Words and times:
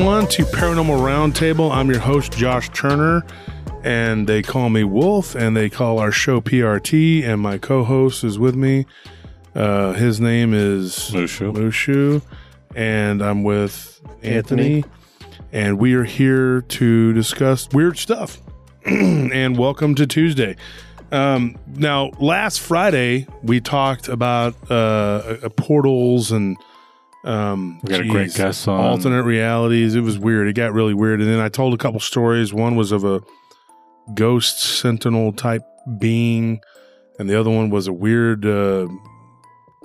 Welcome, 0.00 0.14
everyone, 0.14 0.30
to 0.30 0.56
Paranormal 0.56 0.98
Roundtable. 1.00 1.70
I'm 1.70 1.90
your 1.90 2.00
host, 2.00 2.32
Josh 2.32 2.70
Turner, 2.70 3.22
and 3.84 4.26
they 4.26 4.40
call 4.40 4.70
me 4.70 4.82
Wolf, 4.82 5.34
and 5.34 5.54
they 5.54 5.68
call 5.68 5.98
our 5.98 6.10
show 6.10 6.40
PRT, 6.40 7.22
and 7.22 7.42
my 7.42 7.58
co 7.58 7.84
host 7.84 8.24
is 8.24 8.38
with 8.38 8.54
me. 8.54 8.86
Uh, 9.54 9.92
his 9.92 10.18
name 10.18 10.54
is 10.54 11.10
Mushu. 11.10 11.52
Mushu, 11.52 12.22
and 12.74 13.20
I'm 13.20 13.42
with 13.42 14.00
Anthony, 14.22 14.84
and 15.52 15.78
we 15.78 15.92
are 15.92 16.04
here 16.04 16.62
to 16.62 17.12
discuss 17.12 17.68
weird 17.70 17.98
stuff. 17.98 18.38
and 18.86 19.58
welcome 19.58 19.94
to 19.96 20.06
Tuesday. 20.06 20.56
Um, 21.12 21.58
now, 21.66 22.10
last 22.18 22.60
Friday 22.60 23.26
we 23.42 23.60
talked 23.60 24.08
about 24.08 24.54
uh, 24.70 24.74
uh, 25.42 25.48
portals 25.50 26.32
and 26.32 26.56
um, 27.24 27.80
We 27.82 27.90
got 27.90 28.00
a 28.00 28.08
great 28.08 28.34
guest 28.34 28.66
on. 28.68 28.80
alternate 28.80 29.24
realities. 29.24 29.94
It 29.94 30.00
was 30.00 30.18
weird. 30.18 30.48
It 30.48 30.54
got 30.54 30.72
really 30.72 30.94
weird. 30.94 31.20
And 31.20 31.28
then 31.28 31.40
I 31.40 31.48
told 31.48 31.74
a 31.74 31.76
couple 31.76 32.00
stories. 32.00 32.52
One 32.52 32.76
was 32.76 32.92
of 32.92 33.04
a 33.04 33.20
ghost 34.14 34.60
sentinel 34.60 35.32
type 35.32 35.62
being, 35.98 36.60
and 37.18 37.28
the 37.28 37.38
other 37.38 37.50
one 37.50 37.70
was 37.70 37.86
a 37.86 37.92
weird 37.92 38.44
uh, 38.46 38.88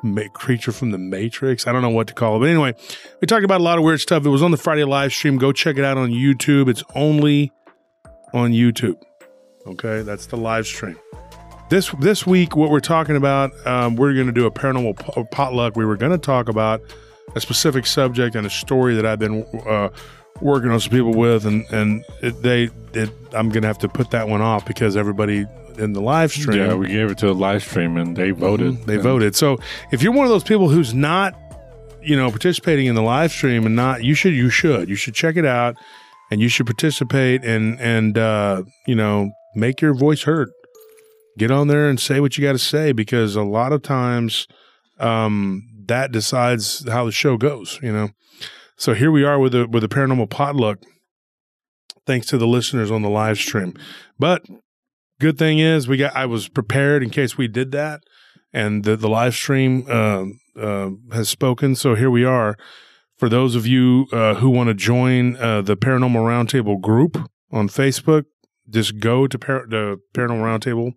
ma- 0.04 0.28
creature 0.34 0.72
from 0.72 0.92
the 0.92 0.98
Matrix. 0.98 1.68
I 1.68 1.72
don't 1.74 1.82
know 1.82 1.90
what 1.90 2.08
to 2.08 2.14
call 2.14 2.38
it, 2.38 2.40
but 2.40 2.50
anyway, 2.50 2.74
we 3.22 3.28
talked 3.28 3.44
about 3.44 3.60
a 3.62 3.64
lot 3.64 3.78
of 3.78 3.84
weird 3.84 4.00
stuff. 4.02 4.26
It 4.26 4.30
was 4.30 4.42
on 4.42 4.52
the 4.52 4.58
Friday 4.58 4.84
live 4.84 5.12
stream. 5.14 5.38
Go 5.38 5.52
check 5.52 5.78
it 5.78 5.84
out 5.84 5.98
on 5.98 6.10
YouTube. 6.12 6.70
It's 6.70 6.84
only 6.96 7.52
on 8.34 8.52
YouTube. 8.52 8.96
Okay, 9.68 10.02
that's 10.04 10.28
the 10.28 10.38
live 10.38 10.68
stream. 10.68 10.98
This 11.70 11.90
this 12.00 12.28
week, 12.28 12.56
what 12.56 12.70
we're 12.70 12.80
talking 12.80 13.16
about, 13.16 13.52
um, 13.66 13.96
we're 13.96 14.14
going 14.14 14.28
to 14.28 14.32
do 14.32 14.46
a 14.46 14.52
paranormal 14.52 14.98
po- 15.00 15.26
potluck. 15.32 15.76
We 15.76 15.84
were 15.86 15.98
going 15.98 16.12
to 16.12 16.18
talk 16.20 16.48
about 16.48 16.82
a 17.34 17.42
specific 17.42 17.86
subject 17.86 18.36
and 18.36 18.46
a 18.46 18.50
story 18.50 18.96
that 18.96 19.06
I've 19.06 19.20
been 19.20 19.46
uh, 19.66 19.90
working 20.42 20.70
on 20.72 20.80
some 20.80 20.92
people 20.92 21.14
with, 21.14 21.46
and 21.46 21.66
and 21.72 22.04
it, 22.22 22.42
they 22.42 22.70
it, 22.94 23.10
I'm 23.34 23.50
going 23.50 23.62
to 23.62 23.68
have 23.68 23.80
to 23.80 23.90
put 23.90 24.12
that 24.12 24.28
one 24.28 24.42
off 24.42 24.66
because 24.66 24.96
everybody 24.96 25.46
in 25.78 25.94
the 25.94 26.02
live 26.02 26.32
stream, 26.32 26.58
Yeah, 26.58 26.74
we 26.76 26.88
gave 26.88 27.12
it 27.12 27.18
to 27.20 27.30
a 27.30 27.34
live 27.34 27.62
stream 27.62 27.98
and 27.98 28.16
they 28.16 28.32
voted. 28.32 28.74
Mhm, 28.76 28.86
they 28.86 28.94
And 28.96 29.04
voted. 29.04 29.36
So 29.36 29.58
if 29.92 30.02
you're 30.02 30.14
one 30.14 30.26
of 30.26 30.32
those 30.32 30.44
people 30.44 30.70
who's 30.70 30.94
not, 30.94 31.34
you 32.02 32.16
know, 32.16 32.30
participating 32.30 32.86
in 32.86 32.96
the 32.96 33.02
live 33.02 33.32
stream 33.32 33.66
and 33.66 33.76
not, 33.76 34.04
you 34.04 34.14
should 34.14 34.34
you 34.34 34.50
should 34.50 34.88
you 34.88 34.96
should 34.96 35.14
check 35.16 35.36
it 35.36 35.46
out, 35.46 35.76
and 36.32 36.40
you 36.40 36.48
should 36.48 36.66
participate 36.66 37.44
and 37.44 37.80
and 37.82 38.18
uh, 38.18 38.64
you 38.88 38.96
know 38.96 39.32
make 39.56 39.82
your 39.82 39.94
voice 39.94 40.24
heard. 40.24 40.50
Get 41.38 41.52
on 41.52 41.68
there 41.68 41.90
and 41.90 42.00
say 42.00 42.22
what 42.22 42.38
you 42.38 42.46
got 42.46 42.54
to 42.54 42.60
say 42.60 42.94
because 42.94 43.36
a 43.36 43.44
lot 43.44 43.74
of 43.74 43.82
times 43.82 44.48
um, 45.02 45.64
that 45.88 46.12
decides 46.12 46.88
how 46.90 47.06
the 47.06 47.12
show 47.12 47.38
goes. 47.38 47.80
You 47.82 47.92
know. 47.92 48.10
So 48.78 48.94
here 48.94 49.12
we 49.12 49.24
are 49.24 49.40
with 49.40 49.56
a 49.56 49.68
with 49.68 49.84
a 49.84 49.90
paranormal 49.90 50.30
potluck. 50.30 50.80
Thanks 52.06 52.28
to 52.28 52.38
the 52.38 52.48
listeners 52.48 52.92
on 52.92 53.02
the 53.02 53.10
live 53.10 53.38
stream, 53.38 53.74
but 54.20 54.46
good 55.20 55.38
thing 55.38 55.60
is 55.60 55.88
we 55.88 55.98
got 55.98 56.16
I 56.16 56.26
was 56.26 56.48
prepared 56.48 57.02
in 57.02 57.10
case 57.10 57.38
we 57.38 57.48
did 57.48 57.72
that 57.72 58.02
and 58.56 58.86
the, 58.86 58.96
the 58.96 59.10
live 59.10 59.36
stream 59.36 59.86
uh, 59.90 60.24
uh, 60.58 60.92
has 61.12 61.28
spoken. 61.28 61.76
So 61.76 61.94
here 61.94 62.10
we 62.10 62.24
are. 62.24 62.56
For 63.18 63.28
those 63.28 63.54
of 63.54 63.68
you 63.68 64.08
uh, 64.14 64.36
who 64.36 64.50
want 64.50 64.68
to 64.70 64.74
join 64.74 65.36
uh, 65.36 65.62
the 65.62 65.76
Paranormal 65.76 66.22
Roundtable 66.22 66.80
group 66.80 67.18
on 67.52 67.68
Facebook, 67.68 68.24
just 68.70 69.00
go 69.00 69.28
to 69.28 69.38
par- 69.38 69.66
the 69.70 69.98
Paranormal 70.14 70.42
Roundtable 70.42 70.94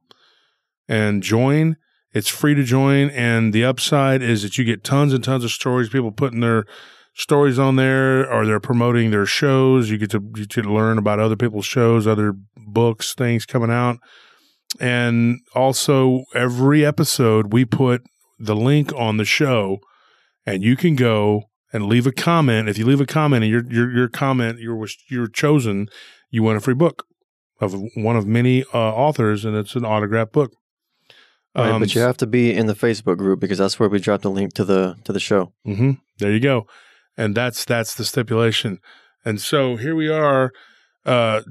and 0.89 1.23
join. 1.23 1.77
It's 2.19 2.29
free 2.29 2.57
to 2.57 2.65
join, 2.65 3.11
and 3.11 3.53
the 3.53 3.65
upside 3.65 4.23
is 4.23 4.43
that 4.43 4.59
you 4.59 4.65
get 4.65 4.83
tons 4.83 5.13
and 5.13 5.23
tons 5.23 5.45
of 5.45 5.53
stories. 5.53 5.89
People 5.89 6.11
putting 6.11 6.41
their 6.41 6.65
stories 7.15 7.61
on 7.61 7.77
there, 7.77 8.29
or 8.29 8.45
they're 8.45 8.59
promoting 8.59 9.13
their 9.13 9.25
shows. 9.25 9.89
You 9.89 9.99
get 9.99 10.11
to 10.11 10.21
you 10.35 10.47
get 10.47 10.65
to 10.65 10.75
learn 10.75 10.99
about 10.99 11.21
other 11.21 11.37
people's 11.37 11.65
shows, 11.65 12.09
other 12.09 12.35
books, 12.57 13.15
things 13.15 13.47
coming 13.47 13.71
out. 13.71 13.99
And 14.81 15.39
also, 15.55 16.25
every 16.35 16.85
episode, 16.85 17.53
we 17.53 17.65
put 17.65 18.03
the 18.37 18.57
link 18.57 18.93
on 18.95 19.17
the 19.19 19.25
show, 19.25 19.79
and 20.45 20.65
you 20.65 20.75
can 20.75 20.97
go 20.97 21.45
and 21.73 21.87
leave 21.87 22.09
a 22.09 22.13
comment. 22.13 22.69
If 22.69 22.79
you 22.79 22.85
leave 22.85 23.01
a 23.01 23.07
comment 23.07 23.45
and 23.45 23.53
your 23.53 23.63
your, 23.71 23.97
your 23.97 24.09
comment 24.09 24.59
you 24.59 24.75
was 24.75 24.97
you're 25.09 25.29
chosen, 25.29 25.87
you 26.31 26.43
win 26.43 26.57
a 26.57 26.61
free 26.61 26.75
book 26.75 27.05
of 27.61 27.81
one 27.95 28.17
of 28.17 28.27
many 28.27 28.65
uh, 28.75 28.77
authors, 28.77 29.45
and 29.45 29.57
it's 29.57 29.77
an 29.77 29.85
autographed 29.85 30.33
book. 30.33 30.51
Right, 31.59 31.71
Um, 31.73 31.81
but 31.81 31.95
you 31.95 32.01
have 32.01 32.17
to 32.19 32.27
be 32.27 32.55
in 32.55 32.67
the 32.67 32.75
Facebook 32.75 33.19
group 33.19 33.41
because 33.41 33.59
that's 33.59 33.79
where 33.81 33.89
we 33.89 33.99
drop 33.99 34.23
the 34.23 34.31
link 34.31 34.55
to 34.55 34.65
the 34.65 34.97
to 35.05 35.13
the 35.13 35.21
show. 35.21 35.53
hmm 35.65 35.93
There 36.19 36.33
you 36.33 36.41
go. 36.41 36.67
And 37.17 37.35
that's 37.35 37.65
that's 37.65 37.95
the 37.95 38.05
stipulation. 38.05 38.79
And 39.25 39.41
so 39.41 39.77
here 39.77 39.95
we 39.97 40.09
are. 40.09 40.53
Uh, 41.05 41.43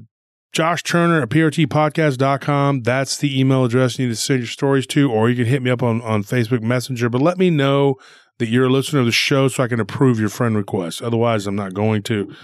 Josh 0.52 0.82
Turner 0.82 1.20
at 1.22 1.28
PRTpodcast.com. 1.28 2.82
That's 2.82 3.16
the 3.18 3.38
email 3.38 3.64
address 3.64 3.98
you 3.98 4.06
need 4.06 4.12
to 4.14 4.16
send 4.16 4.40
your 4.40 4.46
stories 4.48 4.86
to, 4.88 5.10
or 5.10 5.28
you 5.28 5.36
can 5.36 5.44
hit 5.46 5.62
me 5.62 5.70
up 5.70 5.82
on, 5.82 6.00
on 6.02 6.22
Facebook 6.24 6.62
Messenger. 6.62 7.10
But 7.10 7.20
let 7.22 7.38
me 7.38 7.50
know 7.50 7.96
that 8.38 8.48
you're 8.48 8.66
a 8.66 8.70
listener 8.70 9.00
of 9.00 9.06
the 9.06 9.12
show 9.12 9.48
so 9.48 9.62
I 9.62 9.68
can 9.68 9.80
approve 9.80 10.18
your 10.18 10.28
friend 10.30 10.56
request. 10.56 11.02
Otherwise, 11.02 11.46
I'm 11.46 11.56
not 11.56 11.74
going 11.74 12.02
to. 12.04 12.34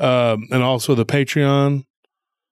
Um, 0.00 0.48
and 0.50 0.62
also 0.62 0.94
the 0.94 1.06
Patreon. 1.06 1.84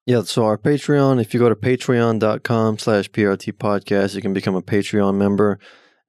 Yeah, 0.06 0.22
so 0.22 0.44
our 0.44 0.56
Patreon, 0.56 1.20
if 1.20 1.34
you 1.34 1.40
go 1.40 1.48
to 1.48 1.54
patreon.com 1.54 2.78
slash 2.78 3.10
PRT 3.10 3.52
podcast, 3.52 4.14
you 4.14 4.22
can 4.22 4.32
become 4.32 4.56
a 4.56 4.62
Patreon 4.62 5.14
member. 5.16 5.58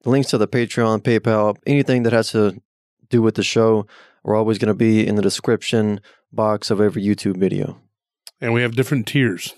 The 0.02 0.10
links 0.10 0.30
to 0.30 0.38
the 0.38 0.48
Patreon, 0.48 1.02
PayPal, 1.02 1.56
anything 1.66 2.02
that 2.04 2.12
has 2.12 2.32
to 2.32 2.60
do 3.10 3.22
with 3.22 3.34
the 3.34 3.42
show 3.42 3.86
are 4.24 4.34
always 4.34 4.58
going 4.58 4.68
to 4.68 4.74
be 4.74 5.06
in 5.06 5.16
the 5.16 5.22
description 5.22 6.00
box 6.32 6.70
of 6.70 6.80
every 6.80 7.04
YouTube 7.04 7.36
video. 7.36 7.80
And 8.40 8.52
we 8.52 8.62
have 8.62 8.74
different 8.74 9.06
tiers. 9.06 9.54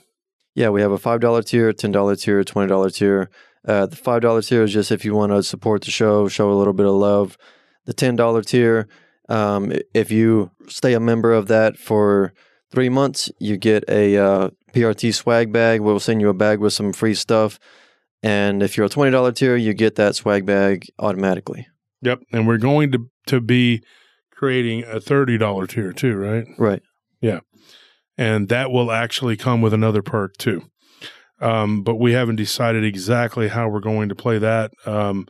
Yeah, 0.55 0.69
we 0.69 0.83
have 0.83 0.93
a 0.93 0.99
$5 0.99 1.47
tier, 1.47 1.73
$10 1.73 2.21
tier, 2.21 2.45
$20 2.45 2.95
tier. 2.95 3.31
Uh, 3.67 3.87
the 3.87 3.97
$5 3.97 4.49
tier 4.49 4.63
is 4.63 4.73
just 4.73 4.93
if 4.93 5.05
you 5.05 5.15
want 5.15 5.33
to 5.33 5.43
support 5.43 5.83
the 5.83 5.91
show, 5.91 6.29
show 6.29 6.51
a 6.51 6.55
little 6.55 6.73
bit 6.75 6.87
of 6.87 6.93
love. 6.93 7.39
The 7.87 7.95
$10 7.95 8.47
tier, 8.47 8.89
um, 9.29 9.73
if 9.95 10.11
you 10.11 10.51
stay 10.69 10.93
a 10.93 11.01
member 11.01 11.33
of 11.33 11.49
that 11.49 11.79
for 11.79 12.35
three 12.75 12.89
months, 12.89 13.31
you 13.39 13.57
get 13.57 13.85
a 13.89 14.17
uh, 14.17 14.51
PRT 14.73 15.15
swag 15.15 15.53
bag. 15.53 15.81
We'll 15.81 16.01
send 16.01 16.21
you 16.21 16.29
a 16.29 16.35
bag 16.35 16.59
with 16.59 16.73
some 16.73 16.93
free 16.93 17.15
stuff. 17.15 17.59
And 18.23 18.63
if 18.63 18.77
you're 18.77 18.87
a 18.87 18.91
$20 18.91 19.35
tier, 19.35 19.57
you 19.57 19.75
get 19.75 19.97
that 19.97 20.17
swag 20.17 20.45
bag 20.47 20.87
automatically. 20.99 21.69
Yep. 22.03 22.21
And 22.33 22.47
we're 22.47 22.59
going 22.59 22.93
to, 22.93 23.11
to 23.27 23.41
be 23.41 23.83
creating 24.33 24.83
a 24.85 24.99
$30 24.99 25.69
tier 25.69 25.93
too, 25.93 26.17
right? 26.17 26.47
Right. 26.59 26.83
Yeah. 27.21 27.41
And 28.17 28.49
that 28.49 28.71
will 28.71 28.91
actually 28.91 29.37
come 29.37 29.61
with 29.61 29.73
another 29.73 30.03
perk 30.03 30.37
too. 30.37 30.63
Um, 31.41 31.83
but 31.83 31.97
we 31.97 32.13
haven't 32.13 32.37
decided 32.37 32.85
exactly 32.85 33.49
how 33.49 33.69
we're 33.69 33.81
going 33.81 34.09
to 34.09 34.15
play 34.15 34.39
that. 34.39 34.71
Um, 34.87 35.27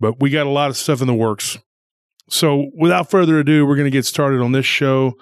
but 0.00 0.20
we 0.20 0.30
got 0.30 0.46
a 0.46 0.50
lot 0.50 0.70
of 0.70 0.76
stuff 0.76 1.00
in 1.00 1.06
the 1.06 1.14
works. 1.14 1.58
So 2.28 2.70
without 2.74 3.10
further 3.10 3.38
ado, 3.38 3.66
we're 3.66 3.76
going 3.76 3.86
to 3.86 3.90
get 3.90 4.06
started 4.06 4.40
on 4.40 4.52
this 4.52 4.66
show. 4.66 5.14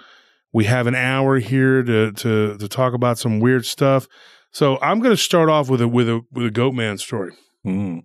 We 0.52 0.64
have 0.64 0.86
an 0.86 0.94
hour 0.94 1.38
here 1.38 1.82
to 1.82 2.12
to 2.12 2.56
to 2.58 2.68
talk 2.68 2.94
about 2.94 3.18
some 3.18 3.40
weird 3.40 3.66
stuff. 3.66 4.06
So 4.52 4.78
I'm 4.80 4.98
going 5.00 5.14
to 5.14 5.22
start 5.22 5.48
off 5.48 5.70
with 5.70 5.80
a 5.80 5.88
with 5.88 6.08
a 6.08 6.22
with 6.32 6.46
a 6.46 6.50
goat 6.50 6.74
man 6.74 6.98
story. 6.98 7.32
Mm. 7.66 8.04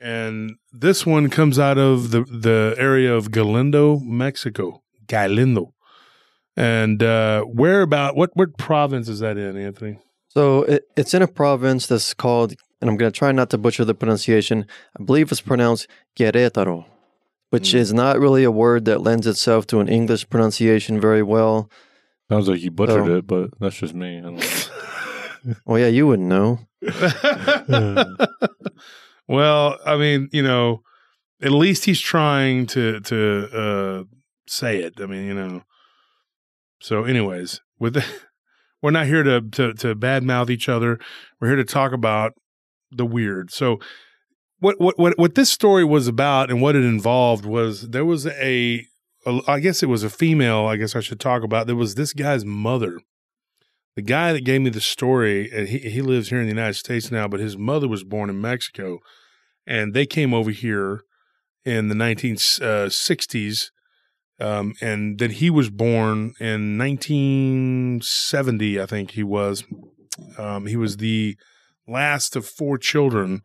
And 0.00 0.56
this 0.72 1.04
one 1.04 1.28
comes 1.28 1.58
out 1.58 1.76
of 1.76 2.12
the, 2.12 2.22
the 2.22 2.76
area 2.78 3.12
of 3.12 3.32
Galindo, 3.32 3.98
Mexico. 3.98 4.82
Galindo. 5.08 5.74
And 6.56 7.02
uh, 7.02 7.42
where 7.42 7.82
about, 7.82 8.14
what, 8.14 8.30
what 8.34 8.56
province 8.58 9.08
is 9.08 9.20
that 9.20 9.36
in, 9.36 9.56
Anthony? 9.56 9.98
So 10.28 10.62
it, 10.62 10.84
it's 10.96 11.14
in 11.14 11.22
a 11.22 11.28
province 11.28 11.86
that's 11.86 12.14
called, 12.14 12.54
and 12.80 12.88
I'm 12.88 12.96
going 12.96 13.10
to 13.10 13.16
try 13.16 13.32
not 13.32 13.50
to 13.50 13.58
butcher 13.58 13.84
the 13.84 13.94
pronunciation. 13.94 14.66
I 14.98 15.02
believe 15.02 15.32
it's 15.32 15.40
pronounced 15.40 15.88
Querétaro, 16.16 16.84
which 17.50 17.70
Mm. 17.70 17.74
is 17.76 17.92
not 17.94 18.18
really 18.18 18.44
a 18.44 18.50
word 18.50 18.84
that 18.86 19.00
lends 19.02 19.26
itself 19.26 19.66
to 19.68 19.80
an 19.80 19.88
English 19.88 20.28
pronunciation 20.28 21.00
very 21.00 21.22
well. 21.22 21.70
Sounds 22.30 22.48
like 22.48 22.60
you 22.60 22.70
butchered 22.70 23.06
So- 23.06 23.16
it, 23.16 23.26
but 23.26 23.50
that's 23.60 23.76
just 23.76 23.94
me. 23.94 24.18
I 24.18 24.22
don't- 24.22 24.70
Well, 25.64 25.78
yeah, 25.78 25.86
you 25.86 26.06
wouldn't 26.06 26.28
know. 26.28 26.58
well, 29.28 29.78
I 29.84 29.96
mean, 29.96 30.28
you 30.32 30.42
know, 30.42 30.82
at 31.42 31.52
least 31.52 31.84
he's 31.84 32.00
trying 32.00 32.66
to, 32.68 33.00
to 33.00 33.48
uh, 33.52 34.04
say 34.46 34.78
it. 34.78 34.94
I 35.00 35.06
mean, 35.06 35.26
you 35.26 35.34
know. 35.34 35.62
So, 36.80 37.04
anyways, 37.04 37.60
with 37.78 37.94
the, 37.94 38.04
we're 38.82 38.90
not 38.90 39.06
here 39.06 39.22
to, 39.22 39.40
to, 39.40 39.74
to 39.74 39.94
badmouth 39.94 40.50
each 40.50 40.68
other. 40.68 40.98
We're 41.40 41.48
here 41.48 41.56
to 41.56 41.64
talk 41.64 41.92
about 41.92 42.32
the 42.90 43.06
weird. 43.06 43.50
So, 43.52 43.78
what 44.60 44.80
what 44.80 44.98
what 44.98 45.18
what 45.18 45.34
this 45.34 45.50
story 45.50 45.84
was 45.84 46.08
about 46.08 46.50
and 46.50 46.60
what 46.60 46.76
it 46.76 46.84
involved 46.84 47.44
was 47.44 47.90
there 47.90 48.04
was 48.04 48.26
a, 48.26 48.86
a 49.26 49.40
I 49.46 49.60
guess 49.60 49.82
it 49.82 49.88
was 49.88 50.02
a 50.02 50.10
female. 50.10 50.66
I 50.66 50.76
guess 50.76 50.96
I 50.96 51.00
should 51.00 51.20
talk 51.20 51.42
about. 51.42 51.66
There 51.66 51.76
was 51.76 51.94
this 51.94 52.12
guy's 52.12 52.44
mother. 52.44 53.00
The 53.96 54.02
guy 54.02 54.32
that 54.32 54.44
gave 54.44 54.60
me 54.60 54.70
the 54.70 54.80
story, 54.80 55.50
and 55.52 55.68
he 55.68 55.78
he 55.78 56.02
lives 56.02 56.28
here 56.28 56.38
in 56.38 56.44
the 56.44 56.54
United 56.54 56.74
States 56.74 57.10
now, 57.10 57.28
but 57.28 57.40
his 57.40 57.56
mother 57.56 57.88
was 57.88 58.04
born 58.04 58.30
in 58.30 58.40
Mexico, 58.40 58.98
and 59.66 59.94
they 59.94 60.06
came 60.06 60.32
over 60.32 60.50
here 60.50 61.02
in 61.64 61.88
the 61.88 61.94
1960s 61.94 63.70
Um, 64.40 64.74
and 64.80 65.18
then 65.18 65.30
he 65.30 65.50
was 65.50 65.68
born 65.68 66.34
in 66.38 66.78
1970, 66.78 68.80
I 68.80 68.86
think 68.86 69.10
he 69.12 69.24
was. 69.24 69.64
Um, 70.38 70.66
he 70.66 70.76
was 70.76 70.98
the 70.98 71.36
last 71.88 72.36
of 72.36 72.46
four 72.46 72.78
children. 72.78 73.42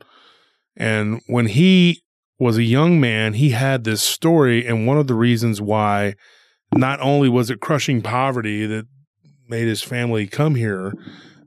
And 0.75 1.21
when 1.27 1.47
he 1.47 2.01
was 2.39 2.57
a 2.57 2.63
young 2.63 2.99
man, 2.99 3.33
he 3.33 3.51
had 3.51 3.83
this 3.83 4.01
story. 4.01 4.65
And 4.65 4.87
one 4.87 4.97
of 4.97 5.07
the 5.07 5.15
reasons 5.15 5.61
why 5.61 6.15
not 6.73 6.99
only 6.99 7.29
was 7.29 7.49
it 7.49 7.59
crushing 7.59 8.01
poverty 8.01 8.65
that 8.65 8.85
made 9.47 9.67
his 9.67 9.81
family 9.81 10.27
come 10.27 10.55
here, 10.55 10.93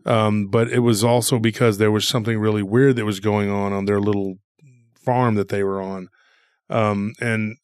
um, 0.05 0.47
but 0.47 0.71
it 0.71 0.79
was 0.79 1.03
also 1.03 1.39
because 1.39 1.79
there 1.79 1.91
was 1.91 2.07
something 2.07 2.39
really 2.39 2.63
weird 2.63 2.97
that 2.97 3.05
was 3.05 3.21
going 3.21 3.51
on 3.51 3.73
on 3.73 3.87
their 3.87 4.01
little 4.01 4.37
farm 5.05 5.35
that 5.35 5.49
they 5.49 5.65
were 5.65 5.83
on. 5.83 6.09
Um, 6.71 7.13
and 7.21 7.57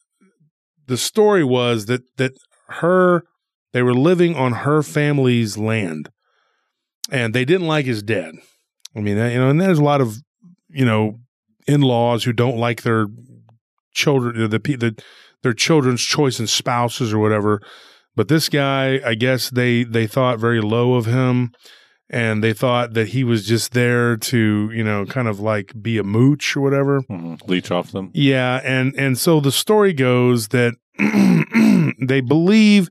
the 0.86 0.96
story 0.96 1.44
was 1.44 1.86
that 1.86 2.02
that 2.16 2.32
her 2.68 3.24
they 3.72 3.82
were 3.82 3.94
living 3.94 4.34
on 4.34 4.52
her 4.52 4.82
family's 4.82 5.56
land, 5.56 6.10
and 7.10 7.34
they 7.34 7.44
didn't 7.44 7.66
like 7.66 7.86
his 7.86 8.02
dad. 8.02 8.34
I 8.94 9.00
mean, 9.00 9.16
you 9.16 9.38
know, 9.38 9.48
and 9.48 9.60
there's 9.60 9.78
a 9.78 9.84
lot 9.84 10.00
of 10.00 10.16
you 10.68 10.84
know 10.84 11.20
in-laws 11.66 12.24
who 12.24 12.32
don't 12.32 12.56
like 12.56 12.82
their 12.82 13.06
children, 13.94 14.50
the 14.50 14.58
the 14.58 15.02
their 15.42 15.52
children's 15.52 16.02
choice 16.02 16.38
and 16.38 16.48
spouses 16.48 17.12
or 17.12 17.18
whatever. 17.18 17.60
But 18.14 18.28
this 18.28 18.48
guy, 18.48 19.00
I 19.04 19.14
guess 19.14 19.50
they 19.50 19.84
they 19.84 20.06
thought 20.06 20.38
very 20.38 20.60
low 20.60 20.94
of 20.94 21.06
him, 21.06 21.52
and 22.10 22.44
they 22.44 22.52
thought 22.52 22.94
that 22.94 23.08
he 23.08 23.24
was 23.24 23.46
just 23.46 23.72
there 23.72 24.16
to 24.18 24.70
you 24.72 24.84
know 24.84 25.06
kind 25.06 25.28
of 25.28 25.40
like 25.40 25.72
be 25.80 25.98
a 25.98 26.02
mooch 26.04 26.56
or 26.56 26.60
whatever. 26.60 27.02
Mhm. 27.10 27.46
Leech 27.48 27.70
off 27.70 27.92
them. 27.92 28.10
Yeah, 28.12 28.60
and 28.64 28.94
and 28.96 29.18
so 29.18 29.40
the 29.40 29.52
story 29.52 29.92
goes 29.92 30.48
that 30.48 30.74
they 32.06 32.20
believe 32.20 32.88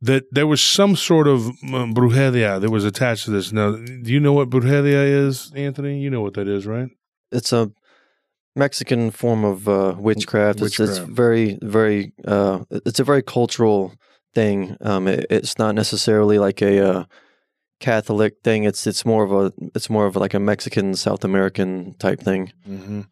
that 0.00 0.24
there 0.30 0.46
was 0.46 0.60
some 0.60 0.96
sort 0.96 1.26
of 1.26 1.46
um, 1.72 1.94
brujeria 1.94 2.60
that 2.60 2.70
was 2.70 2.84
attached 2.84 3.24
to 3.24 3.30
this. 3.30 3.52
Now, 3.52 3.72
do 3.72 4.12
you 4.12 4.20
know 4.20 4.34
what 4.34 4.50
brujeria 4.50 5.26
is, 5.26 5.50
Anthony? 5.56 6.00
You 6.00 6.10
know 6.10 6.20
what 6.20 6.34
that 6.34 6.46
is, 6.46 6.66
right? 6.66 6.88
It's 7.32 7.52
a 7.54 7.70
Mexican 8.56 9.10
form 9.10 9.44
of 9.44 9.68
uh, 9.68 9.94
witchcraft. 9.98 10.60
It's, 10.60 10.78
it's 10.78 10.98
very, 10.98 11.58
very. 11.62 12.12
Uh, 12.24 12.60
it's 12.70 13.00
a 13.00 13.04
very 13.04 13.22
cultural 13.22 13.94
thing. 14.34 14.76
Um, 14.80 15.08
it, 15.08 15.26
it's 15.30 15.58
not 15.58 15.74
necessarily 15.74 16.38
like 16.38 16.62
a 16.62 16.86
uh, 16.86 17.04
Catholic 17.80 18.36
thing. 18.42 18.64
It's 18.64 18.86
it's 18.86 19.04
more 19.04 19.24
of 19.24 19.32
a 19.32 19.52
it's 19.74 19.90
more 19.90 20.06
of 20.06 20.16
like 20.16 20.34
a 20.34 20.40
Mexican 20.40 20.94
South 20.94 21.24
American 21.24 21.94
type 21.98 22.20
thing. 22.20 22.52
Mm-hmm. 22.68 23.02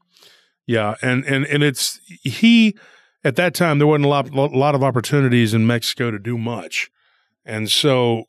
Yeah, 0.67 0.95
and 1.03 1.25
and 1.25 1.45
and 1.47 1.63
it's 1.63 2.01
he 2.07 2.77
at 3.25 3.37
that 3.37 3.55
time 3.55 3.79
there 3.79 3.87
wasn't 3.87 4.07
a 4.07 4.09
lot 4.09 4.31
a 4.31 4.41
lot 4.41 4.75
of 4.75 4.83
opportunities 4.83 5.55
in 5.55 5.67
Mexico 5.67 6.11
to 6.11 6.19
do 6.19 6.39
much, 6.39 6.91
and 7.45 7.71
so 7.71 8.25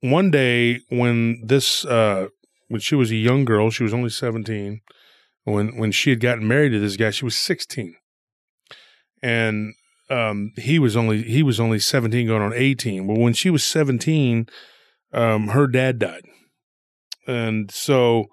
one 0.00 0.30
day 0.30 0.80
when 0.88 1.42
this 1.44 1.84
uh, 1.84 2.28
when 2.68 2.80
she 2.80 2.94
was 2.94 3.10
a 3.10 3.16
young 3.16 3.44
girl, 3.44 3.70
she 3.70 3.82
was 3.82 3.92
only 3.92 4.10
seventeen. 4.10 4.80
When 5.44 5.76
when 5.76 5.92
she 5.92 6.10
had 6.10 6.20
gotten 6.20 6.48
married 6.48 6.70
to 6.70 6.78
this 6.78 6.96
guy, 6.96 7.10
she 7.10 7.24
was 7.24 7.36
sixteen, 7.36 7.96
and 9.22 9.74
um, 10.10 10.52
he 10.56 10.78
was 10.78 10.96
only 10.96 11.22
he 11.22 11.42
was 11.42 11.60
only 11.60 11.78
seventeen, 11.78 12.26
going 12.26 12.42
on 12.42 12.52
eighteen. 12.54 13.06
Well, 13.06 13.18
when 13.18 13.34
she 13.34 13.50
was 13.50 13.62
seventeen, 13.62 14.46
um, 15.12 15.48
her 15.48 15.66
dad 15.66 15.98
died, 15.98 16.24
and 17.26 17.70
so 17.70 18.26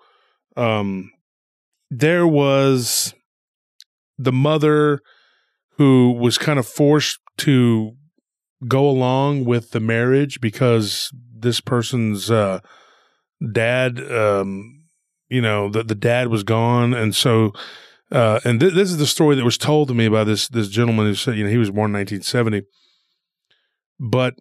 um, 0.56 1.12
there 1.90 2.26
was 2.26 3.14
the 4.18 4.32
mother 4.32 5.02
who 5.78 6.12
was 6.14 6.38
kind 6.38 6.60
of 6.60 6.68
forced 6.68 7.20
to 7.38 7.94
go 8.68 8.88
along 8.88 9.46
with 9.46 9.72
the 9.72 9.80
marriage 9.80 10.40
because 10.40 11.12
this 11.36 11.60
person's 11.60 12.30
uh, 12.30 12.60
dad, 13.52 14.00
um, 14.12 14.81
you 15.32 15.42
know, 15.42 15.70
the, 15.70 15.84
the 15.84 15.96
dad 15.96 16.28
was 16.28 16.44
gone. 16.44 16.94
And 16.94 17.16
so, 17.16 17.54
uh, 18.12 18.40
and 18.44 18.60
th- 18.60 18.74
this 18.74 18.92
is 18.92 18.98
the 18.98 19.08
story 19.08 19.36
that 19.36 19.46
was 19.46 19.58
told 19.58 19.88
to 19.88 19.94
me 19.94 20.10
by 20.10 20.24
this, 20.24 20.48
this 20.48 20.68
gentleman 20.68 21.06
who 21.08 21.16
said, 21.16 21.38
you 21.38 21.46
know, 21.46 21.50
he 21.50 21.58
was 21.58 21.72
born 21.72 21.92
in 21.92 22.00
1970, 22.00 22.64
but 24.00 24.36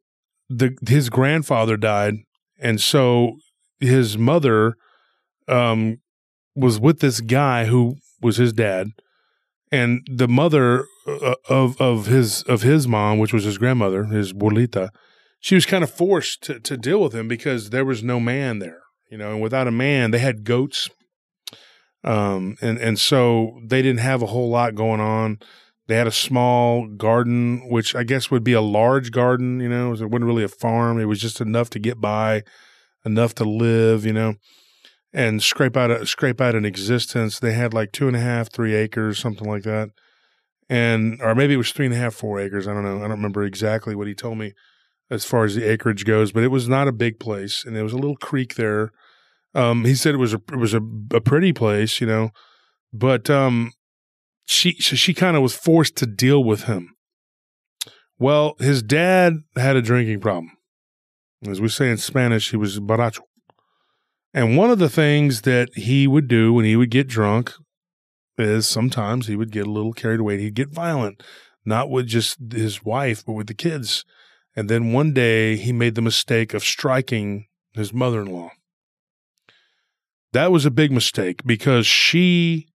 the, 0.49 0.77
his 0.87 1.09
grandfather 1.09 1.77
died. 1.77 2.15
And 2.59 2.81
so 2.81 3.37
his 3.79 4.19
mother, 4.19 4.75
um, 5.49 5.99
was 6.55 6.79
with 6.79 7.01
this 7.01 7.21
guy 7.21 7.67
who 7.67 7.97
was 8.21 8.37
his 8.37 8.53
dad, 8.53 8.89
and 9.73 10.07
the 10.11 10.29
mother 10.29 10.85
uh, 11.07 11.35
of 11.49 11.81
of 11.81 12.07
his 12.07 12.43
of 12.43 12.63
his 12.63 12.87
mom, 12.87 13.19
which 13.19 13.33
was 13.33 13.45
his 13.45 13.59
grandmother, 13.59 14.05
his 14.05 14.33
bolita, 14.33 14.91
she 15.41 15.55
was 15.55 15.67
kind 15.67 15.85
of 15.85 15.91
forced 15.91 16.43
to 16.45 16.61
to 16.61 16.77
deal 16.77 17.01
with 17.01 17.15
him 17.15 17.29
because 17.29 17.71
there 17.71 17.85
was 17.85 18.03
no 18.03 18.21
man 18.21 18.59
there, 18.59 18.80
you 19.11 19.19
know, 19.19 19.33
and 19.33 19.43
without 19.43 19.67
a 19.67 19.73
man, 19.73 20.11
they 20.11 20.19
had 20.19 20.45
goats, 20.45 20.89
um, 22.05 22.57
and 22.61 22.79
and 22.79 22.99
so 22.99 23.61
they 23.65 23.83
didn't 23.83 24.01
have 24.01 24.23
a 24.23 24.27
whole 24.27 24.49
lot 24.49 24.75
going 24.75 25.01
on. 25.01 25.39
They 25.89 25.97
had 25.97 26.07
a 26.07 26.13
small 26.13 26.87
garden, 26.87 27.69
which 27.69 27.97
I 27.97 28.05
guess 28.05 28.31
would 28.31 28.45
be 28.45 28.53
a 28.53 28.61
large 28.61 29.11
garden, 29.11 29.59
you 29.59 29.69
know, 29.69 29.89
it 29.89 29.91
wasn't 29.91 30.25
really 30.25 30.45
a 30.45 30.49
farm. 30.49 31.01
It 31.01 31.07
was 31.07 31.21
just 31.21 31.41
enough 31.41 31.69
to 31.71 31.81
get 31.81 32.01
by, 32.01 32.45
enough 33.05 33.35
to 33.37 33.45
live, 33.45 34.07
you 34.07 34.13
know 34.13 34.37
and 35.13 35.43
scrape 35.43 35.77
out 35.77 35.91
a 35.91 36.07
scrape 36.07 36.41
out 36.41 36.55
an 36.55 36.65
existence. 36.65 37.39
They 37.39 37.53
had 37.53 37.75
like 37.75 37.93
two 37.93 38.07
and 38.07 38.17
a 38.17 38.21
half, 38.21 38.51
three 38.51 38.75
acres, 38.75 39.19
something 39.19 39.49
like 39.49 39.63
that, 39.65 39.91
and 40.69 41.21
or 41.21 41.35
maybe 41.35 41.55
it 41.55 41.59
was 41.59 41.73
three 41.73 41.87
and 41.87 41.95
a 41.95 41.99
half, 41.99 42.15
four 42.15 42.39
acres. 42.41 42.69
I 42.69 42.75
don't 42.75 42.85
know. 42.85 42.99
I 42.99 43.03
don't 43.03 43.11
remember 43.11 43.45
exactly 43.45 43.95
what 43.95 44.07
he 44.07 44.15
told 44.15 44.39
me 44.39 44.53
as 45.11 45.25
far 45.25 45.45
as 45.45 45.57
the 45.57 45.69
acreage 45.69 46.05
goes, 46.05 46.31
but 46.31 46.45
it 46.45 46.49
was 46.49 46.69
not 46.69 46.89
a 46.89 46.93
big 46.93 47.19
place, 47.19 47.65
and 47.65 47.75
there 47.75 47.85
was 47.85 47.93
a 47.93 47.99
little 47.99 48.17
creek 48.17 48.55
there. 48.55 48.93
Um, 49.55 49.85
he 49.85 49.95
said 49.95 50.15
it 50.15 50.19
was 50.19 50.35
a 50.35 50.41
it 50.53 50.57
was 50.57 50.75
a, 50.75 50.81
a 51.13 51.21
pretty 51.21 51.53
place, 51.53 52.01
you 52.01 52.07
know, 52.07 52.31
but 52.93 53.29
um, 53.29 53.73
she 54.47 54.77
so 54.81 54.97
she 54.97 55.15
kind 55.15 55.37
of 55.37 55.43
was 55.43 55.57
forced 55.57 55.97
to 55.97 56.07
deal 56.07 56.43
with 56.43 56.65
him. 56.65 56.95
Well, 58.19 58.55
his 58.59 58.83
dad 58.83 59.39
had 59.57 59.77
a 59.77 59.83
drinking 59.83 60.21
problem. 60.21 60.53
As 61.49 61.61
we 61.61 61.69
say 61.69 61.91
in 61.91 61.97
Spanish, 61.97 62.51
he 62.51 62.57
was 62.57 62.79
borracho. 62.79 63.23
And 64.35 64.57
one 64.57 64.71
of 64.71 64.79
the 64.79 64.91
things 64.91 65.43
that 65.43 65.71
he 65.75 66.07
would 66.07 66.29
do 66.29 66.53
when 66.53 66.65
he 66.65 66.77
would 66.77 66.91
get 66.91 67.09
drunk 67.09 67.53
is 68.39 68.69
sometimes 68.69 69.27
he 69.27 69.37
would 69.37 69.51
get 69.51 69.67
a 69.67 69.71
little 69.71 69.93
carried 69.93 70.21
away. 70.21 70.39
He'd 70.39 70.55
get 70.55 70.69
violent, 70.69 71.23
not 71.65 71.91
with 71.91 72.07
just 72.07 72.37
his 72.53 72.85
wife, 72.85 73.25
but 73.25 73.33
with 73.33 73.47
the 73.47 73.55
kids. 73.55 74.05
And 74.55 74.69
then 74.69 74.93
one 74.93 75.13
day 75.13 75.57
he 75.57 75.73
made 75.73 75.95
the 75.95 76.03
mistake 76.03 76.55
of 76.55 76.63
striking 76.63 77.47
his 77.73 77.93
mother 77.93 78.21
in 78.21 78.33
law. 78.33 78.51
That 80.33 80.53
was 80.53 80.65
a 80.65 80.71
big 80.71 80.93
mistake 80.93 81.43
because 81.45 81.87
she 81.87 82.69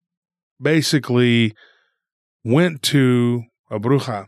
basically 0.61 1.53
went 2.43 2.81
to 2.83 3.43
a 3.69 3.79
bruja, 3.79 4.27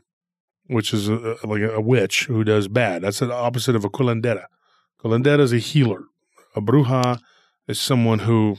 which 0.68 0.94
is 0.94 1.10
a, 1.10 1.38
like 1.44 1.62
a 1.62 1.82
witch 1.82 2.26
who 2.26 2.44
does 2.44 2.68
bad. 2.68 3.04
That's 3.04 3.20
the 3.20 3.34
opposite 3.34 3.76
of 3.76 3.84
a 3.84 3.90
curandera. 3.90 4.46
Curandera 5.04 5.42
is 5.42 5.54
a 5.54 5.58
healer. 5.58 6.04
A 6.56 6.62
bruja 6.62 7.20
is 7.68 7.80
someone 7.80 8.20
who 8.20 8.58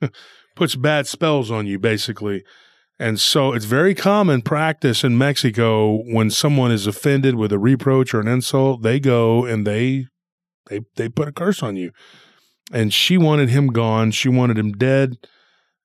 puts 0.56 0.76
bad 0.76 1.06
spells 1.06 1.50
on 1.50 1.66
you, 1.66 1.78
basically. 1.78 2.44
And 2.98 3.20
so 3.20 3.52
it's 3.52 3.66
very 3.66 3.94
common 3.94 4.40
practice 4.40 5.04
in 5.04 5.18
Mexico 5.18 6.02
when 6.04 6.30
someone 6.30 6.72
is 6.72 6.86
offended 6.86 7.34
with 7.34 7.52
a 7.52 7.58
reproach 7.58 8.14
or 8.14 8.20
an 8.20 8.28
insult, 8.28 8.82
they 8.82 9.00
go 9.00 9.44
and 9.44 9.66
they 9.66 10.06
they 10.70 10.80
they 10.96 11.08
put 11.08 11.28
a 11.28 11.32
curse 11.32 11.62
on 11.62 11.76
you. 11.76 11.92
And 12.72 12.92
she 12.92 13.16
wanted 13.16 13.48
him 13.48 13.68
gone. 13.68 14.10
She 14.10 14.28
wanted 14.28 14.58
him 14.58 14.72
dead. 14.72 15.16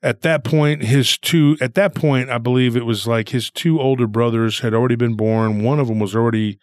At 0.03 0.21
that 0.21 0.43
point, 0.43 0.83
his 0.83 1.17
two 1.17 1.57
at 1.61 1.75
that 1.75 1.93
point, 1.93 2.29
I 2.29 2.39
believe 2.39 2.75
it 2.75 2.85
was 2.85 3.05
like 3.05 3.29
his 3.29 3.51
two 3.51 3.79
older 3.79 4.07
brothers 4.07 4.59
had 4.59 4.73
already 4.73 4.95
been 4.95 5.15
born. 5.15 5.63
One 5.63 5.79
of 5.79 5.88
them 5.88 6.00
was 6.00 6.15
already 6.15 6.57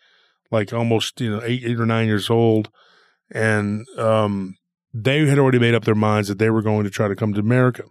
like 0.50 0.72
almost, 0.72 1.20
you 1.20 1.30
know, 1.30 1.42
eight, 1.44 1.62
eight 1.64 1.78
or 1.78 1.86
nine 1.86 2.08
years 2.08 2.30
old. 2.30 2.68
And 3.30 3.86
um 3.96 4.56
they 4.92 5.26
had 5.26 5.38
already 5.38 5.58
made 5.58 5.74
up 5.74 5.84
their 5.84 5.94
minds 5.94 6.28
that 6.28 6.38
they 6.38 6.50
were 6.50 6.62
going 6.62 6.84
to 6.84 6.90
try 6.90 7.06
to 7.06 7.14
come 7.14 7.32
to 7.34 7.40
America. 7.40 7.84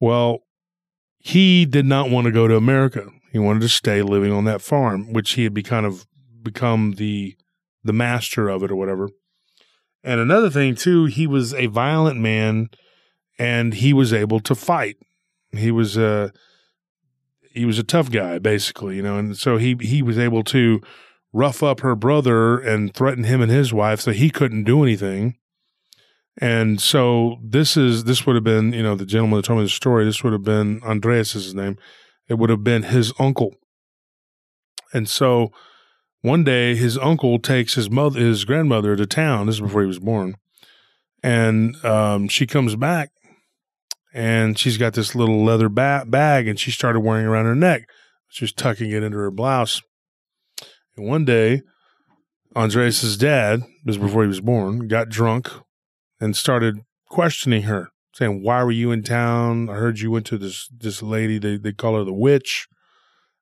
Well, 0.00 0.40
he 1.18 1.64
did 1.64 1.86
not 1.86 2.10
want 2.10 2.26
to 2.26 2.32
go 2.32 2.46
to 2.46 2.56
America. 2.56 3.08
He 3.32 3.38
wanted 3.38 3.60
to 3.60 3.68
stay 3.68 4.02
living 4.02 4.32
on 4.32 4.44
that 4.44 4.60
farm, 4.60 5.12
which 5.12 5.32
he 5.32 5.44
had 5.44 5.54
be 5.54 5.62
kind 5.62 5.86
of 5.86 6.06
become 6.42 6.92
the 6.98 7.36
the 7.82 7.92
master 7.92 8.48
of 8.48 8.62
it 8.62 8.70
or 8.70 8.76
whatever. 8.76 9.08
And 10.04 10.20
another 10.20 10.50
thing 10.50 10.74
too, 10.74 11.06
he 11.06 11.26
was 11.26 11.54
a 11.54 11.66
violent 11.66 12.20
man 12.20 12.68
and 13.38 13.74
he 13.74 13.92
was 13.92 14.12
able 14.12 14.38
to 14.40 14.54
fight. 14.54 14.96
He 15.52 15.70
was 15.70 15.96
a 15.96 16.30
he 17.50 17.64
was 17.64 17.78
a 17.78 17.84
tough 17.84 18.10
guy 18.10 18.38
basically, 18.38 18.96
you 18.96 19.02
know, 19.02 19.16
and 19.16 19.36
so 19.36 19.56
he 19.56 19.76
he 19.80 20.02
was 20.02 20.18
able 20.18 20.44
to 20.44 20.80
rough 21.32 21.62
up 21.62 21.80
her 21.80 21.96
brother 21.96 22.58
and 22.58 22.94
threaten 22.94 23.24
him 23.24 23.40
and 23.40 23.50
his 23.50 23.72
wife 23.72 24.00
so 24.00 24.12
he 24.12 24.30
couldn't 24.30 24.64
do 24.64 24.82
anything. 24.82 25.36
And 26.38 26.80
so 26.80 27.38
this 27.42 27.76
is 27.76 28.04
this 28.04 28.26
would 28.26 28.34
have 28.34 28.44
been, 28.44 28.72
you 28.72 28.82
know, 28.82 28.96
the 28.96 29.06
gentleman 29.06 29.38
that 29.38 29.46
told 29.46 29.60
me 29.60 29.64
the 29.64 29.70
story, 29.70 30.04
this 30.04 30.22
would 30.22 30.32
have 30.32 30.44
been 30.44 30.82
Andreas 30.82 31.34
is 31.34 31.44
his 31.44 31.54
name. 31.54 31.78
It 32.28 32.34
would 32.34 32.50
have 32.50 32.64
been 32.64 32.82
his 32.82 33.12
uncle. 33.18 33.54
And 34.92 35.08
so 35.08 35.52
one 36.24 36.42
day 36.42 36.74
his 36.74 36.96
uncle 36.96 37.38
takes 37.38 37.74
his 37.74 37.90
mother, 37.90 38.18
his 38.18 38.46
grandmother 38.46 38.96
to 38.96 39.04
town. 39.04 39.44
This 39.44 39.56
is 39.56 39.60
before 39.60 39.82
he 39.82 39.86
was 39.86 39.98
born. 39.98 40.36
And 41.22 41.76
um, 41.84 42.28
she 42.28 42.46
comes 42.46 42.76
back 42.76 43.10
and 44.14 44.58
she's 44.58 44.78
got 44.78 44.94
this 44.94 45.14
little 45.14 45.44
leather 45.44 45.68
ba- 45.68 46.04
bag 46.06 46.48
and 46.48 46.58
she 46.58 46.70
started 46.70 47.00
wearing 47.00 47.26
around 47.26 47.44
her 47.44 47.54
neck. 47.54 47.90
She 48.28 48.42
was 48.42 48.54
tucking 48.54 48.90
it 48.90 49.02
into 49.02 49.18
her 49.18 49.30
blouse. 49.30 49.82
And 50.96 51.06
one 51.06 51.26
day, 51.26 51.60
Andreas's 52.56 53.18
dad, 53.18 53.60
this 53.84 53.96
is 53.96 54.02
before 54.02 54.22
he 54.22 54.28
was 54.28 54.40
born, 54.40 54.88
got 54.88 55.10
drunk 55.10 55.50
and 56.20 56.34
started 56.34 56.78
questioning 57.06 57.64
her, 57.64 57.90
saying, 58.14 58.42
"Why 58.42 58.64
were 58.64 58.70
you 58.72 58.92
in 58.92 59.02
town? 59.02 59.68
I 59.68 59.74
heard 59.74 59.98
you 60.00 60.10
went 60.10 60.24
to 60.26 60.38
this 60.38 60.68
this 60.74 61.02
lady. 61.02 61.38
They 61.38 61.58
they 61.58 61.72
call 61.72 61.96
her 61.96 62.04
the 62.04 62.14
witch, 62.14 62.66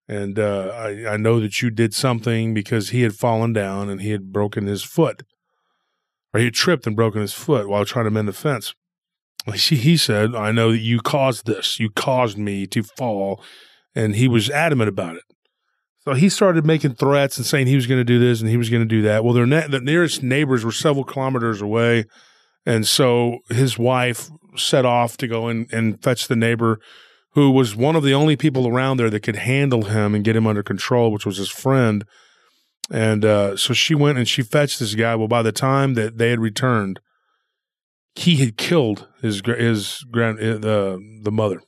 and 0.08 0.38
uh, 0.38 0.72
I 0.74 1.14
I 1.14 1.16
know 1.16 1.40
that 1.40 1.62
you 1.62 1.70
did 1.70 1.94
something 1.94 2.54
because 2.54 2.90
he 2.90 3.02
had 3.02 3.14
fallen 3.14 3.52
down 3.52 3.88
and 3.88 4.00
he 4.00 4.10
had 4.10 4.32
broken 4.32 4.66
his 4.66 4.82
foot, 4.82 5.22
or 6.32 6.38
he 6.38 6.46
had 6.46 6.54
tripped 6.54 6.86
and 6.86 6.96
broken 6.96 7.20
his 7.20 7.32
foot 7.32 7.68
while 7.68 7.84
trying 7.84 8.06
to 8.06 8.10
mend 8.10 8.28
the 8.28 8.32
fence." 8.32 8.74
She, 9.54 9.76
he 9.76 9.96
said, 9.96 10.34
"I 10.34 10.52
know 10.52 10.72
that 10.72 10.78
you 10.78 11.00
caused 11.00 11.46
this. 11.46 11.80
You 11.80 11.90
caused 11.90 12.38
me 12.38 12.66
to 12.68 12.82
fall," 12.82 13.42
and 13.94 14.14
he 14.14 14.28
was 14.28 14.50
adamant 14.50 14.88
about 14.88 15.16
it. 15.16 15.24
So 16.04 16.14
he 16.14 16.28
started 16.28 16.66
making 16.66 16.96
threats 16.96 17.36
and 17.36 17.46
saying 17.46 17.68
he 17.68 17.76
was 17.76 17.86
going 17.86 18.00
to 18.00 18.04
do 18.04 18.18
this 18.18 18.40
and 18.40 18.50
he 18.50 18.56
was 18.56 18.68
going 18.68 18.82
to 18.82 18.88
do 18.88 19.02
that. 19.02 19.22
Well, 19.22 19.34
their 19.34 19.46
ne- 19.46 19.68
the 19.68 19.80
nearest 19.80 20.22
neighbors 20.22 20.64
were 20.64 20.72
several 20.72 21.04
kilometers 21.04 21.62
away, 21.62 22.06
and 22.66 22.86
so 22.86 23.38
his 23.50 23.78
wife 23.78 24.28
set 24.56 24.84
off 24.84 25.16
to 25.18 25.28
go 25.28 25.46
and, 25.46 25.72
and 25.72 26.02
fetch 26.02 26.26
the 26.26 26.36
neighbor, 26.36 26.80
who 27.32 27.50
was 27.50 27.74
one 27.74 27.96
of 27.96 28.02
the 28.02 28.14
only 28.14 28.36
people 28.36 28.66
around 28.68 28.98
there 28.98 29.10
that 29.10 29.22
could 29.22 29.36
handle 29.36 29.84
him 29.84 30.14
and 30.14 30.24
get 30.24 30.36
him 30.36 30.46
under 30.46 30.62
control, 30.62 31.10
which 31.10 31.26
was 31.26 31.38
his 31.38 31.50
friend. 31.50 32.04
And 32.90 33.24
uh, 33.24 33.56
so 33.56 33.72
she 33.72 33.94
went 33.94 34.18
and 34.18 34.28
she 34.28 34.42
fetched 34.42 34.78
this 34.78 34.94
guy. 34.94 35.14
Well, 35.14 35.28
by 35.28 35.42
the 35.42 35.52
time 35.52 35.94
that 35.94 36.18
they 36.18 36.30
had 36.30 36.40
returned, 36.40 37.00
he 38.14 38.36
had 38.36 38.56
killed 38.56 39.08
his 39.20 39.42
his 39.44 40.04
grand 40.10 40.38
uh, 40.38 40.58
the 40.58 41.20
the 41.22 41.32
mother 41.32 41.62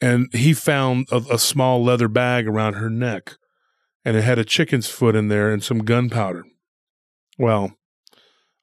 and 0.00 0.28
he 0.32 0.52
found 0.52 1.06
a, 1.10 1.22
a 1.32 1.38
small 1.38 1.82
leather 1.82 2.08
bag 2.08 2.46
around 2.46 2.74
her 2.74 2.90
neck 2.90 3.36
and 4.04 4.16
it 4.16 4.22
had 4.22 4.38
a 4.38 4.44
chicken's 4.44 4.88
foot 4.88 5.16
in 5.16 5.28
there 5.28 5.52
and 5.52 5.64
some 5.64 5.78
gunpowder 5.78 6.44
well 7.38 7.72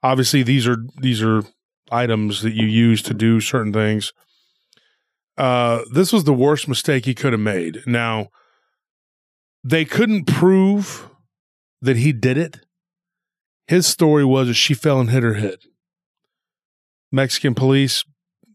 obviously 0.01 0.43
these 0.43 0.67
are 0.67 0.77
these 1.01 1.21
are 1.21 1.43
items 1.91 2.41
that 2.41 2.53
you 2.53 2.65
use 2.65 3.01
to 3.01 3.13
do 3.13 3.39
certain 3.39 3.73
things 3.73 4.13
uh 5.37 5.81
this 5.91 6.13
was 6.13 6.23
the 6.25 6.33
worst 6.33 6.67
mistake 6.67 7.05
he 7.05 7.13
could 7.15 7.33
have 7.33 7.39
made 7.39 7.81
now 7.87 8.27
they 9.63 9.85
couldn't 9.85 10.25
prove 10.25 11.09
that 11.81 11.97
he 11.97 12.11
did 12.11 12.37
it 12.37 12.59
his 13.67 13.85
story 13.87 14.23
was 14.25 14.47
that 14.47 14.53
she 14.53 14.73
fell 14.73 14.99
and 14.99 15.09
hit 15.09 15.23
her 15.23 15.33
head 15.35 15.59
mexican 17.11 17.53
police 17.53 18.03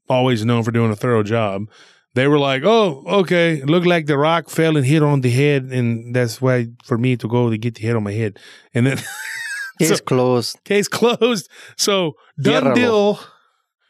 always 0.08 0.44
known 0.44 0.62
for 0.62 0.70
doing 0.70 0.90
a 0.90 0.96
thorough 0.96 1.22
job 1.22 1.62
they 2.14 2.26
were 2.26 2.38
like, 2.38 2.62
"Oh, 2.64 3.04
okay, 3.06 3.58
it 3.58 3.66
looked 3.68 3.86
like 3.86 4.06
the 4.06 4.18
rock 4.18 4.48
fell 4.50 4.76
and 4.76 4.84
hit 4.84 5.04
on 5.04 5.20
the 5.20 5.30
head, 5.30 5.64
and 5.64 6.12
that's 6.16 6.40
why 6.40 6.66
for 6.82 6.98
me 6.98 7.16
to 7.16 7.28
go 7.28 7.48
to 7.48 7.56
get 7.58 7.76
the 7.76 7.82
head 7.82 7.94
on 7.94 8.02
my 8.02 8.10
head." 8.12 8.40
And 8.74 8.86
then 8.86 8.96
Case 9.78 9.88
So- 9.90 9.96
closed. 9.98 10.58
case 10.64 10.88
closed. 10.88 11.48
So 11.76 12.14
done 12.40 12.64
Ciérralo. 12.64 12.74
deal. 12.74 13.20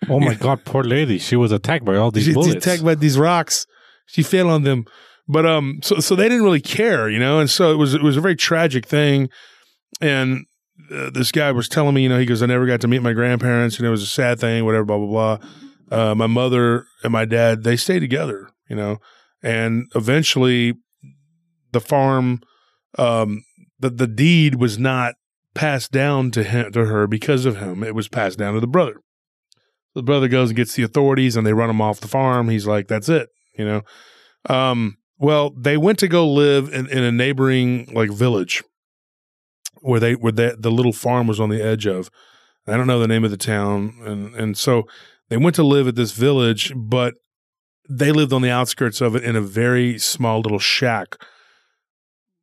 Oh 0.09 0.21
my 0.21 0.35
God, 0.35 0.65
poor 0.65 0.85
lady. 0.85 1.19
She 1.19 1.37
was 1.37 1.51
attacked 1.53 1.85
by 1.85 1.97
all 1.97 2.11
these 2.11 2.25
She- 2.25 2.35
bullets. 2.35 2.55
attacked 2.55 2.85
by 2.85 2.95
these 2.95 3.19
rocks. 3.19 3.67
She 4.07 4.23
fell 4.23 4.49
on 4.49 4.63
them, 4.63 4.85
but 5.27 5.45
um, 5.45 5.81
so 5.83 5.99
so 6.01 6.15
they 6.15 6.29
didn't 6.29 6.45
really 6.45 6.61
care, 6.61 7.09
you 7.11 7.19
know, 7.19 7.41
and 7.41 7.51
so 7.51 7.73
it 7.73 7.77
was 7.77 7.95
it 7.95 8.03
was 8.03 8.17
a 8.17 8.21
very 8.21 8.37
tragic 8.37 8.87
thing. 8.87 9.29
And 10.01 10.47
uh, 10.95 11.11
this 11.11 11.33
guy 11.33 11.51
was 11.53 11.69
telling 11.69 11.95
me, 11.95 12.03
you 12.05 12.09
know, 12.09 12.19
he 12.19 12.25
goes, 12.27 12.43
"I 12.43 12.47
never 12.47 12.67
got 12.67 12.81
to 12.83 12.89
meet 12.89 13.03
my 13.03 13.13
grandparents, 13.13 13.77
and 13.79 13.87
it 13.87 13.91
was 13.91 14.03
a 14.03 14.07
sad 14.07 14.39
thing, 14.41 14.65
whatever, 14.65 14.85
blah 14.85 14.99
blah 14.99 15.07
blah." 15.07 15.39
Uh, 15.91 16.15
my 16.15 16.27
mother 16.27 16.85
and 17.03 17.13
my 17.13 17.25
dad 17.25 17.65
they 17.65 17.77
stayed 17.77 18.01
together, 18.01 18.49
you 18.71 18.77
know, 18.77 18.99
and 19.43 19.87
eventually 19.95 20.75
the 21.73 21.81
farm, 21.81 22.41
um, 22.99 23.43
the 23.81 23.91
the 23.91 24.07
deed 24.07 24.55
was 24.55 24.79
not 24.79 25.15
passed 25.55 25.91
down 25.93 26.31
to 26.31 26.45
him 26.45 26.73
to 26.73 26.87
her 26.87 27.07
because 27.07 27.45
of 27.45 27.57
him. 27.57 27.83
It 27.83 27.95
was 27.95 28.09
passed 28.09 28.39
down 28.39 28.55
to 28.55 28.61
the 28.61 28.67
brother. 28.67 29.01
The 29.95 30.03
brother 30.03 30.29
goes 30.29 30.51
and 30.51 30.57
gets 30.57 30.75
the 30.75 30.83
authorities, 30.83 31.37
and 31.37 31.47
they 31.47 31.53
run 31.53 31.71
him 31.71 31.81
off 31.81 32.01
the 32.01 32.09
farm. 32.09 32.49
He's 32.49 32.67
like, 32.67 32.89
"That's 32.89 33.09
it," 33.09 33.29
you 33.57 33.65
know. 33.65 33.83
Um, 34.49 34.97
well, 35.19 35.51
they 35.57 35.77
went 35.77 35.99
to 36.01 36.09
go 36.09 36.29
live 36.29 36.73
in, 36.73 36.87
in 36.89 37.03
a 37.03 37.13
neighboring 37.13 37.93
like 37.93 38.11
village 38.11 38.63
where 39.81 40.01
they 40.01 40.15
where 40.15 40.33
the 40.33 40.57
the 40.59 40.71
little 40.71 40.93
farm 40.93 41.27
was 41.27 41.41
on 41.41 41.49
the 41.49 41.63
edge 41.63 41.87
of. 41.87 42.11
I 42.67 42.77
don't 42.77 42.87
know 42.87 42.99
the 42.99 43.09
name 43.09 43.25
of 43.25 43.31
the 43.31 43.37
town, 43.37 43.95
and 44.05 44.35
and 44.35 44.57
so 44.57 44.85
they 45.29 45.37
went 45.37 45.57
to 45.57 45.63
live 45.63 45.89
at 45.89 45.97
this 45.97 46.13
village, 46.13 46.73
but 46.77 47.15
they 47.89 48.13
lived 48.13 48.33
on 48.33 48.43
the 48.43 48.51
outskirts 48.51 49.01
of 49.01 49.17
it 49.17 49.25
in 49.25 49.37
a 49.37 49.41
very 49.41 49.99
small 49.99 50.41
little 50.41 50.59
shack. 50.59 51.17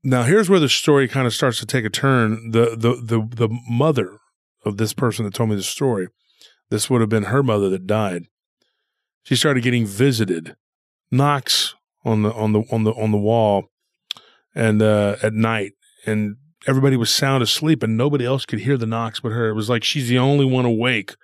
Now, 0.03 0.23
here's 0.23 0.49
where 0.49 0.59
the 0.59 0.69
story 0.69 1.07
kind 1.07 1.27
of 1.27 1.33
starts 1.33 1.59
to 1.59 1.65
take 1.65 1.85
a 1.85 1.89
turn. 1.89 2.51
The 2.51 2.75
the 2.75 2.95
the 3.01 3.27
the 3.47 3.49
mother 3.69 4.17
of 4.65 4.77
this 4.77 4.93
person 4.93 5.25
that 5.25 5.33
told 5.33 5.49
me 5.49 5.55
the 5.55 5.63
story, 5.63 6.07
this 6.69 6.89
would 6.89 7.01
have 7.01 7.09
been 7.09 7.23
her 7.23 7.43
mother 7.43 7.69
that 7.69 7.87
died. 7.87 8.25
She 9.23 9.35
started 9.35 9.63
getting 9.63 9.85
visited, 9.85 10.55
knocks 11.11 11.75
on 12.03 12.21
the 12.23 12.31
on 12.33 12.53
the 12.53 12.63
on 12.71 12.83
the 12.83 12.93
on 12.93 13.11
the 13.11 13.17
wall, 13.17 13.65
and 14.53 14.81
uh, 14.81 15.15
at 15.23 15.33
night, 15.33 15.73
and 16.05 16.37
everybody 16.67 16.95
was 16.95 17.09
sound 17.09 17.41
asleep, 17.41 17.81
and 17.81 17.97
nobody 17.97 18.25
else 18.25 18.45
could 18.45 18.59
hear 18.59 18.77
the 18.77 18.85
knocks 18.85 19.19
but 19.19 19.31
her. 19.31 19.49
It 19.49 19.55
was 19.55 19.69
like 19.69 19.83
she's 19.83 20.09
the 20.09 20.19
only 20.19 20.45
one 20.45 20.65
awake 20.65 21.15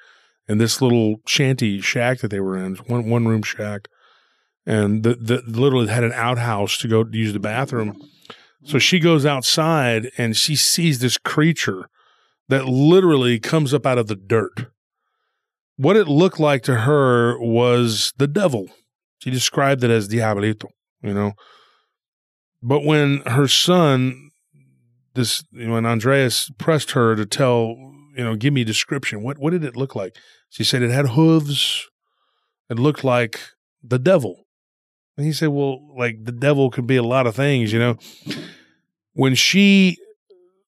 in 0.47 0.57
this 0.57 0.81
little 0.81 1.17
shanty 1.27 1.79
shack 1.81 2.19
that 2.19 2.29
they 2.29 2.39
were 2.39 2.57
in, 2.57 2.75
one 2.87 3.09
one 3.09 3.27
room 3.27 3.43
shack, 3.43 3.87
and 4.65 5.03
the 5.03 5.15
the 5.15 5.43
literally 5.45 5.87
had 5.87 6.03
an 6.03 6.13
outhouse 6.13 6.77
to 6.79 6.87
go 6.87 7.03
to 7.03 7.17
use 7.17 7.33
the 7.33 7.39
bathroom. 7.39 8.01
So 8.63 8.77
she 8.77 8.99
goes 8.99 9.25
outside 9.25 10.11
and 10.17 10.37
she 10.37 10.55
sees 10.55 10.99
this 10.99 11.17
creature 11.17 11.89
that 12.47 12.65
literally 12.65 13.39
comes 13.39 13.73
up 13.73 13.85
out 13.85 13.97
of 13.97 14.07
the 14.07 14.15
dirt. 14.15 14.70
What 15.81 15.97
it 15.97 16.07
looked 16.07 16.39
like 16.39 16.61
to 16.63 16.75
her 16.81 17.39
was 17.39 18.13
the 18.15 18.27
devil. 18.27 18.69
She 19.17 19.31
described 19.31 19.83
it 19.83 19.89
as 19.89 20.07
Diabolito, 20.07 20.67
you 21.01 21.11
know. 21.11 21.33
But 22.61 22.85
when 22.85 23.21
her 23.21 23.47
son, 23.47 24.29
this 25.15 25.43
when 25.51 25.87
Andreas 25.87 26.51
pressed 26.59 26.91
her 26.91 27.15
to 27.15 27.25
tell, 27.25 27.75
you 28.15 28.23
know, 28.23 28.35
give 28.35 28.53
me 28.53 28.61
a 28.61 28.65
description, 28.65 29.23
what 29.23 29.39
what 29.39 29.53
did 29.53 29.63
it 29.63 29.75
look 29.75 29.95
like? 29.95 30.15
She 30.51 30.63
said 30.63 30.83
it 30.83 30.91
had 30.91 31.09
hooves. 31.09 31.89
It 32.69 32.77
looked 32.77 33.03
like 33.03 33.39
the 33.81 33.97
devil. 33.97 34.45
And 35.17 35.25
he 35.25 35.33
said, 35.33 35.49
Well, 35.49 35.79
like 35.97 36.25
the 36.25 36.31
devil 36.31 36.69
could 36.69 36.85
be 36.85 36.97
a 36.97 37.03
lot 37.03 37.25
of 37.25 37.35
things, 37.35 37.73
you 37.73 37.79
know. 37.79 37.97
When 39.13 39.33
she 39.33 39.97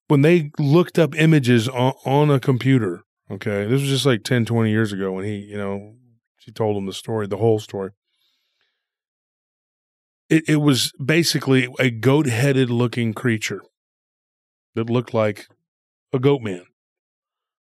when 0.08 0.24
they 0.24 0.50
looked 0.58 0.98
up 0.98 1.14
images 1.14 1.70
on, 1.70 1.94
on 2.04 2.32
a 2.32 2.40
computer, 2.40 3.04
okay, 3.34 3.66
this 3.66 3.82
was 3.82 3.90
just 3.90 4.06
like 4.06 4.24
10, 4.24 4.46
20 4.46 4.72
years 4.72 4.94
ago 4.94 5.12
when 5.12 5.26
he, 5.26 5.38
you 5.38 5.58
know, 5.58 5.96
she 6.38 6.52
told 6.52 6.78
him 6.78 6.86
the 6.86 6.94
story, 6.94 7.28
the 7.28 7.38
whole 7.38 7.60
story. 7.60 7.92
It, 10.30 10.50
it 10.50 10.56
was 10.58 10.92
basically 11.04 11.68
a 11.80 11.90
goat 11.90 12.28
headed 12.28 12.70
looking 12.70 13.14
creature 13.14 13.62
that 14.76 14.90
looked 14.90 15.14
like 15.14 15.48
a 16.14 16.20
goat 16.20 16.42
man, 16.42 16.66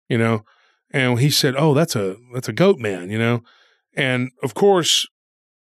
you 0.09 0.17
know. 0.17 0.43
And 0.91 1.19
he 1.19 1.29
said, 1.29 1.55
"Oh, 1.57 1.73
that's 1.73 1.95
a 1.95 2.15
that's 2.33 2.47
a 2.47 2.53
goat 2.53 2.79
man," 2.79 3.09
you 3.09 3.19
know. 3.19 3.43
And 3.95 4.31
of 4.43 4.53
course, 4.53 5.05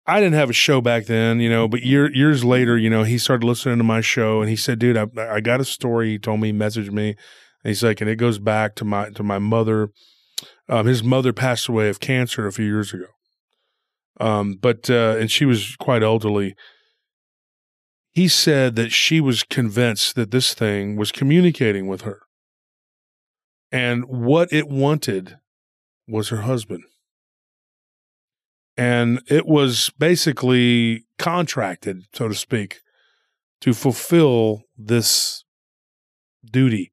I 0.07 0.21
didn't 0.21 0.37
have 0.37 0.51
a 0.51 0.55
show 0.55 0.81
back 0.81 1.07
then, 1.07 1.41
you 1.41 1.51
know. 1.51 1.69
But 1.69 1.83
year, 1.83 2.13
years 2.15 2.45
later, 2.45 2.79
you 2.79 2.91
know, 2.91 3.05
he 3.05 3.19
started 3.19 3.47
listening 3.47 3.79
to 3.79 3.85
my 3.85 4.01
show, 4.01 4.41
and 4.41 4.51
he 4.51 4.57
said, 4.57 4.79
"Dude, 4.79 4.97
I, 4.97 5.07
I 5.19 5.41
got 5.41 5.61
a 5.61 5.65
story." 5.65 6.11
He 6.11 6.19
told 6.19 6.41
me, 6.41 6.49
he 6.53 6.59
messaged 6.59 6.93
me, 6.93 7.17
and 7.65 7.71
he's 7.71 7.83
like, 7.83 8.01
and 8.01 8.09
it 8.09 8.17
goes 8.17 8.39
back 8.39 8.75
to 8.77 8.85
my 8.85 9.11
to 9.11 9.23
my 9.23 9.39
mother. 9.39 9.89
Um, 10.69 10.87
his 10.87 11.03
mother 11.03 11.33
passed 11.33 11.69
away 11.69 11.89
of 11.89 12.01
cancer 12.01 12.47
a 12.47 12.53
few 12.53 12.67
years 12.67 12.93
ago. 12.93 13.07
Um, 14.21 14.55
but 14.61 14.89
uh, 14.91 15.17
and 15.19 15.31
she 15.31 15.45
was 15.45 15.77
quite 15.77 16.03
elderly. 16.03 16.55
He 18.13 18.29
said 18.29 18.75
that 18.77 18.91
she 18.91 19.21
was 19.21 19.45
convinced 19.45 20.17
that 20.17 20.31
this 20.31 20.55
thing 20.55 20.97
was 20.97 21.13
communicating 21.13 21.87
with 21.87 22.03
her. 22.03 22.21
And 23.71 24.05
what 24.07 24.53
it 24.53 24.69
wanted 24.69 25.37
was 26.07 26.31
her 26.31 26.43
husband. 26.43 26.85
And 28.77 29.21
it 29.29 29.47
was 29.47 29.91
basically 29.99 31.05
contracted, 31.19 32.05
so 32.15 32.29
to 32.29 32.35
speak, 32.35 32.81
to 33.61 33.75
fulfill 33.75 34.63
this 34.77 35.45
duty. 36.51 36.93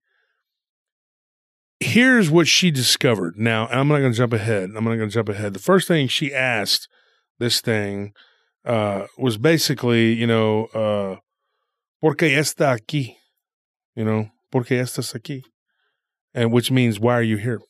Here's 1.80 2.30
what 2.30 2.48
she 2.48 2.72
discovered. 2.72 3.38
Now, 3.38 3.68
I'm 3.68 3.88
not 3.88 4.00
going 4.00 4.12
to 4.12 4.18
jump 4.18 4.34
ahead. 4.34 4.72
I'm 4.76 4.86
not 4.86 4.96
going 4.96 5.10
to 5.10 5.14
jump 5.14 5.30
ahead. 5.30 5.54
The 5.54 5.60
first 5.60 5.88
thing 5.88 6.08
she 6.08 6.34
asked 6.34 6.88
this 7.38 7.60
thing 7.62 8.14
uh, 8.66 9.08
was 9.18 9.38
basically, 9.38 10.14
you 10.14 10.26
know, 10.26 10.66
uh, 10.74 11.18
porque 12.02 12.30
está 12.32 12.80
aquí? 12.80 13.16
You 13.96 14.06
know, 14.06 14.30
¿por 14.52 14.64
qué 14.64 14.80
estás 14.80 15.14
aquí? 15.16 15.44
And 16.34 16.52
which 16.52 16.72
means, 16.72 17.00
why 17.00 17.14
are 17.16 17.24
you 17.24 17.38
here? 17.38 17.62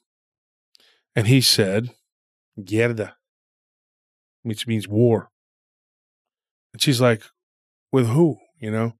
And 1.15 1.27
he 1.27 1.41
said, 1.41 1.89
guerra, 2.63 3.15
which 4.43 4.67
means 4.67 4.87
war. 4.87 5.29
And 6.73 6.81
she's 6.81 6.99
like, 6.99 7.23
with 7.91 8.07
who? 8.07 8.37
You 8.59 8.71
know? 8.71 8.93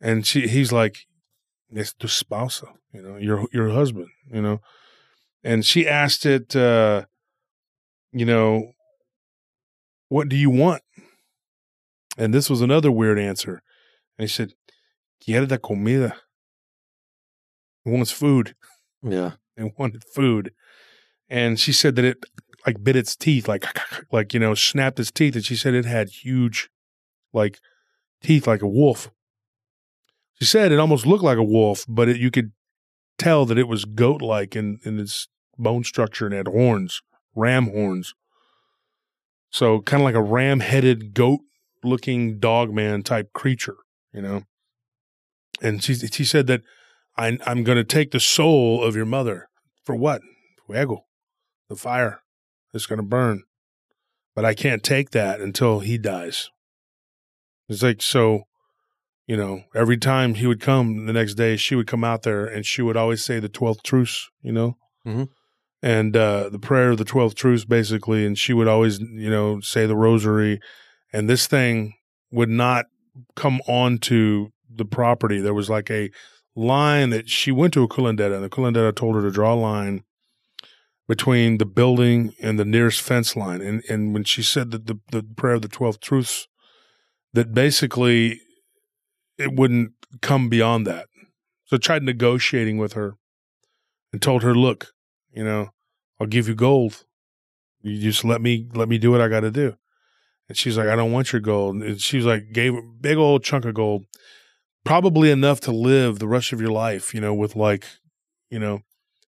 And 0.00 0.26
she, 0.26 0.46
he's 0.46 0.72
like, 0.72 0.98
es 1.74 1.94
tu 1.94 2.06
esposa, 2.06 2.68
you 2.92 3.02
know, 3.02 3.16
your, 3.16 3.46
your 3.52 3.70
husband, 3.70 4.08
you 4.32 4.42
know? 4.42 4.60
And 5.44 5.64
she 5.64 5.86
asked 5.86 6.24
it, 6.24 6.54
uh, 6.56 7.04
you 8.12 8.24
know, 8.24 8.72
what 10.08 10.28
do 10.28 10.36
you 10.36 10.50
want? 10.50 10.82
And 12.18 12.32
this 12.34 12.50
was 12.50 12.60
another 12.60 12.90
weird 12.90 13.18
answer. 13.18 13.62
And 14.18 14.28
he 14.28 14.32
said, 14.32 14.52
quiere 15.24 15.46
da 15.46 15.56
comida. 15.56 16.16
He 17.84 17.90
wants 17.90 18.10
food. 18.10 18.54
Yeah. 19.02 19.32
and 19.56 19.72
wanted 19.78 20.04
food. 20.04 20.52
And 21.28 21.58
she 21.58 21.72
said 21.72 21.96
that 21.96 22.04
it 22.04 22.24
like 22.66 22.82
bit 22.82 22.96
its 22.96 23.16
teeth, 23.16 23.48
like 23.48 23.66
like 24.12 24.34
you 24.34 24.40
know, 24.40 24.54
snapped 24.54 25.00
its 25.00 25.10
teeth, 25.10 25.34
and 25.34 25.44
she 25.44 25.56
said 25.56 25.74
it 25.74 25.84
had 25.84 26.08
huge, 26.08 26.70
like 27.32 27.58
teeth, 28.22 28.46
like 28.46 28.62
a 28.62 28.68
wolf. 28.68 29.10
She 30.34 30.44
said 30.44 30.72
it 30.72 30.78
almost 30.78 31.06
looked 31.06 31.24
like 31.24 31.38
a 31.38 31.42
wolf, 31.42 31.84
but 31.88 32.08
it, 32.08 32.16
you 32.16 32.30
could 32.30 32.52
tell 33.22 33.46
that 33.46 33.58
it 33.58 33.68
was 33.68 33.84
goat-like 33.84 34.56
in 34.56 34.78
in 34.84 34.98
its 34.98 35.28
bone 35.58 35.84
structure 35.84 36.26
and 36.26 36.34
had 36.34 36.48
horns, 36.48 37.02
ram 37.34 37.66
horns. 37.66 38.14
So 39.50 39.80
kind 39.80 40.02
of 40.02 40.04
like 40.04 40.14
a 40.14 40.22
ram-headed, 40.22 41.14
goat-looking 41.14 42.38
dog 42.38 42.72
man 42.72 43.02
type 43.02 43.32
creature, 43.32 43.76
you 44.12 44.22
know. 44.22 44.42
And 45.60 45.82
she 45.84 45.94
she 45.94 46.24
said 46.24 46.46
that 46.46 46.62
I, 47.16 47.38
I'm 47.46 47.62
going 47.62 47.76
to 47.76 47.84
take 47.84 48.10
the 48.10 48.20
soul 48.20 48.82
of 48.82 48.96
your 48.96 49.04
mother 49.04 49.48
for 49.84 49.94
what? 49.94 50.22
Fuego, 50.66 51.04
the 51.68 51.76
fire 51.76 52.22
is 52.72 52.86
going 52.86 52.98
to 52.98 53.02
burn. 53.02 53.42
But 54.34 54.44
I 54.46 54.54
can't 54.54 54.82
take 54.82 55.10
that 55.10 55.40
until 55.40 55.80
he 55.80 55.98
dies. 55.98 56.50
It's 57.68 57.82
like, 57.82 58.00
so, 58.00 58.44
you 59.26 59.36
know, 59.36 59.62
every 59.74 59.96
time 59.96 60.34
he 60.34 60.46
would 60.46 60.60
come 60.60 61.06
the 61.06 61.12
next 61.12 61.34
day, 61.34 61.56
she 61.56 61.74
would 61.74 61.86
come 61.86 62.04
out 62.04 62.22
there 62.22 62.44
and 62.44 62.66
she 62.66 62.82
would 62.82 62.96
always 62.96 63.24
say 63.24 63.38
the 63.38 63.48
12th 63.48 63.82
truths, 63.82 64.28
you 64.42 64.52
know? 64.52 64.76
Mhm. 65.06 65.28
And 65.82 66.16
uh, 66.16 66.48
the 66.48 66.58
prayer 66.58 66.90
of 66.90 66.98
the 66.98 67.04
12th 67.04 67.34
truths, 67.34 67.64
basically. 67.64 68.24
And 68.24 68.38
she 68.38 68.52
would 68.52 68.68
always, 68.68 69.00
you 69.00 69.30
know, 69.30 69.60
say 69.60 69.86
the 69.86 69.96
rosary. 69.96 70.60
And 71.12 71.28
this 71.28 71.46
thing 71.46 71.94
would 72.30 72.48
not 72.48 72.86
come 73.34 73.60
onto 73.66 74.50
the 74.70 74.84
property. 74.84 75.40
There 75.40 75.54
was 75.54 75.68
like 75.68 75.90
a 75.90 76.10
line 76.54 77.10
that 77.10 77.28
she 77.28 77.50
went 77.50 77.74
to 77.74 77.82
a 77.82 77.88
curandera, 77.88 78.34
and 78.34 78.44
the 78.44 78.48
curandera 78.48 78.94
told 78.94 79.16
her 79.16 79.22
to 79.22 79.30
draw 79.30 79.54
a 79.54 79.56
line 79.56 80.04
between 81.08 81.58
the 81.58 81.66
building 81.66 82.32
and 82.40 82.58
the 82.58 82.64
nearest 82.64 83.00
fence 83.00 83.36
line. 83.36 83.60
And 83.60 83.82
and 83.88 84.14
when 84.14 84.24
she 84.24 84.42
said 84.42 84.70
that 84.70 84.86
the, 84.86 84.98
the 85.10 85.22
prayer 85.36 85.54
of 85.54 85.62
the 85.62 85.68
12th 85.68 86.00
truths, 86.00 86.46
that 87.32 87.52
basically 87.52 88.40
it 89.42 89.52
wouldn't 89.54 89.92
come 90.20 90.48
beyond 90.48 90.86
that. 90.86 91.06
So 91.64 91.76
I 91.76 91.78
tried 91.78 92.02
negotiating 92.02 92.78
with 92.78 92.92
her 92.94 93.14
and 94.12 94.20
told 94.20 94.42
her, 94.42 94.54
look, 94.54 94.92
you 95.32 95.44
know, 95.44 95.70
I'll 96.20 96.26
give 96.26 96.48
you 96.48 96.54
gold. 96.54 97.04
You 97.80 98.00
just 98.00 98.24
let 98.24 98.40
me 98.40 98.68
let 98.74 98.88
me 98.88 98.98
do 98.98 99.10
what 99.10 99.20
I 99.20 99.28
gotta 99.28 99.50
do. 99.50 99.74
And 100.48 100.56
she's 100.56 100.76
like, 100.76 100.88
I 100.88 100.96
don't 100.96 101.12
want 101.12 101.32
your 101.32 101.40
gold. 101.40 101.76
And 101.76 102.00
she 102.00 102.16
was 102.18 102.26
like, 102.26 102.52
gave 102.52 102.74
a 102.74 102.82
big 102.82 103.16
old 103.16 103.42
chunk 103.42 103.64
of 103.64 103.74
gold 103.74 104.04
probably 104.84 105.30
enough 105.30 105.60
to 105.60 105.72
live 105.72 106.18
the 106.18 106.28
rest 106.28 106.52
of 106.52 106.60
your 106.60 106.70
life, 106.70 107.14
you 107.14 107.20
know, 107.20 107.34
with 107.34 107.56
like, 107.56 107.86
you 108.50 108.58
know, 108.58 108.80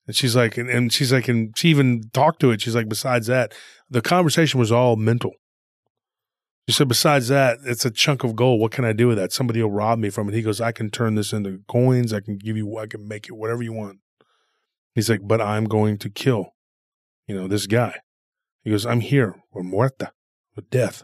and 0.06 0.16
she's 0.16 0.34
like, 0.34 0.58
and, 0.58 0.68
and 0.68 0.92
she's 0.92 1.12
like, 1.12 1.28
and 1.28 1.56
she 1.56 1.68
even 1.68 2.10
talked 2.12 2.40
to 2.40 2.50
it. 2.50 2.60
She's 2.60 2.74
like, 2.74 2.88
besides 2.88 3.26
that, 3.28 3.52
the 3.88 4.02
conversation 4.02 4.58
was 4.58 4.72
all 4.72 4.96
mental. 4.96 5.32
She 6.68 6.72
said, 6.72 6.88
besides 6.88 7.28
that, 7.28 7.58
it's 7.64 7.84
a 7.84 7.90
chunk 7.90 8.22
of 8.22 8.36
gold. 8.36 8.60
What 8.60 8.70
can 8.70 8.84
I 8.84 8.92
do 8.92 9.08
with 9.08 9.18
that? 9.18 9.32
Somebody 9.32 9.60
will 9.62 9.70
rob 9.70 9.98
me 9.98 10.10
from 10.10 10.28
it. 10.28 10.34
He 10.34 10.42
goes, 10.42 10.60
I 10.60 10.70
can 10.70 10.90
turn 10.90 11.16
this 11.16 11.32
into 11.32 11.60
coins. 11.66 12.12
I 12.12 12.20
can 12.20 12.38
give 12.38 12.56
you, 12.56 12.78
I 12.78 12.86
can 12.86 13.08
make 13.08 13.26
it 13.26 13.32
whatever 13.32 13.62
you 13.62 13.72
want. 13.72 13.98
He's 14.94 15.10
like, 15.10 15.20
but 15.22 15.40
I'm 15.40 15.64
going 15.64 15.98
to 15.98 16.10
kill, 16.10 16.54
you 17.26 17.34
know, 17.34 17.48
this 17.48 17.66
guy. 17.66 17.96
He 18.62 18.70
goes, 18.70 18.86
I'm 18.86 19.00
here 19.00 19.42
with 19.52 19.64
muerta, 19.64 20.10
with 20.54 20.70
death 20.70 21.02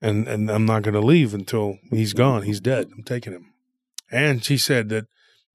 and 0.00 0.28
and 0.28 0.50
I'm 0.50 0.66
not 0.66 0.82
going 0.82 0.94
to 0.94 1.00
leave 1.00 1.34
until 1.34 1.78
he's 1.90 2.12
gone. 2.12 2.42
He's 2.42 2.60
dead. 2.60 2.88
I'm 2.96 3.02
taking 3.02 3.32
him. 3.32 3.52
And 4.10 4.44
she 4.44 4.56
said 4.56 4.88
that 4.90 5.06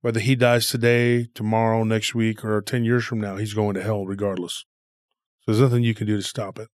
whether 0.01 0.19
he 0.19 0.35
dies 0.35 0.69
today, 0.69 1.27
tomorrow, 1.33 1.83
next 1.83 2.13
week, 2.13 2.43
or 2.43 2.61
ten 2.61 2.83
years 2.83 3.05
from 3.05 3.21
now, 3.21 3.37
he's 3.37 3.53
going 3.53 3.73
to 3.75 3.83
hell 3.83 4.05
regardless. 4.05 4.65
So 5.41 5.51
there's 5.51 5.61
nothing 5.61 5.83
you 5.83 5.93
can 5.93 6.07
do 6.07 6.17
to 6.17 6.23
stop 6.23 6.59
it. 6.59 6.69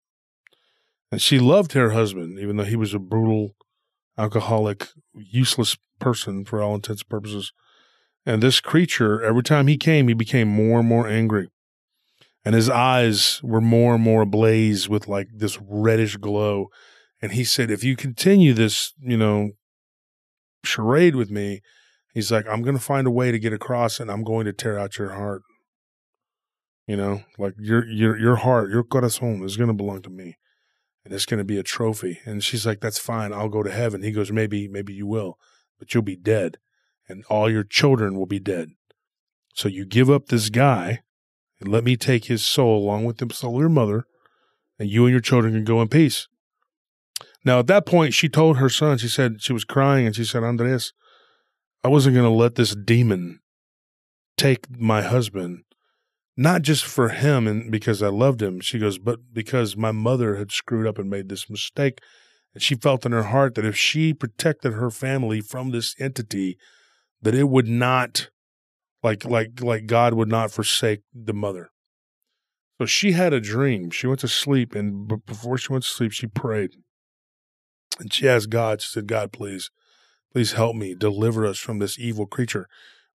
And 1.12 1.22
she 1.22 1.40
loved 1.40 1.74
her 1.74 1.92
husband, 1.92 2.40
even 2.40 2.58
though 2.58 2.66
he 2.66 2.76
was 2.76 2.94
a 2.94 3.00
brutal, 3.00 3.56
alcoholic, 4.18 4.88
useless 5.14 5.78
person 6.00 6.46
for 6.46 6.62
all 6.62 6.76
intents 6.76 7.02
and 7.02 7.10
purposes. 7.10 7.54
And 8.26 8.44
this 8.44 8.60
creature, 8.60 9.24
every 9.24 9.44
time 9.44 9.68
he 9.68 9.78
came, 9.78 10.08
he 10.08 10.14
became 10.14 10.50
more 10.50 10.80
and 10.80 10.88
more 10.88 11.08
angry. 11.08 11.48
And 12.44 12.56
his 12.56 12.70
eyes 12.70 13.42
were 13.44 13.62
more 13.62 13.96
and 13.96 14.04
more 14.04 14.22
ablaze 14.22 14.90
with 14.90 15.08
like 15.08 15.28
this 15.34 15.58
reddish 15.62 16.18
glow 16.18 16.70
and 17.22 17.32
he 17.32 17.44
said, 17.44 17.72
if 17.72 17.84
you 17.84 17.96
continue 17.96 18.54
this, 18.54 18.94
you 19.00 19.18
know, 19.18 19.52
charade 20.64 21.16
with 21.16 21.32
me, 21.32 21.62
he's 22.14 22.32
like, 22.32 22.46
I'm 22.48 22.62
going 22.62 22.78
to 22.78 22.84
find 22.84 23.08
a 23.08 23.12
way 23.12 23.32
to 23.32 23.40
get 23.40 23.54
across 23.54 24.00
and 24.00 24.12
I'm 24.12 24.24
going 24.24 24.46
to 24.46 24.54
tear 24.54 24.78
out 24.78 24.98
your 24.98 25.14
heart. 25.14 25.42
You 26.86 26.96
know, 26.96 27.24
like 27.38 27.56
your, 27.60 27.86
your, 27.86 28.18
your 28.18 28.36
heart, 28.38 28.70
your 28.70 28.84
corazón 28.84 29.44
is 29.44 29.58
going 29.58 29.68
to 29.68 29.74
belong 29.74 30.02
to 30.04 30.10
me 30.10 30.38
and 31.08 31.16
it's 31.16 31.26
going 31.26 31.38
to 31.38 31.46
be 31.46 31.58
a 31.58 31.64
trophy. 31.64 32.20
And 32.26 32.44
she's 32.44 32.66
like, 32.66 32.82
that's 32.82 33.00
fine. 33.00 33.32
I'll 33.32 33.48
go 33.48 33.64
to 33.64 33.72
heaven. 33.72 34.04
He 34.04 34.12
goes, 34.12 34.30
maybe, 34.30 34.68
maybe 34.68 34.94
you 34.94 35.08
will, 35.08 35.40
but 35.80 35.94
you'll 35.94 36.04
be 36.04 36.18
dead 36.18 36.58
and 37.08 37.24
all 37.30 37.50
your 37.50 37.64
children 37.64 38.18
will 38.18 38.26
be 38.26 38.40
dead. 38.40 38.72
So 39.54 39.70
you 39.70 39.86
give 39.86 40.10
up 40.10 40.26
this 40.26 40.50
guy 40.50 41.04
and 41.62 41.72
let 41.72 41.86
me 41.86 41.96
take 41.96 42.26
his 42.26 42.46
soul 42.46 42.78
along 42.78 43.06
with 43.06 43.20
the 43.20 43.34
soul 43.34 43.56
of 43.56 43.62
your 43.62 43.70
mother 43.70 44.06
and 44.78 44.90
you 44.90 45.06
and 45.06 45.12
your 45.14 45.22
children 45.22 45.54
can 45.54 45.64
go 45.64 45.82
in 45.82 45.88
peace. 45.88 46.28
Now, 47.46 47.60
at 47.60 47.68
that 47.68 47.86
point, 47.86 48.14
she 48.14 48.28
told 48.28 48.58
her 48.58 48.68
son, 48.68 48.98
she 48.98 49.08
said, 49.08 49.42
she 49.42 49.54
was 49.54 49.64
crying 49.64 50.06
and 50.06 50.14
she 50.14 50.26
said, 50.26 50.44
Andres, 50.44 50.92
I 51.86 51.88
wasn't 51.88 52.16
going 52.16 52.30
to 52.30 52.36
let 52.36 52.56
this 52.56 52.76
demon 52.76 53.40
take 54.36 54.70
my 54.78 55.04
husband, 55.04 55.64
not 56.38 56.62
just 56.62 56.86
for 56.86 57.10
him 57.10 57.48
and 57.48 57.72
because 57.72 58.04
I 58.04 58.10
loved 58.10 58.42
him. 58.42 58.62
She 58.62 58.78
goes, 58.78 59.00
but 59.00 59.34
because 59.34 59.76
my 59.76 59.92
mother 59.92 60.36
had 60.36 60.52
screwed 60.52 60.86
up 60.86 61.00
and 61.00 61.10
made 61.10 61.30
this 61.30 61.50
mistake. 61.50 62.00
And 62.54 62.62
she 62.62 62.76
felt 62.76 63.06
in 63.06 63.12
her 63.12 63.24
heart 63.24 63.56
that 63.56 63.66
if 63.66 63.76
she 63.76 64.14
protected 64.14 64.74
her 64.74 64.92
family 64.92 65.42
from 65.42 65.72
this 65.72 65.96
entity, 66.00 66.58
that 67.24 67.34
it 67.34 67.50
would 67.50 67.68
not, 67.68 68.30
like, 69.02 69.26
like, 69.26 69.62
like 69.62 69.88
God 69.88 70.14
would 70.14 70.30
not 70.30 70.52
forsake 70.52 71.02
the 71.12 71.34
mother. 71.34 71.72
So 72.80 72.86
she 72.86 73.14
had 73.14 73.34
a 73.34 73.42
dream. 73.42 73.90
She 73.90 74.06
went 74.06 74.20
to 74.20 74.28
sleep, 74.28 74.76
and 74.76 75.08
before 75.26 75.58
she 75.58 75.74
went 75.74 75.84
to 75.84 75.90
sleep, 75.90 76.12
she 76.12 76.28
prayed. 76.28 76.72
And 78.00 78.14
she 78.14 78.30
asked 78.30 78.52
God, 78.52 78.82
she 78.82 78.90
said, 78.92 79.08
God, 79.08 79.32
please, 79.32 79.72
please 80.32 80.52
help 80.52 80.76
me, 80.76 80.94
deliver 80.94 81.48
us 81.48 81.58
from 81.58 81.80
this 81.80 81.98
evil 81.98 82.28
creature. 82.28 82.68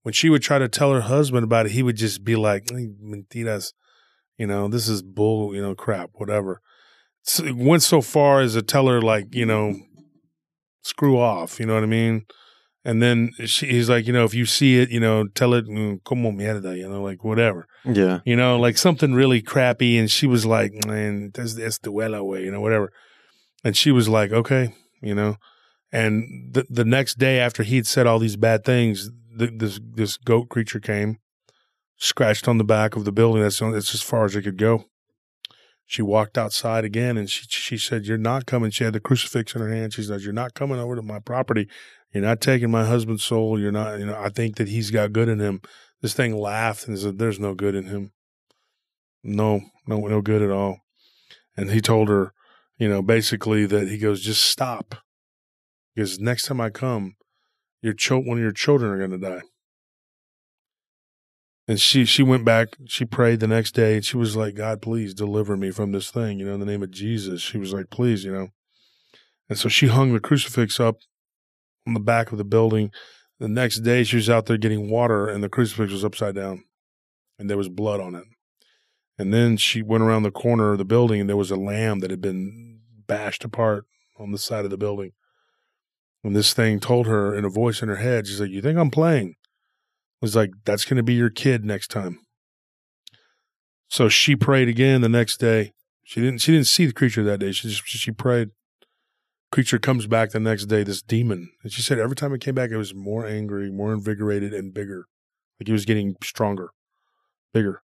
When 0.03 0.13
she 0.13 0.29
would 0.31 0.43
try 0.43 0.59
to 0.59 0.69
tell 0.69 0.93
her 0.93 1.01
husband 1.03 1.45
about 1.45 1.67
it, 1.67 1.73
he 1.73 1.83
would 1.83 1.97
just 1.97 2.25
be 2.25 2.35
like, 2.37 2.67
mentiras, 2.67 3.73
you 4.37 4.47
know, 4.47 4.69
this 4.69 4.89
is 4.89 5.03
bull, 5.03 5.55
you 5.55 5.63
know, 5.63 5.75
crap, 5.75 6.11
whatever. 6.15 6.61
So 7.23 7.45
it 7.45 7.57
went 7.57 7.83
so 7.83 8.01
far 8.01 8.41
as 8.41 8.55
to 8.55 8.63
tell 8.63 8.89
her, 8.89 9.01
like, 9.01 9.33
you 9.35 9.47
know, 9.47 9.75
screw 10.83 11.19
off, 11.19 11.61
you 11.61 11.67
know 11.67 11.75
what 11.75 11.85
I 11.85 11.87
mean? 11.87 12.27
And 12.85 13.01
then 13.01 13.31
she, 13.47 13.67
he's 13.67 13.89
like, 13.89 14.09
you 14.09 14.13
know, 14.13 14.25
if 14.25 14.35
you 14.35 14.45
see 14.45 14.81
it, 14.81 14.91
you 14.91 14.99
know, 14.99 15.29
tell 15.29 15.55
it, 15.55 15.67
mm, 15.67 16.03
como 16.03 16.33
mierda, 16.33 16.77
you 16.77 16.89
know, 16.89 17.01
like 17.01 17.23
whatever 17.23 17.69
Yeah. 17.85 18.19
you 18.25 18.35
know, 18.35 18.59
like 18.59 18.77
something 18.77 19.15
really 19.15 19.41
crappy. 19.41 19.97
And 19.99 20.11
she 20.11 20.27
was 20.27 20.45
like, 20.45 20.73
man, 20.87 21.31
that's, 21.33 21.55
that's 21.55 21.79
the 21.79 21.93
Wella 21.93 22.27
way, 22.27 22.43
you 22.43 22.51
know, 22.51 22.61
whatever. 22.61 22.93
And 23.63 23.77
she 23.77 23.93
was 23.93 24.09
like, 24.09 24.33
okay, 24.33 24.75
you 25.01 25.15
know. 25.15 25.37
And 25.93 26.53
the, 26.53 26.65
the 26.69 26.85
next 26.85 27.19
day 27.19 27.39
after 27.39 27.63
he'd 27.63 27.87
said 27.87 28.09
all 28.09 28.19
these 28.19 28.37
bad 28.37 28.65
things, 28.65 29.11
th 29.39 29.51
this, 29.55 29.81
this 29.83 30.17
goat 30.17 30.49
creature 30.49 30.81
came, 30.81 31.19
scratched 31.97 32.49
on 32.49 32.59
the 32.59 32.65
back 32.65 32.97
of 32.97 33.05
the 33.05 33.13
building. 33.13 33.43
That's, 33.43 33.59
that's 33.59 33.95
as 33.95 34.03
far 34.03 34.25
as 34.25 34.37
it 34.37 34.43
could 34.43 34.59
go. 34.59 34.85
She 35.87 36.03
walked 36.03 36.39
outside 36.39 36.85
again 36.85 37.19
and 37.19 37.29
she, 37.29 37.45
she 37.49 37.77
said, 37.77 38.07
you're 38.07 38.17
not 38.17 38.47
coming. 38.47 38.71
She 38.71 38.85
had 38.85 38.95
the 38.95 39.01
crucifix 39.01 39.55
in 39.55 39.61
her 39.61 39.69
hand. 39.69 39.93
She 39.93 40.03
said, 40.03 40.23
you're 40.23 40.33
not 40.33 40.55
coming 40.55 40.79
over 40.79 40.97
to 40.97 41.03
my 41.03 41.19
property. 41.19 41.69
You're 42.13 42.23
not 42.23 42.41
taking 42.41 42.71
my 42.71 42.85
husband's 42.85 43.25
soul. 43.25 43.61
You're 43.61 43.73
not, 43.73 43.99
you 43.99 44.07
know, 44.07 44.19
I 44.19 44.31
think 44.31 44.57
that 44.57 44.69
he's 44.69 44.91
got 44.91 45.13
good 45.13 45.29
in 45.29 45.39
him. 45.39 45.61
This 46.01 46.15
thing 46.15 46.37
laughed 46.37 46.89
and 46.89 46.99
said, 46.99 47.19
there's 47.19 47.41
no 47.41 47.55
good 47.55 47.75
in 47.75 47.87
him. 47.87 48.13
No, 49.23 49.61
no, 49.87 49.99
no 49.99 50.21
good 50.21 50.43
at 50.43 50.51
all. 50.51 50.79
And 51.57 51.71
he 51.71 51.81
told 51.81 52.09
her, 52.09 52.33
you 52.79 52.89
know, 52.89 53.03
basically 53.03 53.67
that 53.67 53.89
he 53.89 53.99
goes, 53.99 54.23
just 54.23 54.43
stop. 54.43 54.97
Because 55.95 56.19
next 56.19 56.47
time 56.47 56.61
I 56.61 56.71
come, 56.71 57.17
Your 57.83 57.93
cho- 57.93 58.21
one 58.21 58.39
of 58.39 58.43
your 58.43 58.53
children 58.53 58.91
are 58.93 58.99
going 58.99 59.11
to 59.11 59.19
die." 59.19 59.43
And 61.69 61.81
she 61.81 62.05
she 62.05 62.23
went 62.23 62.45
back. 62.45 62.77
She 62.87 63.05
prayed 63.05 63.41
the 63.41 63.47
next 63.47 63.73
day, 63.73 63.95
and 63.97 64.05
she 64.05 64.17
was 64.17 64.37
like, 64.37 64.55
"God, 64.55 64.81
please 64.83 65.15
deliver 65.15 65.57
me 65.57 65.71
from 65.71 65.93
this 65.93 66.11
thing." 66.11 66.39
You 66.39 66.47
know, 66.47 66.55
in 66.55 66.61
the 66.61 66.67
name 66.67 66.83
of 66.83 66.91
Jesus. 66.91 67.41
She 67.41 67.59
was 67.59 67.73
like, 67.73 67.91
"Please," 67.91 68.25
you 68.25 68.33
know. 68.33 68.49
And 69.49 69.59
so 69.59 69.69
she 69.69 69.89
hung 69.89 70.13
the 70.13 70.21
crucifix 70.21 70.81
up 70.81 70.97
on 71.87 71.95
the 71.95 72.01
back 72.01 72.33
of 72.33 72.39
the 72.39 72.45
building. 72.45 72.91
The 73.39 73.49
next 73.49 73.81
day, 73.81 74.05
she 74.05 74.17
was 74.17 74.31
out 74.31 74.47
there 74.47 74.57
getting 74.57 74.91
water, 74.91 75.29
and 75.29 75.43
the 75.43 75.49
crucifix 75.49 75.93
was 75.93 76.05
upside 76.05 76.35
down, 76.35 76.65
and 77.39 77.51
there 77.51 77.57
was 77.57 77.69
blood 77.69 78.01
on 78.01 78.15
it. 78.15 78.25
And 79.19 79.33
then 79.33 79.57
she 79.57 79.83
went 79.83 80.03
around 80.03 80.23
the 80.23 80.31
corner 80.31 80.73
of 80.73 80.79
the 80.79 80.85
building, 80.85 81.21
and 81.21 81.29
there 81.29 81.37
was 81.37 81.51
a 81.51 81.57
lamb 81.57 82.01
that 82.01 82.11
had 82.11 82.21
been 82.21 82.81
bashed 83.07 83.45
apart 83.45 83.85
on 84.19 84.33
the 84.33 84.39
side 84.39 84.65
of 84.65 84.71
the 84.71 84.79
building. 84.79 85.13
And 86.25 86.37
this 86.37 86.53
thing 86.53 86.79
told 86.79 87.07
her 87.07 87.35
in 87.35 87.45
a 87.45 87.51
voice 87.51 87.83
in 87.83 87.89
her 87.89 87.97
head, 87.97 88.27
she's 88.27 88.41
like, 88.41 88.51
"You 88.51 88.63
think 88.63 88.79
I'm 88.79 88.91
playing?" 88.91 89.35
was 90.21 90.37
like, 90.37 90.51
"That's 90.65 90.85
going 90.85 90.99
to 90.99 91.03
be 91.03 91.15
your 91.15 91.31
kid 91.31 91.65
next 91.65 91.89
time." 91.89 92.21
So 93.89 94.09
she 94.09 94.37
prayed 94.37 94.69
again 94.69 95.01
the 95.01 95.09
next 95.09 95.39
day. 95.39 95.73
She 96.05 96.21
didn't. 96.21 96.41
She 96.41 96.53
didn't 96.53 96.69
see 96.69 96.87
the 96.87 96.93
creature 96.93 97.25
that 97.25 97.39
day. 97.39 97.53
She 97.53 97.69
just 97.69 97.87
she 97.87 98.11
prayed. 98.11 98.51
Creature 99.51 99.81
comes 99.81 100.07
back 100.07 100.31
the 100.31 100.41
next 100.41 100.67
day. 100.67 100.83
This 100.83 101.03
demon, 101.03 101.51
and 101.63 101.73
she 101.73 101.83
said 101.83 101.99
every 101.99 102.17
time 102.17 102.33
it 102.33 102.41
came 102.41 102.55
back, 102.55 102.71
it 102.71 102.77
was 102.77 102.95
more 102.95 103.27
angry, 103.27 103.71
more 103.71 103.93
invigorated, 103.93 104.55
and 104.55 104.73
bigger. 104.73 105.07
Like 105.61 105.67
he 105.67 105.73
was 105.73 105.85
getting 105.85 106.17
stronger, 106.23 106.71
bigger. 107.53 107.83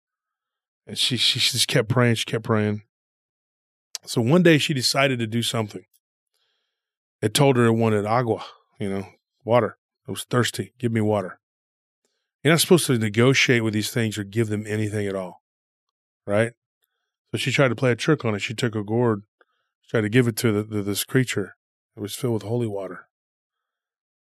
And 0.87 0.99
she 0.99 1.17
she 1.17 1.39
just 1.39 1.69
kept 1.69 1.89
praying. 1.89 2.17
She 2.17 2.25
kept 2.25 2.45
praying. 2.45 2.83
So 4.05 4.21
one 4.21 4.43
day 4.43 4.59
she 4.59 4.75
decided 4.75 5.19
to 5.21 5.27
do 5.27 5.43
something. 5.43 5.85
It 7.23 7.35
told 7.35 7.57
her 7.57 7.67
it 7.67 7.73
wanted 7.73 8.05
agua, 8.05 8.45
you 8.81 8.91
know, 8.91 9.07
water. 9.45 9.79
It 10.09 10.11
was 10.11 10.25
thirsty. 10.25 10.75
Give 10.79 10.91
me 10.91 11.01
water. 11.01 11.39
You're 12.43 12.53
not 12.53 12.61
supposed 12.61 12.87
to 12.89 12.99
negotiate 12.99 13.63
with 13.63 13.73
these 13.73 13.93
things 13.93 14.19
or 14.19 14.25
give 14.25 14.49
them 14.49 14.65
anything 14.67 15.07
at 15.07 15.15
all, 15.15 15.43
right? 16.27 16.53
So 17.31 17.39
she 17.39 17.53
tried 17.53 17.69
to 17.69 17.77
play 17.77 17.93
a 17.93 17.97
trick 17.97 18.25
on 18.25 18.35
it. 18.35 18.41
She 18.41 18.55
took 18.55 18.75
a 18.75 18.83
gourd, 18.83 19.23
tried 19.89 20.01
to 20.01 20.09
give 20.09 20.27
it 20.27 20.37
to 20.39 20.63
the, 20.63 20.83
this 20.83 21.05
creature. 21.05 21.55
It 21.97 22.01
was 22.01 22.17
filled 22.17 22.35
with 22.35 22.43
holy 22.43 22.67
water. 22.67 23.07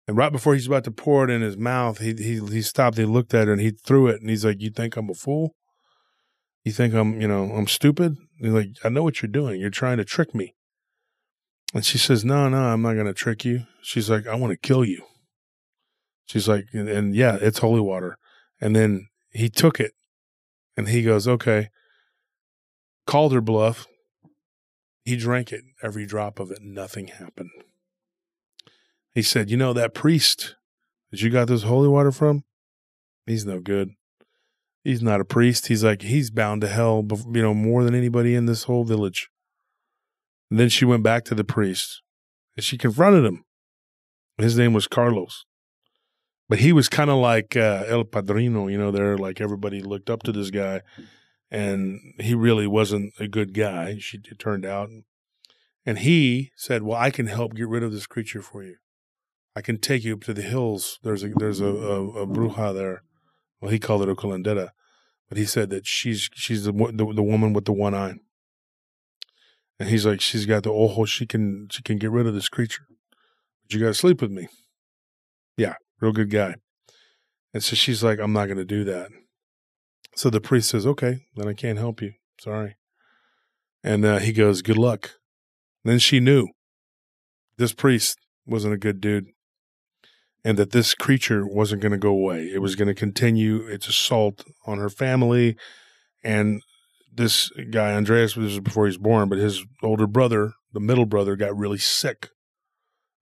And 0.09 0.17
right 0.17 0.33
before 0.33 0.55
he's 0.55 0.67
about 0.67 0.83
to 0.85 0.91
pour 0.91 1.23
it 1.25 1.31
in 1.31 1.41
his 1.41 1.57
mouth, 1.57 1.99
he 1.99 2.15
he 2.15 2.41
he 2.45 2.63
stopped. 2.63 2.99
He 2.99 3.05
looked 3.05 3.33
at 3.33 3.47
her 3.47 3.53
and 3.53 3.63
he 3.63 3.71
threw 3.71 4.09
it. 4.09 4.21
And 4.21 4.29
he's 4.29 4.45
like, 4.45 4.61
"You 4.61 4.71
think 4.71 4.97
I'm 4.97 5.09
a 5.09 5.15
fool? 5.15 5.55
You 6.65 6.73
think 6.73 6.95
I'm 6.95 7.21
you 7.21 7.29
know 7.29 7.53
I'm 7.53 7.69
stupid?" 7.69 8.17
He's 8.39 8.51
like, 8.51 8.71
"I 8.83 8.89
know 8.89 9.05
what 9.05 9.23
you're 9.23 9.31
doing. 9.31 9.61
You're 9.61 9.71
trying 9.71 9.99
to 9.99 10.05
trick 10.05 10.35
me." 10.35 10.57
And 11.73 11.85
she 11.85 11.99
says, 11.99 12.25
"No, 12.25 12.49
no, 12.49 12.65
I'm 12.65 12.83
not 12.83 12.95
going 12.95 13.07
to 13.07 13.15
trick 13.15 13.45
you." 13.45 13.67
She's 13.83 14.11
like, 14.11 14.27
"I 14.27 14.35
want 14.35 14.53
to 14.53 14.57
kill 14.57 14.85
you." 14.85 15.05
She's 16.31 16.47
like, 16.47 16.67
and, 16.73 16.89
and 16.89 17.13
yeah, 17.13 17.39
it's 17.41 17.59
holy 17.59 17.81
water. 17.81 18.17
And 18.61 18.77
then 18.77 19.09
he 19.33 19.49
took 19.49 19.81
it 19.81 19.95
and 20.77 20.89
he 20.89 21.03
goes, 21.03 21.27
okay, 21.27 21.71
called 23.05 23.33
her 23.33 23.41
bluff. 23.41 23.89
He 25.05 25.17
drank 25.17 25.53
it, 25.53 25.65
every 25.83 26.07
drop 26.07 26.39
of 26.39 26.53
it. 26.53 26.61
Nothing 26.63 27.09
happened. 27.09 27.51
He 29.13 29.23
said, 29.23 29.51
you 29.51 29.57
know, 29.57 29.73
that 29.73 29.93
priest 29.93 30.55
that 31.11 31.21
you 31.21 31.31
got 31.31 31.49
this 31.49 31.65
holy 31.65 31.89
water 31.89 32.13
from, 32.13 32.45
he's 33.27 33.45
no 33.45 33.59
good. 33.59 33.91
He's 34.85 35.03
not 35.03 35.21
a 35.21 35.25
priest. 35.25 35.67
He's 35.67 35.83
like, 35.83 36.03
he's 36.03 36.31
bound 36.31 36.61
to 36.61 36.69
hell, 36.69 37.05
you 37.11 37.43
know, 37.43 37.55
more 37.55 37.83
than 37.83 37.97
anybody 37.97 38.37
in 38.37 38.47
this 38.47 38.65
whole 38.65 38.85
village. 38.85 39.30
And 40.51 40.59
then 40.59 40.69
she 40.69 40.85
went 40.85 41.03
back 41.03 41.25
to 41.27 41.35
the 41.35 41.45
priest 41.45 42.03
and 42.57 42.65
she 42.65 42.77
confronted 42.77 43.25
him. 43.25 43.45
His 44.39 44.59
name 44.59 44.73
was 44.73 44.87
Carlos 44.87 45.45
but 46.51 46.59
he 46.59 46.73
was 46.73 46.89
kind 46.89 47.11
of 47.11 47.19
like 47.19 47.57
uh, 47.57 47.85
El 47.87 48.03
Padrino, 48.03 48.67
you 48.67 48.77
know. 48.77 48.91
There, 48.91 49.17
like 49.17 49.41
everybody 49.41 49.81
looked 49.81 50.11
up 50.11 50.25
to 50.25 50.33
this 50.33 50.51
guy, 50.51 50.83
and 51.49 52.01
he 52.19 52.35
really 52.35 52.67
wasn't 52.67 53.15
a 53.21 53.29
good 53.29 53.55
guy. 53.55 53.99
She 54.01 54.19
it 54.19 54.41
turned 54.41 54.67
out, 54.67 54.91
and 55.87 55.99
he 55.99 56.51
said, 56.57 56.83
"Well, 56.83 56.99
I 56.99 57.11
can 57.11 57.29
help 57.29 57.55
get 57.55 57.69
rid 57.69 57.85
of 57.85 57.93
this 57.93 58.09
creature 58.09 58.43
for 58.43 58.65
you. 58.65 58.79
I 59.55 59.61
can 59.61 59.79
take 59.79 60.03
you 60.03 60.15
up 60.15 60.23
to 60.23 60.35
the 60.35 60.43
hills. 60.43 60.99
There's 61.05 61.23
a 61.23 61.29
there's 61.29 61.61
a, 61.61 61.67
a, 61.67 62.23
a 62.23 62.27
bruja 62.27 62.75
there. 62.75 63.05
Well, 63.61 63.71
he 63.71 63.79
called 63.79 64.03
it 64.03 64.09
a 64.09 64.17
curandera, 64.17 64.71
but 65.29 65.39
he 65.39 65.45
said 65.45 65.71
that 65.71 65.87
she's 65.87 66.29
she's 66.35 66.65
the, 66.65 66.73
the 66.73 67.13
the 67.15 67.23
woman 67.23 67.53
with 67.53 67.67
the 67.67 67.73
one 67.73 67.95
eye." 67.95 68.15
And 69.81 69.89
he's 69.89 70.05
like, 70.05 70.21
she's 70.21 70.45
got 70.45 70.63
the 70.63 70.71
ojo. 70.71 71.07
She 71.07 71.27
can 71.27 71.67
she 71.71 71.83
can 71.83 71.97
get 71.97 72.11
rid 72.11 72.27
of 72.27 72.35
this 72.35 72.51
creature. 72.51 72.85
But 73.63 73.73
you 73.73 73.81
got 73.81 73.87
to 73.87 73.95
sleep 73.95 74.21
with 74.21 74.31
me. 74.31 74.47
Yeah, 75.57 75.75
real 76.01 76.13
good 76.13 76.31
guy. 76.31 76.57
And 77.55 77.65
so 77.65 77.75
she's 77.75 78.05
like, 78.05 78.21
I'm 78.21 78.35
not 78.35 78.47
going 78.47 78.59
to 78.59 78.65
do 78.65 78.85
that. 78.85 79.09
So 80.15 80.29
the 80.29 80.41
priest 80.41 80.69
says, 80.69 80.87
Okay, 80.87 81.21
then 81.35 81.49
I 81.49 81.55
can't 81.55 81.79
help 81.79 82.03
you. 82.03 82.13
Sorry. 82.39 82.77
And 83.83 84.05
uh, 84.05 84.19
he 84.19 84.33
goes, 84.33 84.61
Good 84.61 84.79
luck. 84.79 85.13
then 85.83 85.99
she 85.99 86.21
knew 86.21 86.49
this 87.57 87.73
priest 87.73 88.19
wasn't 88.47 88.75
a 88.75 88.79
good 88.79 89.01
dude 89.01 89.27
and 90.45 90.59
that 90.59 90.73
this 90.73 90.95
creature 90.95 91.47
wasn't 91.47 91.81
going 91.83 91.93
to 91.93 91.99
go 91.99 92.11
away. 92.11 92.51
It 92.53 92.61
was 92.61 92.77
going 92.77 92.89
to 92.89 92.95
continue 92.95 93.67
its 93.67 93.89
assault 93.89 94.45
on 94.67 94.79
her 94.79 94.91
family. 94.91 95.57
And 96.23 96.63
this 97.13 97.51
guy, 97.71 97.93
Andreas, 97.93 98.35
this 98.35 98.45
was 98.45 98.61
before 98.61 98.87
he 98.87 98.91
was 98.91 98.99
born, 98.99 99.29
but 99.29 99.39
his 99.39 99.65
older 99.83 100.07
brother, 100.07 100.53
the 100.73 100.81
middle 100.81 101.07
brother, 101.07 101.37
got 101.37 101.57
really 101.57 101.79
sick 101.79 102.31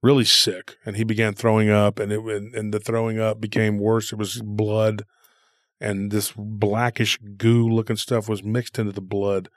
really 0.03 0.25
sick, 0.25 0.77
and 0.85 0.97
he 0.97 1.05
began 1.05 1.35
throwing 1.35 1.71
up, 1.71 1.99
and 1.99 2.13
it 2.13 2.21
and 2.21 2.73
the 2.73 2.81
throwing 2.81 3.19
up 3.21 3.41
became 3.41 3.79
worse. 3.79 4.13
It 4.13 4.19
was 4.19 4.41
blood, 4.43 5.05
and 5.81 6.11
this 6.11 6.33
blackish 6.37 7.19
goo 7.37 7.69
looking 7.69 7.97
stuff 7.97 8.29
was 8.29 8.43
mixed 8.43 8.79
into 8.79 8.93
the 8.93 9.01
blood. 9.01 9.49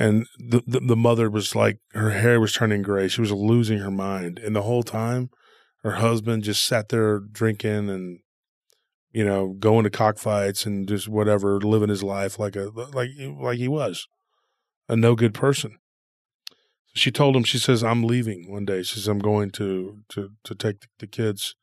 And 0.00 0.26
the, 0.38 0.62
the, 0.64 0.78
the 0.78 0.96
mother 0.96 1.28
was 1.28 1.56
like, 1.56 1.78
her 1.92 2.10
hair 2.10 2.38
was 2.38 2.52
turning 2.52 2.82
gray. 2.82 3.08
She 3.08 3.20
was 3.20 3.32
losing 3.32 3.78
her 3.78 3.90
mind, 3.90 4.38
and 4.38 4.54
the 4.54 4.62
whole 4.62 4.84
time, 4.84 5.30
her 5.82 5.92
husband 5.92 6.44
just 6.44 6.64
sat 6.64 6.88
there 6.88 7.18
drinking 7.18 7.90
and 7.90 8.20
you 9.12 9.24
know 9.24 9.54
going 9.58 9.84
to 9.84 9.90
cockfights 9.90 10.66
and 10.66 10.88
just 10.88 11.08
whatever, 11.08 11.60
living 11.60 11.88
his 11.88 12.02
life 12.02 12.38
like 12.38 12.56
a 12.56 12.70
like 12.92 13.10
like 13.40 13.58
he 13.58 13.68
was 13.68 14.06
a 14.88 14.96
no 14.96 15.14
good 15.14 15.34
person 15.34 15.78
she 16.98 17.10
told 17.10 17.36
him, 17.36 17.44
she 17.44 17.58
says, 17.58 17.84
I'm 17.84 18.02
leaving 18.02 18.50
one 18.50 18.64
day. 18.64 18.82
She 18.82 18.96
says, 18.96 19.08
I'm 19.08 19.20
going 19.20 19.50
to, 19.52 19.98
to, 20.10 20.30
to 20.44 20.54
take 20.54 20.86
the 20.98 21.06
kids 21.06 21.54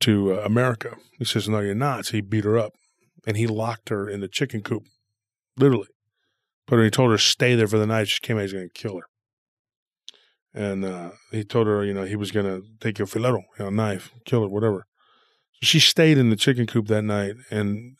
to 0.00 0.34
uh, 0.34 0.42
America. 0.44 0.96
He 1.18 1.24
says, 1.24 1.48
No, 1.48 1.60
you're 1.60 1.74
not. 1.74 2.06
So 2.06 2.12
he 2.12 2.20
beat 2.20 2.44
her 2.44 2.58
up 2.58 2.72
and 3.26 3.36
he 3.36 3.46
locked 3.46 3.88
her 3.88 4.08
in 4.08 4.20
the 4.20 4.28
chicken 4.28 4.60
coop, 4.60 4.84
literally. 5.56 5.88
But 6.66 6.82
he 6.82 6.90
told 6.90 7.10
her, 7.10 7.18
stay 7.18 7.54
there 7.54 7.66
for 7.66 7.78
the 7.78 7.86
night. 7.86 8.08
She 8.08 8.20
came 8.20 8.36
out, 8.36 8.42
he's 8.42 8.52
going 8.52 8.68
to 8.72 8.80
kill 8.80 8.98
her. 8.98 9.06
And 10.54 10.84
uh, 10.84 11.10
he 11.30 11.44
told 11.44 11.66
her, 11.66 11.84
you 11.84 11.94
know, 11.94 12.04
he 12.04 12.16
was 12.16 12.30
going 12.30 12.46
to 12.46 12.62
take 12.78 13.00
a 13.00 13.04
filero, 13.04 13.42
you 13.58 13.64
know, 13.64 13.70
knife, 13.70 14.12
kill 14.24 14.42
her, 14.42 14.48
whatever. 14.48 14.86
She 15.62 15.78
stayed 15.78 16.18
in 16.18 16.28
the 16.28 16.36
chicken 16.36 16.66
coop 16.66 16.88
that 16.88 17.02
night. 17.02 17.36
And 17.50 17.96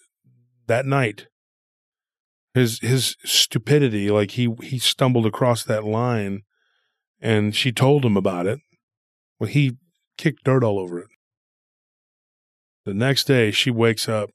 that 0.66 0.84
night, 0.84 1.28
his 2.54 2.80
his 2.80 3.16
stupidity 3.24 4.10
like 4.10 4.32
he 4.32 4.54
he 4.62 4.78
stumbled 4.78 5.26
across 5.26 5.64
that 5.64 5.84
line 5.84 6.42
and 7.20 7.54
she 7.54 7.72
told 7.72 8.04
him 8.04 8.16
about 8.16 8.46
it. 8.46 8.60
Well 9.38 9.48
he 9.48 9.78
kicked 10.18 10.44
dirt 10.44 10.62
all 10.62 10.78
over 10.78 10.98
it. 10.98 11.08
The 12.84 12.94
next 12.94 13.24
day 13.24 13.50
she 13.50 13.70
wakes 13.70 14.08
up. 14.08 14.30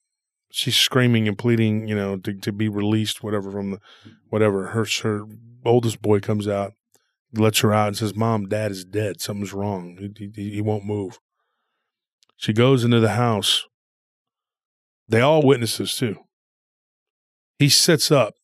She's 0.49 0.77
screaming 0.77 1.27
and 1.27 1.37
pleading 1.37 1.87
you 1.87 1.95
know 1.95 2.17
to, 2.17 2.33
to 2.33 2.51
be 2.51 2.69
released 2.69 3.21
whatever 3.21 3.51
from 3.51 3.71
the 3.71 3.79
whatever. 4.29 4.67
Her 4.67 4.85
her 5.03 5.25
oldest 5.63 6.01
boy 6.01 6.19
comes 6.19 6.47
out 6.47 6.73
lets 7.33 7.59
her 7.59 7.73
out 7.73 7.89
and 7.89 7.97
says 7.97 8.15
mom 8.15 8.47
dad 8.47 8.71
is 8.71 8.83
dead. 8.83 9.21
Something's 9.21 9.53
wrong. 9.53 9.97
He, 10.17 10.31
he, 10.33 10.49
he 10.55 10.61
won't 10.61 10.85
move 10.85 11.19
she 12.37 12.53
goes 12.53 12.83
into 12.85 12.99
the 12.99 13.13
house 13.13 13.65
they 15.07 15.21
all 15.21 15.41
witness 15.41 15.77
this 15.77 15.97
too 15.97 16.17
he 17.59 17.69
sits 17.69 18.11
up, 18.11 18.35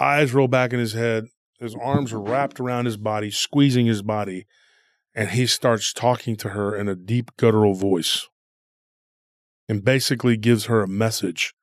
eyes 0.00 0.34
roll 0.34 0.48
back 0.48 0.72
in 0.72 0.80
his 0.80 0.94
head, 0.94 1.26
his 1.60 1.76
arms 1.76 2.12
are 2.12 2.20
wrapped 2.20 2.58
around 2.58 2.86
his 2.86 2.96
body, 2.96 3.30
squeezing 3.30 3.86
his 3.86 4.02
body, 4.02 4.46
and 5.14 5.30
he 5.30 5.46
starts 5.46 5.92
talking 5.92 6.36
to 6.36 6.50
her 6.50 6.74
in 6.74 6.88
a 6.88 6.96
deep 6.96 7.30
guttural 7.36 7.74
voice 7.74 8.26
and 9.68 9.84
basically 9.84 10.36
gives 10.36 10.64
her 10.64 10.82
a 10.82 10.88
message 10.88 11.54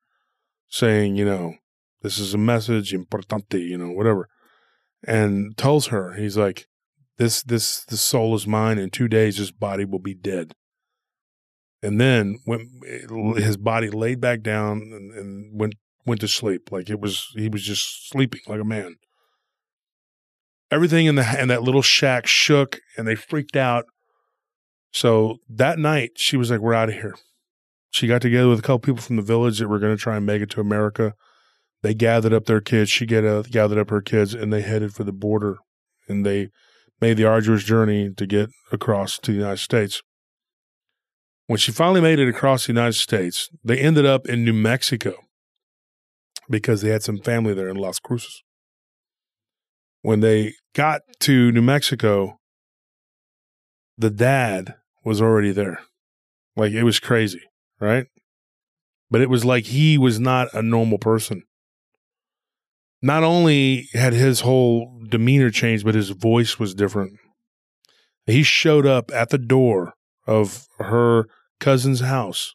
saying, 0.68 1.16
you 1.16 1.24
know, 1.24 1.54
this 2.02 2.18
is 2.18 2.32
a 2.32 2.38
message 2.38 2.92
importante, 2.92 3.60
you 3.60 3.76
know, 3.76 3.90
whatever. 3.90 4.28
And 5.06 5.56
tells 5.56 5.88
her, 5.88 6.14
he's 6.14 6.36
like, 6.36 6.66
this, 7.18 7.42
this, 7.42 7.84
this 7.84 8.00
soul 8.00 8.34
is 8.34 8.46
mine. 8.46 8.78
In 8.78 8.90
two 8.90 9.08
days, 9.08 9.36
this 9.36 9.50
body 9.50 9.84
will 9.84 9.98
be 9.98 10.14
dead. 10.14 10.52
And 11.82 12.00
then 12.00 12.38
when 12.44 12.80
his 13.36 13.56
body 13.56 13.88
laid 13.88 14.20
back 14.20 14.42
down 14.42 14.78
and, 14.92 15.12
and 15.12 15.58
went 15.58 15.74
went 16.08 16.20
to 16.22 16.28
sleep. 16.28 16.72
Like 16.72 16.90
it 16.90 16.98
was, 16.98 17.28
he 17.34 17.48
was 17.48 17.62
just 17.62 18.08
sleeping 18.08 18.40
like 18.48 18.60
a 18.60 18.64
man. 18.64 18.96
Everything 20.70 21.06
in 21.06 21.14
the 21.14 21.40
in 21.40 21.48
that 21.48 21.62
little 21.62 21.82
shack 21.82 22.26
shook, 22.26 22.80
and 22.96 23.06
they 23.06 23.14
freaked 23.14 23.56
out. 23.56 23.84
So 24.92 25.38
that 25.48 25.78
night, 25.78 26.12
she 26.16 26.36
was 26.36 26.50
like, 26.50 26.60
"We're 26.60 26.74
out 26.74 26.90
of 26.90 26.96
here." 26.96 27.14
She 27.90 28.06
got 28.06 28.20
together 28.20 28.48
with 28.48 28.58
a 28.58 28.62
couple 28.62 28.80
people 28.80 29.00
from 29.00 29.16
the 29.16 29.22
village 29.22 29.58
that 29.58 29.68
were 29.68 29.78
going 29.78 29.96
to 29.96 30.02
try 30.02 30.16
and 30.16 30.26
make 30.26 30.42
it 30.42 30.50
to 30.50 30.60
America. 30.60 31.14
They 31.82 31.94
gathered 31.94 32.34
up 32.34 32.44
their 32.44 32.60
kids. 32.60 32.90
She 32.90 33.06
get, 33.06 33.24
uh, 33.24 33.42
gathered 33.42 33.78
up 33.78 33.88
her 33.88 34.02
kids, 34.02 34.34
and 34.34 34.52
they 34.52 34.60
headed 34.60 34.92
for 34.92 35.04
the 35.04 35.12
border. 35.12 35.56
And 36.06 36.26
they 36.26 36.50
made 37.00 37.16
the 37.16 37.24
arduous 37.24 37.64
journey 37.64 38.10
to 38.14 38.26
get 38.26 38.50
across 38.70 39.18
to 39.20 39.30
the 39.30 39.38
United 39.38 39.58
States. 39.58 40.02
When 41.48 41.56
she 41.56 41.72
finally 41.72 42.02
made 42.02 42.18
it 42.18 42.28
across 42.28 42.66
the 42.66 42.74
United 42.74 42.92
States, 42.92 43.48
they 43.64 43.78
ended 43.78 44.04
up 44.04 44.28
in 44.28 44.44
New 44.44 44.52
Mexico 44.52 45.14
because 46.50 46.82
they 46.82 46.90
had 46.90 47.02
some 47.02 47.16
family 47.16 47.54
there 47.54 47.70
in 47.70 47.76
Las 47.76 47.98
Cruces. 47.98 48.42
When 50.02 50.20
they 50.20 50.52
got 50.74 51.00
to 51.20 51.50
New 51.50 51.62
Mexico, 51.62 52.36
the 53.96 54.10
dad 54.10 54.74
was 55.06 55.22
already 55.22 55.50
there. 55.50 55.80
Like 56.54 56.72
it 56.72 56.82
was 56.84 57.00
crazy, 57.00 57.40
right? 57.80 58.04
But 59.10 59.22
it 59.22 59.30
was 59.30 59.46
like 59.46 59.64
he 59.64 59.96
was 59.96 60.20
not 60.20 60.52
a 60.52 60.60
normal 60.60 60.98
person. 60.98 61.44
Not 63.00 63.24
only 63.24 63.88
had 63.94 64.12
his 64.12 64.40
whole 64.40 65.00
demeanor 65.08 65.50
changed, 65.50 65.86
but 65.86 65.94
his 65.94 66.10
voice 66.10 66.58
was 66.58 66.74
different. 66.74 67.14
He 68.26 68.42
showed 68.42 68.84
up 68.84 69.10
at 69.14 69.30
the 69.30 69.38
door 69.38 69.94
of 70.26 70.66
her 70.78 71.24
cousin's 71.60 72.00
house 72.00 72.54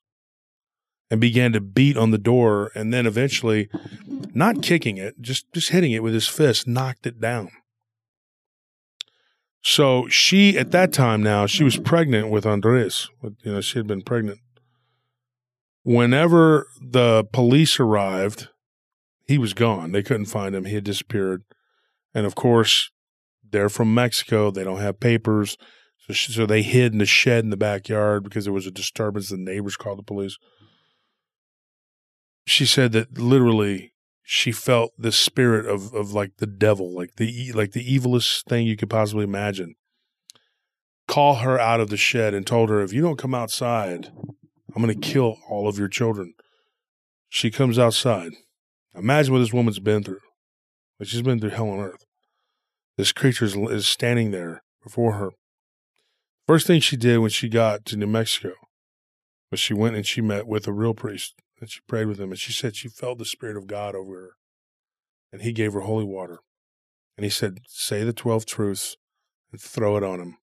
and 1.09 1.21
began 1.21 1.53
to 1.53 1.61
beat 1.61 1.95
on 1.95 2.11
the 2.11 2.17
door 2.17 2.71
and 2.73 2.93
then 2.93 3.05
eventually 3.05 3.69
not 4.33 4.63
kicking 4.63 4.97
it 4.97 5.21
just 5.21 5.45
just 5.53 5.69
hitting 5.69 5.91
it 5.91 6.01
with 6.01 6.13
his 6.13 6.27
fist 6.27 6.67
knocked 6.67 7.05
it 7.05 7.19
down. 7.21 7.49
So 9.61 10.07
she 10.07 10.57
at 10.57 10.71
that 10.71 10.91
time 10.91 11.21
now 11.21 11.45
she 11.45 11.63
was 11.63 11.77
pregnant 11.77 12.29
with 12.29 12.45
andres 12.45 13.09
you 13.21 13.51
know 13.51 13.61
she 13.61 13.77
had 13.77 13.87
been 13.87 14.01
pregnant. 14.01 14.39
Whenever 15.83 16.67
the 16.81 17.25
police 17.31 17.79
arrived 17.79 18.47
he 19.25 19.37
was 19.37 19.53
gone. 19.53 19.91
They 19.91 20.03
couldn't 20.03 20.25
find 20.25 20.53
him. 20.53 20.65
He 20.65 20.75
had 20.75 20.83
disappeared. 20.83 21.43
And 22.13 22.25
of 22.25 22.35
course 22.35 22.91
they're 23.47 23.69
from 23.69 23.93
mexico. 23.93 24.51
They 24.51 24.63
don't 24.63 24.79
have 24.79 24.99
papers 24.99 25.57
so, 26.07 26.13
she, 26.13 26.33
so 26.33 26.45
they 26.45 26.61
hid 26.61 26.91
in 26.91 26.99
the 26.99 27.05
shed 27.05 27.43
in 27.43 27.49
the 27.49 27.57
backyard 27.57 28.23
because 28.23 28.43
there 28.43 28.53
was 28.53 28.67
a 28.67 28.71
disturbance. 28.71 29.29
The 29.29 29.37
neighbors 29.37 29.77
called 29.77 29.99
the 29.99 30.03
police. 30.03 30.37
She 32.45 32.65
said 32.65 32.91
that 32.91 33.17
literally 33.17 33.93
she 34.21 34.51
felt 34.51 34.91
the 34.97 35.13
spirit 35.13 35.65
of, 35.65 35.93
of 35.93 36.13
like 36.13 36.37
the 36.37 36.47
devil, 36.47 36.93
like 36.93 37.15
the 37.15 37.53
like 37.53 37.71
the 37.71 37.85
evilest 37.85 38.43
thing 38.43 38.67
you 38.67 38.75
could 38.75 38.89
possibly 38.89 39.23
imagine. 39.23 39.75
Call 41.07 41.35
her 41.35 41.59
out 41.59 41.79
of 41.79 41.89
the 41.89 41.97
shed 41.97 42.33
and 42.33 42.45
told 42.45 42.69
her, 42.69 42.81
if 42.81 42.91
you 42.91 43.01
don't 43.01 43.19
come 43.19 43.35
outside, 43.35 44.11
I'm 44.75 44.81
going 44.81 44.99
to 44.99 45.07
kill 45.07 45.37
all 45.49 45.67
of 45.67 45.77
your 45.77 45.89
children. 45.89 46.33
She 47.29 47.51
comes 47.51 47.77
outside. 47.79 48.31
Imagine 48.95 49.33
what 49.33 49.39
this 49.39 49.53
woman's 49.53 49.79
been 49.79 50.03
through. 50.03 50.19
She's 51.01 51.21
been 51.21 51.39
through 51.39 51.49
hell 51.49 51.69
on 51.69 51.79
earth. 51.79 52.05
This 52.97 53.11
creature 53.11 53.45
is, 53.45 53.55
is 53.55 53.87
standing 53.87 54.31
there 54.31 54.63
before 54.81 55.13
her. 55.13 55.31
First 56.47 56.67
thing 56.67 56.81
she 56.81 56.97
did 56.97 57.19
when 57.19 57.29
she 57.29 57.47
got 57.47 57.85
to 57.85 57.97
New 57.97 58.07
Mexico 58.07 58.51
was 59.49 59.59
she 59.59 59.73
went 59.73 59.95
and 59.95 60.05
she 60.05 60.21
met 60.21 60.45
with 60.45 60.67
a 60.67 60.73
real 60.73 60.93
priest 60.93 61.35
and 61.59 61.69
she 61.69 61.79
prayed 61.87 62.07
with 62.07 62.19
him 62.19 62.31
and 62.31 62.39
she 62.39 62.51
said 62.51 62.75
she 62.75 62.89
felt 62.89 63.17
the 63.17 63.25
Spirit 63.25 63.55
of 63.55 63.67
God 63.67 63.95
over 63.95 64.13
her. 64.13 64.31
And 65.31 65.41
he 65.41 65.53
gave 65.53 65.73
her 65.73 65.81
holy 65.81 66.03
water. 66.03 66.39
And 67.17 67.23
he 67.23 67.29
said, 67.29 67.59
Say 67.67 68.03
the 68.03 68.13
12 68.13 68.45
truths 68.45 68.97
and 69.51 69.61
throw 69.61 69.97
it 69.97 70.03
on 70.03 70.19
him. 70.19 70.37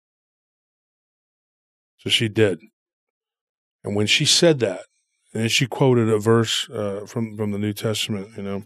So 1.99 2.09
she 2.09 2.29
did. 2.29 2.61
And 3.85 3.95
when 3.95 4.07
she 4.07 4.25
said 4.25 4.59
that, 4.61 4.81
and 5.33 5.51
she 5.51 5.67
quoted 5.67 6.09
a 6.09 6.19
verse 6.19 6.69
uh, 6.71 7.05
from, 7.07 7.37
from 7.37 7.53
the 7.53 7.59
New 7.59 7.73
Testament, 7.73 8.31
you 8.37 8.43
know, 8.43 8.65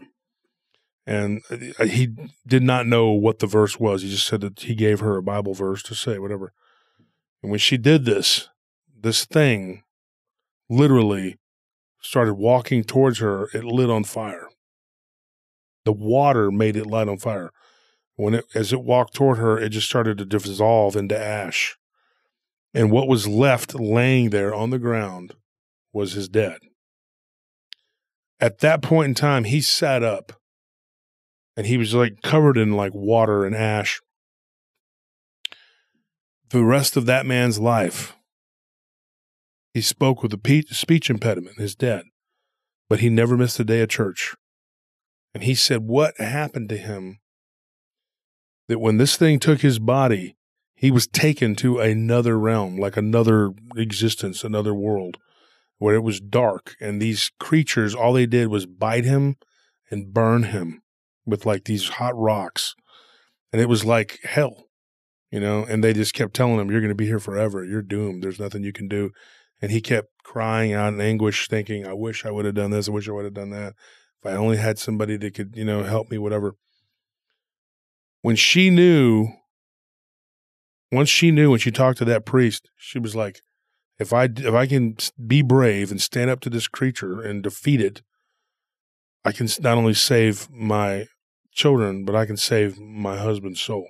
and 1.06 1.42
uh, 1.50 1.84
he 1.84 2.08
did 2.46 2.62
not 2.62 2.86
know 2.86 3.10
what 3.10 3.40
the 3.40 3.46
verse 3.46 3.78
was. 3.78 4.02
He 4.02 4.10
just 4.10 4.26
said 4.26 4.40
that 4.40 4.60
he 4.60 4.74
gave 4.74 5.00
her 5.00 5.16
a 5.16 5.22
Bible 5.22 5.52
verse 5.52 5.82
to 5.84 5.94
say, 5.94 6.18
whatever. 6.18 6.52
And 7.44 7.50
when 7.50 7.60
she 7.60 7.76
did 7.76 8.06
this, 8.06 8.48
this 8.98 9.26
thing 9.26 9.82
literally 10.70 11.36
started 12.00 12.36
walking 12.36 12.82
towards 12.82 13.18
her. 13.18 13.50
It 13.52 13.64
lit 13.64 13.90
on 13.90 14.04
fire. 14.04 14.48
The 15.84 15.92
water 15.92 16.50
made 16.50 16.74
it 16.74 16.86
light 16.86 17.06
on 17.06 17.18
fire. 17.18 17.50
When 18.16 18.32
it, 18.32 18.46
as 18.54 18.72
it 18.72 18.82
walked 18.82 19.12
toward 19.12 19.36
her, 19.36 19.58
it 19.58 19.68
just 19.68 19.86
started 19.86 20.16
to 20.16 20.24
dissolve 20.24 20.96
into 20.96 21.18
ash. 21.18 21.76
And 22.72 22.90
what 22.90 23.08
was 23.08 23.28
left 23.28 23.74
laying 23.74 24.30
there 24.30 24.54
on 24.54 24.70
the 24.70 24.78
ground 24.78 25.34
was 25.92 26.14
his 26.14 26.30
dead. 26.30 26.60
At 28.40 28.60
that 28.60 28.80
point 28.80 29.08
in 29.08 29.14
time, 29.14 29.44
he 29.44 29.60
sat 29.60 30.02
up 30.02 30.32
and 31.58 31.66
he 31.66 31.76
was 31.76 31.92
like 31.92 32.22
covered 32.22 32.56
in 32.56 32.72
like 32.72 32.94
water 32.94 33.44
and 33.44 33.54
ash 33.54 34.00
the 36.50 36.64
rest 36.64 36.96
of 36.96 37.06
that 37.06 37.26
man's 37.26 37.58
life, 37.58 38.16
he 39.72 39.80
spoke 39.80 40.22
with 40.22 40.32
a 40.32 40.64
speech 40.70 41.10
impediment, 41.10 41.58
his 41.58 41.74
dad, 41.74 42.04
but 42.88 43.00
he 43.00 43.08
never 43.08 43.36
missed 43.36 43.58
a 43.58 43.64
day 43.64 43.80
of 43.80 43.88
church. 43.88 44.34
And 45.34 45.42
he 45.42 45.54
said 45.54 45.82
what 45.82 46.18
happened 46.20 46.68
to 46.68 46.76
him 46.76 47.18
that 48.68 48.78
when 48.78 48.98
this 48.98 49.16
thing 49.16 49.38
took 49.40 49.60
his 49.60 49.78
body, 49.78 50.36
he 50.76 50.90
was 50.90 51.06
taken 51.06 51.54
to 51.56 51.80
another 51.80 52.38
realm, 52.38 52.76
like 52.76 52.96
another 52.96 53.52
existence, 53.76 54.44
another 54.44 54.74
world, 54.74 55.16
where 55.78 55.94
it 55.94 56.02
was 56.02 56.20
dark. 56.20 56.76
And 56.80 57.00
these 57.00 57.30
creatures, 57.40 57.94
all 57.94 58.12
they 58.12 58.26
did 58.26 58.48
was 58.48 58.66
bite 58.66 59.04
him 59.04 59.36
and 59.90 60.14
burn 60.14 60.44
him 60.44 60.82
with 61.26 61.46
like 61.46 61.64
these 61.64 61.88
hot 61.88 62.16
rocks. 62.16 62.74
And 63.52 63.60
it 63.60 63.68
was 63.68 63.84
like 63.84 64.20
hell 64.22 64.64
you 65.34 65.40
know, 65.40 65.64
and 65.64 65.82
they 65.82 65.92
just 65.92 66.14
kept 66.14 66.32
telling 66.32 66.60
him, 66.60 66.70
You're 66.70 66.80
going 66.80 66.92
to 66.92 66.94
be 66.94 67.06
here 67.06 67.18
forever. 67.18 67.64
You're 67.64 67.82
doomed. 67.82 68.22
There's 68.22 68.38
nothing 68.38 68.62
you 68.62 68.72
can 68.72 68.86
do. 68.86 69.10
And 69.60 69.72
he 69.72 69.80
kept 69.80 70.10
crying 70.22 70.72
out 70.72 70.92
in 70.92 71.00
anguish, 71.00 71.48
thinking, 71.48 71.84
I 71.84 71.92
wish 71.92 72.24
I 72.24 72.30
would 72.30 72.44
have 72.44 72.54
done 72.54 72.70
this. 72.70 72.88
I 72.88 72.92
wish 72.92 73.08
I 73.08 73.12
would 73.12 73.24
have 73.24 73.34
done 73.34 73.50
that. 73.50 73.72
If 74.22 74.32
I 74.32 74.36
only 74.36 74.58
had 74.58 74.78
somebody 74.78 75.16
that 75.16 75.34
could, 75.34 75.56
you 75.56 75.64
know, 75.64 75.82
help 75.82 76.08
me, 76.08 76.18
whatever. 76.18 76.54
When 78.22 78.36
she 78.36 78.70
knew, 78.70 79.26
once 80.92 81.08
she 81.08 81.32
knew 81.32 81.50
when 81.50 81.58
she 81.58 81.72
talked 81.72 81.98
to 81.98 82.04
that 82.04 82.24
priest, 82.24 82.70
she 82.76 83.00
was 83.00 83.16
like, 83.16 83.40
if 83.98 84.12
I 84.12 84.28
if 84.36 84.54
I 84.54 84.66
can 84.68 84.96
be 85.26 85.42
brave 85.42 85.90
and 85.90 86.00
stand 86.00 86.30
up 86.30 86.42
to 86.42 86.50
this 86.50 86.68
creature 86.68 87.20
and 87.20 87.42
defeat 87.42 87.80
it, 87.80 88.02
I 89.24 89.32
can 89.32 89.48
not 89.58 89.78
only 89.78 89.94
save 89.94 90.48
my 90.48 91.06
children, 91.50 92.04
but 92.04 92.14
I 92.14 92.24
can 92.24 92.36
save 92.36 92.78
my 92.78 93.18
husband's 93.18 93.60
soul. 93.60 93.88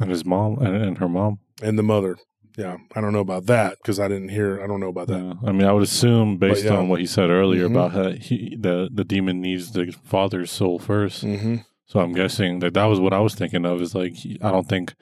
And 0.00 0.10
his 0.10 0.24
mom 0.24 0.58
and, 0.58 0.74
and 0.74 0.98
her 0.98 1.08
mom 1.08 1.38
and 1.62 1.78
the 1.78 1.82
mother. 1.82 2.16
Yeah, 2.56 2.78
I 2.94 3.00
don't 3.00 3.12
know 3.12 3.20
about 3.20 3.46
that 3.46 3.76
because 3.78 4.00
I 4.00 4.08
didn't 4.08 4.30
hear. 4.30 4.62
I 4.62 4.66
don't 4.66 4.80
know 4.80 4.88
about 4.88 5.06
that. 5.08 5.22
Yeah. 5.22 5.34
I 5.46 5.52
mean, 5.52 5.66
I 5.66 5.72
would 5.72 5.82
assume 5.82 6.36
based 6.36 6.64
yeah. 6.64 6.76
on 6.76 6.88
what 6.88 7.00
he 7.00 7.06
said 7.06 7.30
earlier 7.30 7.66
mm-hmm. 7.66 7.76
about 7.76 7.92
how 7.92 8.10
he, 8.10 8.56
the 8.58 8.88
the 8.92 9.04
demon 9.04 9.40
needs 9.40 9.72
the 9.72 9.92
father's 10.04 10.50
soul 10.50 10.78
1st 10.78 11.24
mm-hmm. 11.24 11.56
So 11.86 11.98
I'm 11.98 12.12
guessing 12.12 12.60
that 12.60 12.74
that 12.74 12.84
was 12.84 13.00
what 13.00 13.12
I 13.12 13.18
was 13.20 13.34
thinking 13.34 13.64
of. 13.64 13.80
Is 13.80 13.94
like 13.94 14.14
I 14.42 14.50
don't 14.50 14.68
think 14.68 14.94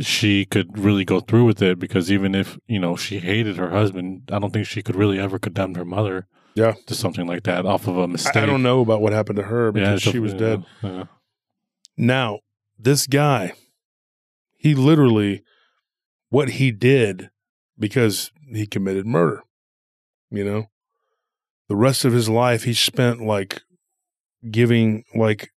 she 0.00 0.44
could 0.44 0.78
really 0.78 1.04
go 1.04 1.20
through 1.20 1.44
with 1.44 1.62
it 1.62 1.78
because 1.78 2.10
even 2.10 2.34
if 2.34 2.58
you 2.66 2.80
know 2.80 2.96
she 2.96 3.18
hated 3.20 3.56
her 3.56 3.70
husband, 3.70 4.30
I 4.32 4.38
don't 4.38 4.52
think 4.52 4.66
she 4.66 4.82
could 4.82 4.96
really 4.96 5.20
ever 5.20 5.38
condemn 5.38 5.74
her 5.74 5.84
mother. 5.84 6.26
Yeah, 6.54 6.74
to 6.86 6.94
something 6.94 7.26
like 7.26 7.44
that 7.44 7.66
off 7.66 7.86
of 7.86 7.98
a 7.98 8.08
mistake. 8.08 8.36
I, 8.36 8.42
I 8.42 8.46
don't 8.46 8.62
know 8.62 8.80
about 8.80 9.00
what 9.00 9.12
happened 9.12 9.36
to 9.36 9.44
her 9.44 9.72
because 9.72 10.04
yeah, 10.04 10.12
she 10.12 10.18
was 10.18 10.34
dead. 10.34 10.64
Now 11.96 12.40
this 12.78 13.06
guy, 13.06 13.52
he 14.56 14.74
literally, 14.74 15.42
what 16.30 16.50
he 16.50 16.70
did 16.70 17.30
because 17.78 18.30
he 18.52 18.66
committed 18.66 19.06
murder, 19.06 19.42
you 20.30 20.44
know, 20.44 20.66
the 21.68 21.76
rest 21.76 22.04
of 22.04 22.12
his 22.12 22.28
life 22.28 22.64
he 22.64 22.74
spent 22.74 23.20
like 23.20 23.62
giving 24.50 25.04
like 25.14 25.50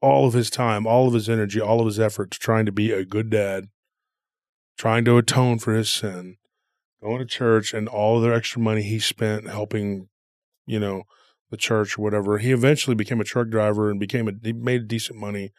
all 0.00 0.26
of 0.26 0.34
his 0.34 0.50
time, 0.50 0.86
all 0.86 1.06
of 1.06 1.14
his 1.14 1.28
energy, 1.28 1.60
all 1.60 1.80
of 1.80 1.86
his 1.86 2.00
efforts 2.00 2.36
trying 2.38 2.66
to 2.66 2.72
be 2.72 2.90
a 2.90 3.04
good 3.04 3.30
dad, 3.30 3.68
trying 4.76 5.04
to 5.04 5.16
atone 5.16 5.58
for 5.58 5.74
his 5.74 5.90
sin, 5.90 6.36
going 7.02 7.18
to 7.18 7.24
church, 7.24 7.72
and 7.72 7.88
all 7.88 8.16
of 8.16 8.22
the 8.22 8.34
extra 8.34 8.60
money 8.60 8.82
he 8.82 8.98
spent 8.98 9.48
helping, 9.48 10.08
you 10.66 10.80
know, 10.80 11.04
the 11.50 11.56
church 11.56 11.98
or 11.98 12.02
whatever. 12.02 12.38
He 12.38 12.50
eventually 12.50 12.96
became 12.96 13.20
a 13.20 13.24
truck 13.24 13.48
driver 13.48 13.90
and 13.90 14.00
became 14.00 14.26
a 14.28 14.32
he 14.42 14.52
made 14.52 14.88
decent 14.88 15.18
money 15.18 15.52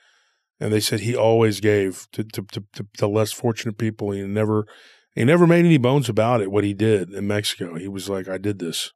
and 0.63 0.71
they 0.71 0.79
said 0.79 1.01
he 1.01 1.13
always 1.13 1.59
gave 1.59 2.07
to 2.13 2.23
to, 2.23 2.45
to, 2.73 2.87
to, 2.95 3.05
less 3.05 3.33
fortunate 3.33 3.77
people. 3.77 4.11
He 4.11 4.21
never 4.21 4.65
he 5.13 5.25
never 5.25 5.45
made 5.45 5.65
any 5.65 5.77
bones 5.77 6.07
about 6.07 6.39
it. 6.39 6.51
What 6.51 6.63
he 6.63 6.73
did 6.73 7.09
in 7.09 7.27
Mexico, 7.27 7.75
he 7.75 7.89
was 7.89 8.07
like, 8.07 8.29
"I 8.29 8.37
did 8.37 8.59
this." 8.59 8.93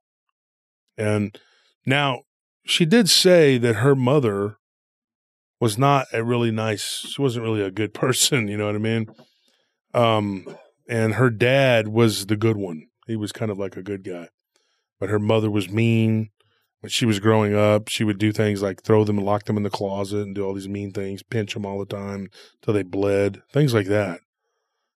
And 0.98 1.38
now 1.86 2.22
she 2.66 2.86
did 2.86 3.10
say 3.10 3.58
that 3.58 3.76
her 3.76 3.96
mother 3.96 4.56
was 5.60 5.78
not 5.78 6.08
a 6.14 6.24
really 6.24 6.52
nice. 6.52 7.06
She 7.06 7.22
wasn't 7.22 7.44
really 7.44 7.62
a 7.62 7.70
good 7.70 7.94
person. 8.06 8.48
You 8.48 8.56
know 8.56 8.68
what 8.68 8.76
I 8.76 8.80
mean? 8.80 9.08
Um, 9.94 10.48
and 10.88 11.16
her 11.16 11.30
dad 11.30 11.90
was 11.90 12.28
the 12.28 12.38
good 12.38 12.56
one. 12.56 12.88
He 13.08 13.18
was 13.18 13.34
kind 13.34 13.52
of 13.52 13.58
like 13.58 13.76
a 13.76 13.84
good 13.84 14.06
guy, 14.06 14.30
but 15.02 15.10
her 15.10 15.20
mother 15.20 15.52
was 15.52 15.70
mean. 15.70 16.30
When 16.82 16.90
she 16.90 17.06
was 17.06 17.20
growing 17.20 17.56
up, 17.56 17.88
she 17.88 18.04
would 18.04 18.20
do 18.20 18.32
things 18.32 18.62
like 18.62 18.84
throw 18.84 19.04
them 19.04 19.18
and 19.18 19.26
lock 19.26 19.46
them 19.46 19.58
in 19.58 19.64
the 19.64 19.70
closet 19.70 20.20
and 20.20 20.36
do 20.36 20.46
all 20.46 20.54
these 20.54 20.70
mean 20.70 20.92
things, 20.92 21.24
pinch 21.24 21.54
them 21.54 21.66
all 21.66 21.80
the 21.80 21.86
time 21.86 22.28
till 22.62 22.74
they 22.74 22.84
bled, 22.84 23.42
things 23.52 23.74
like 23.74 23.88
that. 23.88 24.20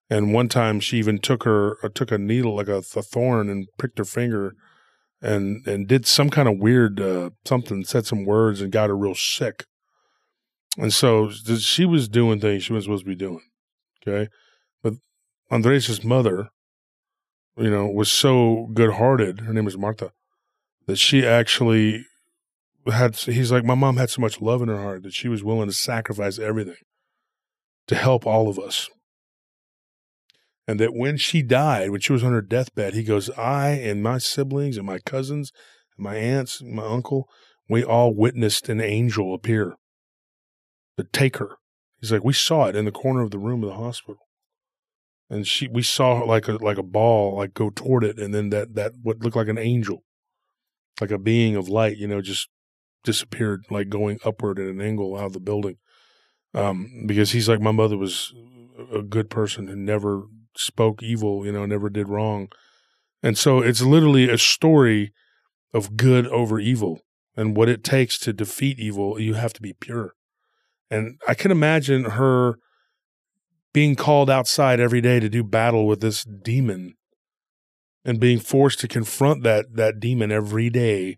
And 0.10 0.34
one 0.34 0.50
time, 0.50 0.80
she 0.80 0.98
even 0.98 1.20
took 1.20 1.44
her 1.44 1.78
uh, 1.84 1.90
took 1.94 2.12
a 2.12 2.18
needle 2.18 2.56
like 2.56 2.68
a, 2.68 2.78
a 2.96 3.02
thorn 3.02 3.50
and 3.50 3.68
pricked 3.78 3.98
her 3.98 4.06
finger, 4.06 4.54
and 5.22 5.66
and 5.66 5.88
did 5.88 6.06
some 6.06 6.30
kind 6.30 6.50
of 6.50 6.60
weird 6.60 7.00
uh, 7.00 7.30
something, 7.46 7.86
said 7.86 8.06
some 8.06 8.26
words 8.26 8.60
and 8.60 8.74
got 8.74 8.90
her 8.90 8.98
real 8.98 9.16
sick. 9.16 9.66
And 10.78 10.94
so 10.94 11.30
she 11.30 11.86
was 11.86 12.08
doing 12.08 12.40
things 12.40 12.64
she 12.64 12.74
wasn't 12.74 12.86
supposed 12.86 13.06
to 13.06 13.10
be 13.10 13.16
doing. 13.16 13.42
Okay. 14.06 14.30
But 14.84 14.94
Andres' 15.50 16.04
mother, 16.04 16.50
you 17.58 17.70
know, 17.70 17.88
was 17.88 18.12
so 18.12 18.70
good 18.74 18.94
hearted. 18.94 19.42
Her 19.42 19.54
name 19.54 19.66
was 19.66 19.78
Marta, 19.78 20.12
that 20.88 20.98
she 20.98 21.26
actually 21.26 22.06
had, 22.92 23.16
he's 23.16 23.52
like, 23.52 23.64
my 23.64 23.76
mom 23.76 23.98
had 23.98 24.10
so 24.10 24.22
much 24.22 24.42
love 24.42 24.62
in 24.62 24.68
her 24.68 24.82
heart 24.82 25.04
that 25.04 25.14
she 25.14 25.28
was 25.28 25.44
willing 25.44 25.68
to 25.68 25.74
sacrifice 25.74 26.40
everything 26.40 26.76
to 27.88 27.96
help 27.96 28.26
all 28.26 28.50
of 28.50 28.58
us. 28.58 28.90
And 30.68 30.80
that 30.80 30.94
when 30.94 31.18
she 31.18 31.42
died, 31.42 31.90
when 31.90 32.02
she 32.02 32.14
was 32.14 32.24
on 32.24 32.34
her 32.34 32.42
deathbed, 32.42 32.94
he 32.94 33.04
goes, 33.04 33.30
I 33.32 33.72
and 33.72 34.04
my 34.04 34.18
siblings 34.20 34.78
and 34.78 34.86
my 34.86 35.00
cousins 35.00 35.52
and 35.98 36.04
my 36.04 36.16
aunts 36.16 36.62
and 36.62 36.74
my 36.74 36.86
uncle, 36.86 37.28
we 37.68 37.84
all 37.84 38.14
witnessed 38.14 38.70
an 38.70 38.80
angel 38.80 39.34
appear 39.34 39.76
to 40.98 41.04
take 41.04 41.38
her. 41.38 41.58
He's 42.00 42.12
like, 42.12 42.24
we 42.24 42.34
saw 42.34 42.66
it 42.66 42.76
in 42.76 42.86
the 42.86 42.92
corner 42.92 43.22
of 43.22 43.32
the 43.32 43.40
room 43.40 43.64
of 43.64 43.70
the 43.70 43.76
hospital. 43.76 44.22
And 45.30 45.48
she, 45.48 45.68
we 45.68 45.84
saw 45.84 46.20
like 46.20 46.48
a, 46.48 46.54
like 46.54 46.78
a 46.78 46.84
ball, 46.84 47.38
like 47.38 47.54
go 47.54 47.70
toward 47.70 48.04
it. 48.04 48.20
And 48.20 48.34
then 48.34 48.50
that, 48.50 48.76
that 48.76 48.94
what 49.02 49.20
looked 49.20 49.36
like 49.36 49.48
an 49.48 49.58
angel, 49.58 50.04
like 51.00 51.12
a 51.12 51.18
being 51.18 51.56
of 51.56 51.70
light, 51.70 51.98
you 51.98 52.08
know, 52.08 52.22
just 52.22 52.50
disappeared, 53.04 53.64
like 53.70 53.90
going 53.90 54.20
upward 54.26 54.60
at 54.60 54.68
an 54.68 54.82
angle 54.82 55.18
out 55.18 55.28
of 55.28 55.34
the 55.34 55.40
building. 55.40 55.78
Um, 56.54 57.06
because 57.06 57.32
he's 57.32 57.48
like, 57.48 57.62
my 57.62 57.72
mother 57.72 57.98
was 57.98 58.34
a 58.94 59.02
good 59.02 59.30
person 59.30 59.68
who 59.68 59.76
never 59.76 60.24
spoke 60.56 61.02
evil, 61.02 61.46
you 61.46 61.52
know, 61.52 61.66
never 61.66 61.90
did 61.90 62.10
wrong. 62.10 62.50
And 63.24 63.38
so 63.38 63.60
it's 63.60 63.82
literally 63.82 64.30
a 64.30 64.38
story 64.38 65.14
of 65.74 65.96
good 65.96 66.28
over 66.28 66.60
evil 66.60 67.00
and 67.36 67.56
what 67.56 67.70
it 67.70 67.84
takes 67.84 68.18
to 68.20 68.34
defeat 68.34 68.80
evil. 68.80 69.20
You 69.20 69.36
have 69.36 69.54
to 69.54 69.62
be 69.62 69.74
pure. 69.74 70.14
And 70.90 71.20
I 71.28 71.34
can 71.34 71.52
imagine 71.52 72.04
her 72.04 72.56
being 73.74 73.96
called 73.96 74.30
outside 74.30 74.80
every 74.80 75.00
day 75.00 75.20
to 75.20 75.30
do 75.30 75.44
battle 75.44 75.88
with 75.88 76.02
this 76.02 76.24
demon 76.26 76.96
and 78.04 78.20
being 78.20 78.40
forced 78.40 78.80
to 78.80 78.88
confront 78.88 79.44
that 79.44 79.76
that 79.76 80.00
demon 80.00 80.32
every 80.32 80.70
day. 80.70 81.18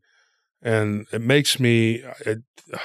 And 0.62 1.08
it 1.12 1.22
makes 1.22 1.60
me 1.60 2.04
it, 2.26 2.40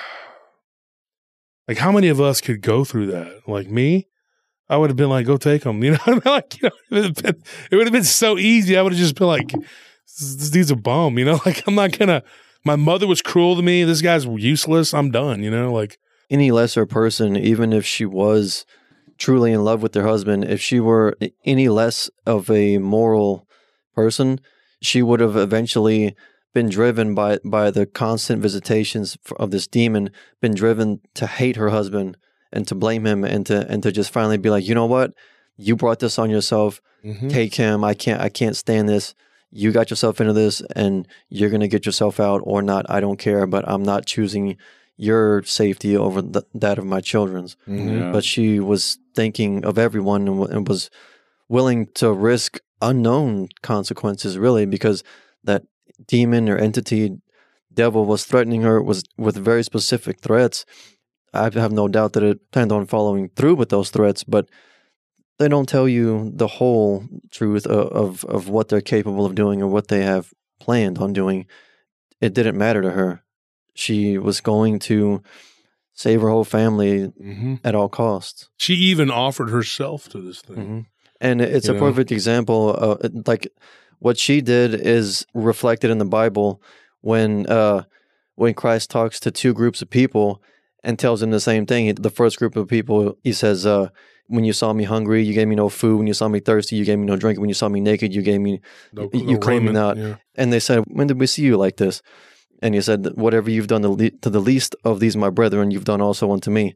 like 1.69 1.79
how 1.79 1.93
many 1.93 2.09
of 2.09 2.21
us 2.21 2.41
could 2.41 2.61
go 2.61 2.85
through 2.85 3.07
that? 3.09 3.43
Like 3.47 3.69
me, 3.69 4.09
I 4.69 4.77
would 4.77 4.91
have 4.91 4.97
been 4.97 5.09
like, 5.09 5.27
"Go 5.27 5.37
take 5.37 5.65
him," 5.65 5.83
you 5.85 5.93
know. 5.93 6.21
like 6.25 6.61
you 6.61 6.69
know, 6.69 6.77
it 6.91 6.95
would, 6.95 7.05
have 7.05 7.15
been, 7.15 7.43
it 7.71 7.77
would 7.77 7.87
have 7.87 7.93
been 7.93 8.05
so 8.05 8.39
easy. 8.39 8.77
I 8.77 8.83
would 8.83 8.93
have 8.93 9.01
just 9.01 9.15
been 9.15 9.27
like, 9.27 9.53
"This, 10.21 10.51
dude's 10.51 10.71
a 10.71 10.77
bum," 10.77 11.19
you 11.19 11.25
know. 11.25 11.41
Like 11.47 11.63
I'm 11.67 11.75
not 11.75 11.99
gonna. 11.99 12.23
My 12.65 12.77
mother 12.77 13.07
was 13.07 13.23
cruel 13.23 13.57
to 13.57 13.63
me. 13.63 13.85
This 13.85 14.03
guy's 14.03 14.27
useless. 14.27 14.93
I'm 14.93 15.11
done. 15.11 15.43
You 15.43 15.51
know, 15.51 15.73
like 15.73 15.99
any 16.29 16.51
lesser 16.51 16.87
person, 16.87 17.37
even 17.37 17.73
if 17.73 17.87
she 17.87 18.05
was 18.05 18.67
truly 19.17 19.53
in 19.53 19.65
love 19.65 19.83
with 19.83 19.95
her 19.95 20.07
husband, 20.07 20.45
if 20.45 20.61
she 20.61 20.81
were 20.81 21.17
any 21.45 21.69
less 21.69 22.11
of 22.27 22.51
a 22.51 22.79
moral 22.79 23.48
person, 23.99 24.41
she 24.81 25.03
would 25.03 25.19
have 25.19 25.37
eventually 25.37 26.15
been 26.55 26.69
driven 26.69 27.17
by 27.17 27.39
by 27.45 27.69
the 27.73 27.85
constant 27.85 28.41
visitations 28.41 29.19
of 29.43 29.51
this 29.51 29.67
demon, 29.67 30.11
been 30.41 30.55
driven 30.55 31.01
to 31.15 31.27
hate 31.27 31.57
her 31.57 31.71
husband 31.71 32.17
and 32.53 32.63
to 32.69 32.77
blame 32.77 33.05
him 33.05 33.25
and 33.25 33.45
to 33.47 33.67
and 33.69 33.83
to 33.83 33.91
just 33.91 34.13
finally 34.13 34.39
be 34.39 34.51
like, 34.51 34.69
you 34.69 34.75
know 34.75 34.87
what, 34.87 35.15
you 35.57 35.75
brought 35.75 35.99
this 35.99 36.17
on 36.17 36.31
yourself. 36.31 36.81
Mm-hmm. 37.05 37.29
Take 37.29 37.57
him. 37.57 37.83
I 37.83 37.95
can't. 37.95 38.21
I 38.23 38.29
can't 38.29 38.57
stand 38.57 38.89
this. 38.89 39.15
You 39.51 39.73
got 39.73 39.91
yourself 39.91 40.21
into 40.21 40.33
this, 40.33 40.63
and 40.77 41.09
you're 41.29 41.51
gonna 41.51 41.75
get 41.75 41.85
yourself 41.85 42.21
out 42.21 42.41
or 42.45 42.63
not. 42.63 42.87
I 42.89 43.01
don't 43.01 43.19
care. 43.19 43.47
But 43.47 43.69
I'm 43.69 43.83
not 43.83 44.07
choosing 44.07 44.57
your 44.97 45.43
safety 45.43 45.97
over 45.97 46.23
the, 46.23 46.43
that 46.55 46.79
of 46.79 46.87
my 46.87 47.01
children's. 47.01 47.57
Mm-hmm. 47.67 47.99
Yeah. 47.99 48.13
But 48.13 48.25
she 48.25 48.61
was 48.61 48.99
thinking 49.15 49.65
of 49.65 49.77
everyone 49.77 50.29
and, 50.29 50.39
and, 50.51 50.69
was 50.69 50.91
willing 51.49 51.87
to 51.95 52.13
risk 52.13 52.61
unknown 52.81 53.49
consequences, 53.63 54.39
really, 54.39 54.67
because 54.67 55.03
that 55.45 55.65
demon 56.07 56.49
or 56.49 56.57
entity, 56.57 57.19
devil, 57.73 58.05
was 58.05 58.25
threatening 58.25 58.63
her 58.63 58.83
was 58.83 59.05
with 59.17 59.37
very 59.37 59.63
specific 59.63 60.21
threats. 60.21 60.65
I 61.33 61.51
have 61.53 61.73
no 61.73 61.89
doubt 61.89 62.15
that 62.15 62.23
it 62.23 62.51
planned 62.51 62.73
on 62.73 62.87
following 62.87 63.29
through 63.31 63.57
with 63.57 63.69
those 63.69 63.91
threats, 63.91 64.25
but 64.25 64.49
they 65.39 65.49
don't 65.49 65.69
tell 65.69 65.89
you 65.89 66.33
the 66.35 66.47
whole 66.47 67.05
truth 67.31 67.67
of, 67.67 67.89
of, 67.89 68.25
of 68.25 68.49
what 68.49 68.69
they're 68.69 68.81
capable 68.81 69.27
of 69.27 69.35
doing 69.35 69.63
or 69.63 69.69
what 69.69 69.89
they 69.89 70.03
have 70.03 70.33
planned 70.59 70.99
on 70.99 71.13
doing. 71.13 71.47
It 72.21 72.35
didn't 72.35 72.59
matter 72.59 72.83
to 72.83 72.91
her 72.91 73.23
she 73.79 74.19
was 74.19 74.41
going 74.41 74.81
to 74.81 75.23
save 75.95 76.21
her 76.21 76.29
whole 76.29 76.45
family 76.45 77.09
mm-hmm. 77.09 77.55
at 77.63 77.75
all 77.77 77.89
costs. 77.89 78.49
She 78.57 78.75
even 78.75 79.11
offered 79.11 79.51
herself 79.51 80.09
to 80.11 80.21
this 80.21 80.41
thing. 80.41 80.57
Mm-hmm. 80.57 80.81
And 81.21 81.41
it's 81.41 81.67
you 81.67 81.75
a 81.75 81.77
know? 81.77 81.81
perfect 81.81 82.13
example. 82.13 82.75
Of, 82.75 83.27
like 83.27 83.49
what 83.99 84.19
she 84.19 84.41
did 84.41 84.75
is 84.75 85.27
reflected 85.35 85.91
in 85.91 85.99
the 85.99 86.05
Bible 86.05 86.63
when 87.01 87.47
uh, 87.47 87.85
when 88.37 88.55
Christ 88.55 88.91
talks 88.91 89.19
to 89.21 89.31
two 89.31 89.53
groups 89.53 89.83
of 89.83 89.91
people 89.91 90.43
and 90.85 90.99
tells 90.99 91.21
them 91.21 91.31
the 91.31 91.41
same 91.41 91.67
thing. 91.67 91.93
The 91.95 92.11
first 92.11 92.39
group 92.39 92.57
of 92.57 92.69
people, 92.69 93.19
he 93.25 93.33
says, 93.33 93.67
uh, 93.67 93.89
"When 94.27 94.45
you 94.45 94.53
saw 94.53 94.73
me 94.73 94.85
hungry, 94.85 95.25
you 95.25 95.35
gave 95.35 95.49
me 95.49 95.57
no 95.57 95.69
food. 95.69 95.99
When 95.99 96.07
you 96.07 96.15
saw 96.15 96.29
me 96.29 96.41
thirsty, 96.41 96.77
you 96.77 96.85
gave 96.85 96.99
me 96.99 97.07
no 97.07 97.17
drink. 97.17 97.41
When 97.41 97.49
you 97.49 97.55
saw 97.55 97.69
me 97.69 97.81
naked, 97.81 98.15
you 98.15 98.23
gave 98.23 98.41
me 98.41 98.61
no, 98.93 99.11
you 99.13 99.33
no 99.33 99.39
claimed 99.39 99.67
me 99.67 99.73
not." 99.73 99.97
Yeah. 99.97 100.17
And 100.37 100.53
they 100.53 100.61
said, 100.61 100.85
"When 100.87 101.09
did 101.09 101.19
we 101.19 101.27
see 101.27 101.43
you 101.43 101.57
like 101.57 101.77
this?" 101.77 102.03
And 102.63 102.75
he 102.75 102.81
said, 102.81 103.07
Whatever 103.15 103.51
you've 103.51 103.69
done 103.69 103.83
to 103.83 104.31
the 104.31 104.41
least 104.41 104.75
of 104.85 105.01
these, 105.01 105.17
my 105.17 105.31
brethren, 105.31 105.71
you've 105.71 105.85
done 105.85 106.01
also 106.01 106.33
unto 106.33 106.51
me. 106.51 106.75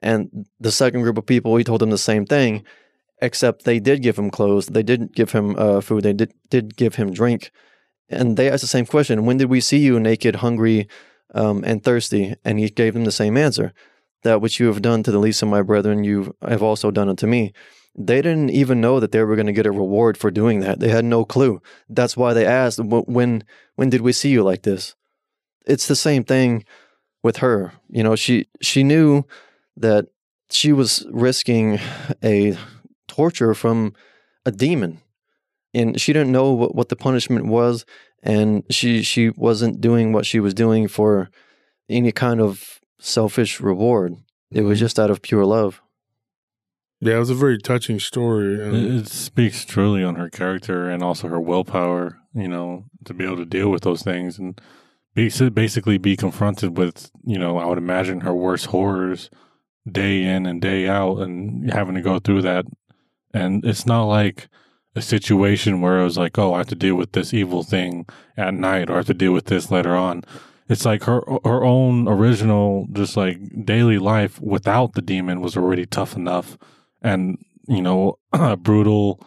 And 0.00 0.46
the 0.58 0.72
second 0.72 1.02
group 1.02 1.18
of 1.18 1.26
people, 1.26 1.56
he 1.56 1.64
told 1.64 1.80
them 1.80 1.90
the 1.90 1.98
same 1.98 2.26
thing, 2.26 2.64
except 3.22 3.64
they 3.64 3.80
did 3.80 4.02
give 4.02 4.18
him 4.18 4.30
clothes. 4.30 4.66
They 4.66 4.82
didn't 4.82 5.14
give 5.14 5.32
him 5.32 5.56
uh, 5.56 5.80
food. 5.80 6.02
They 6.02 6.12
did, 6.12 6.34
did 6.50 6.76
give 6.76 6.96
him 6.96 7.12
drink. 7.12 7.50
And 8.10 8.36
they 8.36 8.50
asked 8.50 8.60
the 8.60 8.66
same 8.66 8.86
question 8.86 9.24
When 9.24 9.38
did 9.38 9.48
we 9.48 9.60
see 9.60 9.78
you 9.78 9.98
naked, 9.98 10.36
hungry, 10.36 10.88
um, 11.34 11.64
and 11.64 11.82
thirsty? 11.82 12.34
And 12.44 12.58
he 12.58 12.68
gave 12.68 12.92
them 12.94 13.04
the 13.04 13.12
same 13.12 13.36
answer 13.38 13.72
That 14.22 14.42
which 14.42 14.60
you 14.60 14.66
have 14.66 14.82
done 14.82 15.02
to 15.04 15.10
the 15.10 15.18
least 15.18 15.42
of 15.42 15.48
my 15.48 15.62
brethren, 15.62 16.04
you 16.04 16.36
have 16.46 16.62
also 16.62 16.90
done 16.90 17.08
unto 17.08 17.26
me. 17.26 17.52
They 17.96 18.20
didn't 18.22 18.50
even 18.50 18.80
know 18.80 19.00
that 19.00 19.12
they 19.12 19.22
were 19.22 19.36
going 19.36 19.46
to 19.46 19.52
get 19.52 19.66
a 19.66 19.70
reward 19.70 20.18
for 20.18 20.30
doing 20.30 20.60
that. 20.60 20.80
They 20.80 20.88
had 20.88 21.04
no 21.04 21.24
clue. 21.24 21.62
That's 21.88 22.16
why 22.16 22.32
they 22.32 22.46
asked, 22.46 22.78
"When 22.78 23.44
when 23.76 23.90
did 23.90 24.00
we 24.00 24.12
see 24.12 24.30
you 24.30 24.42
like 24.42 24.62
this?" 24.62 24.94
it's 25.66 25.86
the 25.86 25.96
same 25.96 26.24
thing 26.24 26.64
with 27.22 27.38
her. 27.38 27.72
You 27.88 28.02
know, 28.02 28.16
she 28.16 28.46
she 28.60 28.82
knew 28.82 29.24
that 29.76 30.06
she 30.50 30.72
was 30.72 31.06
risking 31.10 31.78
a 32.22 32.56
torture 33.12 33.54
from 33.54 33.94
a 34.46 34.50
demon, 34.50 35.00
and 35.74 36.00
she 36.00 36.12
didn't 36.12 36.32
know 36.32 36.52
what, 36.52 36.74
what 36.74 36.88
the 36.88 36.96
punishment 36.96 37.46
was, 37.46 37.84
and 38.22 38.64
she 38.70 39.02
she 39.02 39.30
wasn't 39.30 39.80
doing 39.80 40.12
what 40.12 40.26
she 40.26 40.40
was 40.40 40.54
doing 40.54 40.88
for 40.88 41.30
any 41.88 42.12
kind 42.12 42.40
of 42.40 42.80
selfish 42.98 43.60
reward. 43.60 44.14
It 44.50 44.62
was 44.62 44.78
mm-hmm. 44.78 44.84
just 44.84 44.98
out 44.98 45.10
of 45.10 45.22
pure 45.22 45.44
love. 45.44 45.82
Yeah, 47.00 47.16
it 47.16 47.18
was 47.18 47.30
a 47.30 47.34
very 47.34 47.58
touching 47.58 47.98
story. 47.98 48.54
It 48.54 49.08
speaks 49.08 49.64
truly 49.64 50.04
on 50.04 50.14
her 50.14 50.30
character 50.30 50.88
and 50.88 51.02
also 51.02 51.26
her 51.28 51.40
willpower, 51.40 52.18
you 52.32 52.46
know, 52.46 52.84
to 53.06 53.12
be 53.12 53.24
able 53.24 53.38
to 53.38 53.44
deal 53.44 53.70
with 53.70 53.82
those 53.82 54.02
things. 54.02 54.38
And 54.38 54.60
basically 55.14 55.98
be 55.98 56.16
confronted 56.16 56.78
with, 56.78 57.10
you 57.24 57.38
know, 57.38 57.58
I 57.58 57.66
would 57.66 57.78
imagine 57.78 58.20
her 58.20 58.34
worst 58.34 58.66
horrors 58.66 59.30
day 59.90 60.22
in 60.22 60.46
and 60.46 60.60
day 60.60 60.88
out 60.88 61.18
and 61.18 61.72
having 61.72 61.96
to 61.96 62.00
go 62.00 62.18
through 62.18 62.42
that. 62.42 62.66
And 63.34 63.64
it's 63.64 63.86
not 63.86 64.04
like 64.04 64.48
a 64.94 65.02
situation 65.02 65.80
where 65.80 66.00
it 66.00 66.04
was 66.04 66.18
like, 66.18 66.38
oh, 66.38 66.54
I 66.54 66.58
have 66.58 66.68
to 66.68 66.74
deal 66.74 66.96
with 66.96 67.12
this 67.12 67.32
evil 67.32 67.62
thing 67.62 68.06
at 68.36 68.54
night 68.54 68.90
or 68.90 68.94
I 68.94 68.96
have 68.98 69.06
to 69.06 69.14
deal 69.14 69.32
with 69.32 69.46
this 69.46 69.70
later 69.70 69.96
on. 69.96 70.24
It's 70.68 70.84
like 70.84 71.04
her 71.04 71.22
her 71.44 71.64
own 71.64 72.08
original 72.08 72.86
just 72.92 73.16
like 73.16 73.38
daily 73.64 73.98
life 73.98 74.40
without 74.40 74.94
the 74.94 75.02
demon 75.02 75.40
was 75.40 75.56
already 75.56 75.84
tough 75.84 76.16
enough 76.16 76.56
and 77.02 77.36
you 77.68 77.82
know 77.82 78.18
brutal 78.58 79.26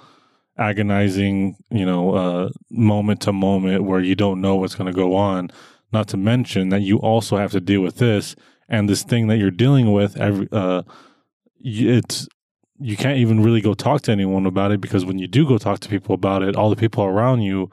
agonizing 0.58 1.58
you 1.70 1.86
know 1.86 2.16
uh 2.16 2.50
moment 2.72 3.22
to 3.22 3.34
moment 3.34 3.84
where 3.84 4.00
you 4.00 4.16
don't 4.16 4.42
know 4.42 4.56
what's 4.56 4.74
going 4.74 4.92
to 4.92 4.96
go 4.96 5.16
on 5.16 5.52
not 5.92 6.08
to 6.10 6.18
mention 6.18 6.70
that 6.70 6.82
you 6.82 6.98
also 6.98 7.38
have 7.38 7.52
to 7.52 7.62
deal 7.62 7.82
with 7.82 7.98
this 7.98 8.36
and 8.68 8.90
this 8.90 9.04
thing 9.04 9.28
that 9.28 9.38
you're 9.38 9.52
dealing 9.52 9.92
with. 9.92 10.18
Every 10.18 10.48
uh, 10.52 10.84
it's 11.60 12.28
you 12.80 12.98
can't 12.98 13.18
even 13.18 13.42
really 13.42 13.62
go 13.62 13.74
talk 13.74 14.02
to 14.04 14.12
anyone 14.12 14.46
about 14.46 14.72
it 14.72 14.82
because 14.82 15.06
when 15.06 15.18
you 15.18 15.28
do 15.28 15.48
go 15.48 15.58
talk 15.58 15.80
to 15.80 15.90
people 15.90 16.14
about 16.16 16.44
it, 16.44 16.56
all 16.56 16.70
the 16.70 16.76
people 16.76 17.04
around 17.04 17.42
you 17.42 17.70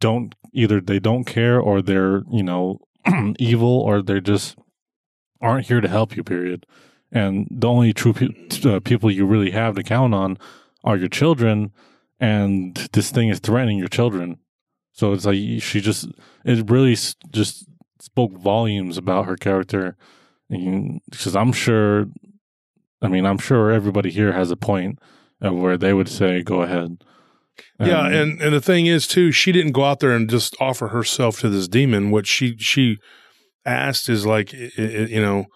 don't 0.00 0.34
either 0.52 0.80
they 0.80 0.98
don't 0.98 1.24
care 1.24 1.60
or 1.60 1.80
they're 1.80 2.22
you 2.30 2.42
know 2.42 2.80
evil 3.38 3.80
or 3.80 4.02
they're 4.02 4.20
just 4.20 4.56
aren't 5.40 5.66
here 5.66 5.80
to 5.80 5.88
help 5.88 6.16
you. 6.16 6.24
Period. 6.24 6.66
And 7.12 7.46
the 7.50 7.68
only 7.68 7.92
true 7.92 8.12
pe- 8.12 8.28
uh, 8.64 8.80
people 8.80 9.10
you 9.10 9.24
really 9.24 9.52
have 9.52 9.76
to 9.76 9.82
count 9.82 10.14
on 10.14 10.38
are 10.82 10.96
your 10.96 11.08
children, 11.08 11.72
and 12.18 12.74
this 12.92 13.10
thing 13.10 13.28
is 13.28 13.38
threatening 13.38 13.78
your 13.78 13.88
children. 13.88 14.38
So 14.92 15.12
it's 15.12 15.24
like 15.24 15.62
she 15.62 15.80
just 15.80 16.08
it 16.44 16.68
really 16.70 16.96
just 17.30 17.66
spoke 18.00 18.32
volumes 18.32 18.98
about 18.98 19.26
her 19.26 19.36
character 19.36 19.96
because 20.48 21.36
I'm 21.36 21.52
sure 21.52 22.06
I 23.04 23.08
mean 23.08 23.26
I'm 23.26 23.38
sure 23.38 23.70
everybody 23.70 24.10
here 24.10 24.32
has 24.32 24.50
a 24.50 24.56
point 24.56 24.98
of 25.40 25.54
where 25.54 25.76
they 25.76 25.92
would 25.92 26.08
say 26.08 26.42
go 26.42 26.62
ahead. 26.62 27.04
yeah, 27.78 28.06
and 28.06 28.40
and 28.40 28.54
the 28.54 28.60
thing 28.60 28.86
is 28.86 29.06
too, 29.06 29.30
she 29.30 29.52
didn't 29.52 29.72
go 29.72 29.84
out 29.84 30.00
there 30.00 30.12
and 30.12 30.28
just 30.28 30.56
offer 30.60 30.88
herself 30.88 31.40
to 31.40 31.48
this 31.48 31.68
demon. 31.68 32.10
What 32.10 32.26
she 32.26 32.56
she 32.58 32.98
asked 33.64 34.08
is 34.08 34.26
like, 34.26 34.52
you 34.52 35.20
know, 35.20 35.46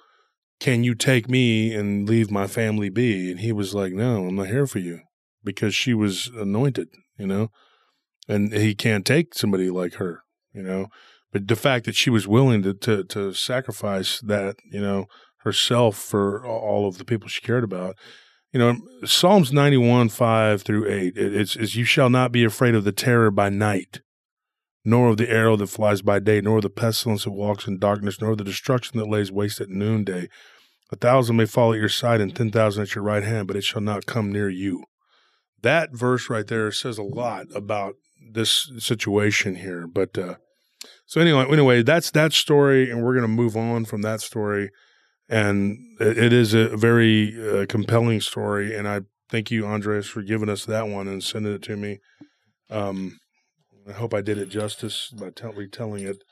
can 0.61 0.85
you 0.85 0.95
take 0.95 1.29
me 1.29 1.75
and 1.75 2.09
leave 2.09 2.31
my 2.31 2.47
family 2.47 2.91
be? 2.91 3.31
And 3.31 3.41
he 3.41 3.53
was 3.53 3.75
like, 3.75 3.93
no, 3.93 4.27
I'm 4.27 4.37
not 4.37 4.49
here 4.49 4.67
for 4.67 4.79
you 4.79 5.01
because 5.45 5.75
she 5.75 5.95
was 5.95 6.31
anointed, 6.37 6.89
you 7.17 7.27
know, 7.27 7.49
and 8.29 8.53
he 8.53 8.75
can't 8.75 9.07
take 9.07 9.35
somebody 9.35 9.71
like 9.71 9.95
her, 9.95 10.23
you 10.53 10.63
know. 10.63 10.89
But 11.33 11.47
the 11.47 11.57
fact 11.57 11.85
that 11.87 11.95
she 11.95 12.11
was 12.11 12.27
willing 12.27 12.63
to 12.63 12.75
to, 12.75 13.05
to 13.05 13.33
sacrifice 13.33 14.21
that, 14.21 14.57
you 14.71 14.81
know, 14.81 15.07
herself 15.39 15.97
for 15.97 16.45
all 16.45 16.89
of 16.89 16.99
the 16.99 17.05
people 17.05 17.29
she 17.29 17.41
cared 17.41 17.65
about. 17.65 17.97
You 18.53 18.59
know, 18.59 18.77
Psalms 19.05 19.53
91, 19.53 20.09
5 20.09 20.63
through 20.63 20.91
8, 20.91 21.17
it, 21.17 21.37
it's, 21.37 21.55
it's, 21.57 21.75
You 21.75 21.85
shall 21.85 22.09
not 22.09 22.33
be 22.33 22.45
afraid 22.45 22.75
of 22.75 22.85
the 22.85 22.93
terror 22.93 23.31
by 23.31 23.51
night, 23.51 24.01
nor 24.85 25.11
of 25.11 25.19
the 25.19 25.31
arrow 25.31 25.57
that 25.57 25.67
flies 25.67 26.01
by 26.01 26.19
day, 26.19 26.41
nor 26.41 26.61
the 26.61 26.71
pestilence 26.71 27.25
that 27.25 27.33
walks 27.33 27.67
in 27.67 27.79
darkness, 27.79 28.21
nor 28.21 28.35
the 28.35 28.45
destruction 28.45 28.99
that 28.99 29.09
lays 29.09 29.31
waste 29.31 29.61
at 29.61 29.69
noonday. 29.69 30.29
A 30.91 30.97
thousand 30.97 31.37
may 31.37 31.45
fall 31.45 31.75
at 31.75 31.79
your 31.79 31.91
side 31.91 32.23
and 32.23 32.35
10,000 32.35 32.83
at 32.83 32.95
your 32.95 33.05
right 33.05 33.23
hand, 33.23 33.47
but 33.47 33.57
it 33.57 33.65
shall 33.65 33.83
not 33.83 34.07
come 34.07 34.33
near 34.33 34.49
you. 34.49 34.85
That 35.61 35.91
verse 35.93 36.31
right 36.31 36.47
there 36.47 36.73
says 36.73 36.97
a 36.97 37.03
lot 37.03 37.47
about 37.55 37.97
this 38.33 38.73
situation 38.79 39.57
here. 39.57 39.87
But, 39.87 40.17
uh, 40.17 40.37
so 41.05 41.21
anyway, 41.21 41.45
anyway, 41.51 41.83
that's 41.83 42.11
that 42.13 42.33
story, 42.33 42.91
and 42.91 43.03
we're 43.03 43.13
going 43.13 43.23
to 43.23 43.29
move 43.29 43.59
on 43.59 43.85
from 43.85 44.01
that 44.03 44.23
story 44.23 44.71
and 45.29 45.79
it 46.01 46.33
is 46.33 46.55
a 46.55 46.77
very 46.77 47.35
uh, 47.39 47.67
compelling 47.67 48.21
story. 48.21 48.75
And 48.75 48.89
I 48.89 49.03
thank 49.29 49.51
you, 49.51 49.67
Andres, 49.67 50.07
for 50.07 50.23
giving 50.23 50.49
us 50.49 50.65
that 50.65 50.89
one 50.89 51.09
and 51.09 51.23
sending 51.23 51.53
it 51.53 51.63
to 51.63 51.77
me. 51.77 51.99
Um, 52.71 53.19
I 53.89 53.93
hope 53.93 54.15
I 54.15 54.21
did 54.21 54.39
it 54.39 54.49
justice 54.49 55.11
by 55.11 55.31
tell, 55.31 55.53
retelling 55.53 56.05
it. 56.05 56.23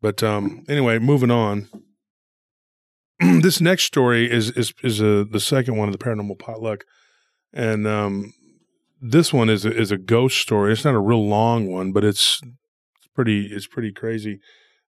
But 0.00 0.22
um, 0.22 0.64
anyway, 0.68 0.98
moving 0.98 1.30
on. 1.30 1.68
this 3.20 3.60
next 3.60 3.84
story 3.84 4.30
is 4.30 4.50
is 4.52 4.72
is 4.84 5.00
a 5.00 5.24
the 5.24 5.40
second 5.40 5.76
one 5.76 5.88
of 5.88 5.92
the 5.92 6.04
paranormal 6.04 6.38
potluck, 6.38 6.84
and 7.52 7.84
um, 7.86 8.32
this 9.00 9.32
one 9.32 9.48
is 9.48 9.64
a, 9.64 9.76
is 9.76 9.90
a 9.90 9.98
ghost 9.98 10.38
story. 10.38 10.72
It's 10.72 10.84
not 10.84 10.94
a 10.94 11.00
real 11.00 11.26
long 11.26 11.66
one, 11.66 11.92
but 11.92 12.04
it's 12.04 12.40
it's 12.44 13.08
pretty 13.14 13.46
it's 13.46 13.66
pretty 13.66 13.92
crazy. 13.92 14.38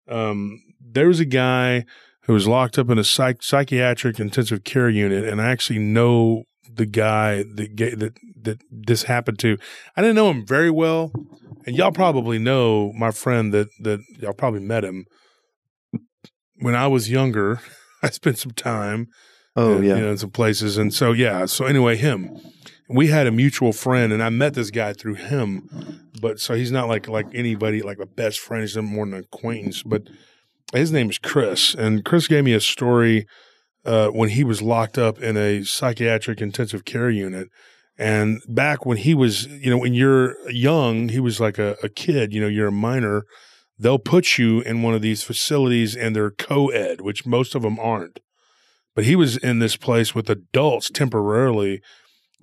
Um, 0.08 0.62
there 0.80 1.08
was 1.08 1.20
a 1.20 1.26
guy 1.26 1.86
who 2.30 2.34
was 2.34 2.48
locked 2.48 2.78
up 2.78 2.92
in 2.92 3.00
a 3.00 3.04
psych- 3.04 3.42
psychiatric 3.42 4.20
intensive 4.20 4.64
care 4.64 4.88
unit, 4.88 5.24
and 5.24 5.42
I 5.42 5.50
actually 5.50 5.80
know 5.80 6.44
the 6.72 6.86
guy 6.86 7.38
that 7.38 7.76
that 7.98 8.14
that 8.44 8.62
this 8.70 9.02
happened 9.02 9.40
to. 9.40 9.58
I 9.98 10.02
didn't 10.04 10.16
know 10.16 10.30
him 10.30 10.46
very 10.46 10.70
well, 10.70 11.12
and 11.66 11.76
y'all 11.76 11.92
probably 11.92 12.38
know 12.38 12.94
my 12.94 13.10
friend 13.10 13.52
that 13.56 13.70
that 13.80 14.02
y'all 14.20 14.34
probably 14.34 14.60
met 14.60 14.86
him 14.86 15.06
when 16.60 16.76
I 16.76 16.86
was 16.86 17.10
younger. 17.10 17.62
I 18.04 18.12
spent 18.12 18.38
some 18.38 18.52
time, 18.52 19.08
Oh 19.56 19.78
uh, 19.78 19.80
yeah. 19.80 19.96
you 19.96 20.02
know, 20.02 20.12
in 20.12 20.20
some 20.20 20.30
places, 20.30 20.78
and 20.78 20.94
so 20.94 21.12
yeah. 21.14 21.48
So 21.48 21.66
anyway, 21.66 21.96
him. 21.96 22.30
We 22.88 23.08
had 23.08 23.26
a 23.26 23.32
mutual 23.32 23.74
friend, 23.74 24.14
and 24.14 24.22
I 24.22 24.30
met 24.30 24.54
this 24.54 24.70
guy 24.70 24.94
through 24.94 25.16
him. 25.16 25.68
But 26.22 26.40
so 26.40 26.54
he's 26.54 26.72
not 26.72 26.88
like 26.88 27.08
like 27.08 27.26
anybody 27.34 27.82
like 27.82 27.98
a 27.98 28.06
best 28.06 28.40
friend. 28.40 28.62
He's 28.62 28.78
more 28.78 29.06
than 29.06 29.16
an 29.16 29.24
acquaintance. 29.24 29.82
But 29.82 30.04
his 30.74 30.92
name 30.92 31.10
is 31.10 31.18
Chris, 31.18 31.74
and 31.74 32.06
Chris 32.06 32.28
gave 32.28 32.44
me 32.44 32.54
a 32.54 32.62
story 32.62 33.26
uh, 33.86 34.10
when 34.10 34.30
he 34.30 34.44
was 34.44 34.62
locked 34.62 34.98
up 34.98 35.20
in 35.20 35.38
a 35.38 35.64
psychiatric 35.64 36.42
intensive 36.42 36.86
care 36.86 37.10
unit. 37.10 37.48
And 37.98 38.42
back 38.48 38.86
when 38.86 38.98
he 38.98 39.14
was, 39.14 39.48
you 39.48 39.70
know, 39.70 39.78
when 39.78 39.94
you're 39.94 40.36
young, 40.50 41.10
he 41.10 41.20
was 41.20 41.40
like 41.40 41.58
a, 41.58 41.76
a 41.84 41.90
kid, 41.90 42.34
you 42.34 42.40
know, 42.40 42.48
you're 42.48 42.68
a 42.68 42.72
minor. 42.72 43.24
They'll 43.78 44.00
put 44.00 44.38
you 44.38 44.62
in 44.62 44.82
one 44.82 44.94
of 44.94 45.02
these 45.02 45.24
facilities 45.24 45.96
and 45.96 46.16
they're 46.16 46.32
co 46.32 46.70
ed, 46.70 47.02
which 47.02 47.26
most 47.26 47.56
of 47.56 47.62
them 47.62 47.78
aren't. 47.80 48.20
But 48.96 49.04
he 49.04 49.16
was 49.16 49.38
in 49.38 49.60
this 49.60 49.76
place 49.76 50.16
with 50.16 50.30
adults 50.30 50.90
temporarily 50.90 51.82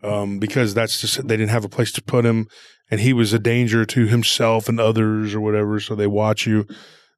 um, 0.03 0.39
because 0.39 0.74
that's 0.74 1.01
just, 1.01 1.27
they 1.27 1.37
didn't 1.37 1.51
have 1.51 1.64
a 1.64 1.70
place 1.70 1.93
to 1.93 2.03
put 2.03 2.27
him. 2.27 2.49
And 2.91 3.01
he 3.01 3.12
was 3.12 3.33
a 3.33 3.39
danger 3.39 3.85
to 3.87 4.07
himself 4.07 4.68
and 4.68 4.79
others 4.79 5.35
or 5.35 5.41
whatever. 5.41 5.81
So 5.81 5.95
they 5.95 6.07
watch 6.07 6.47
you. 6.47 6.66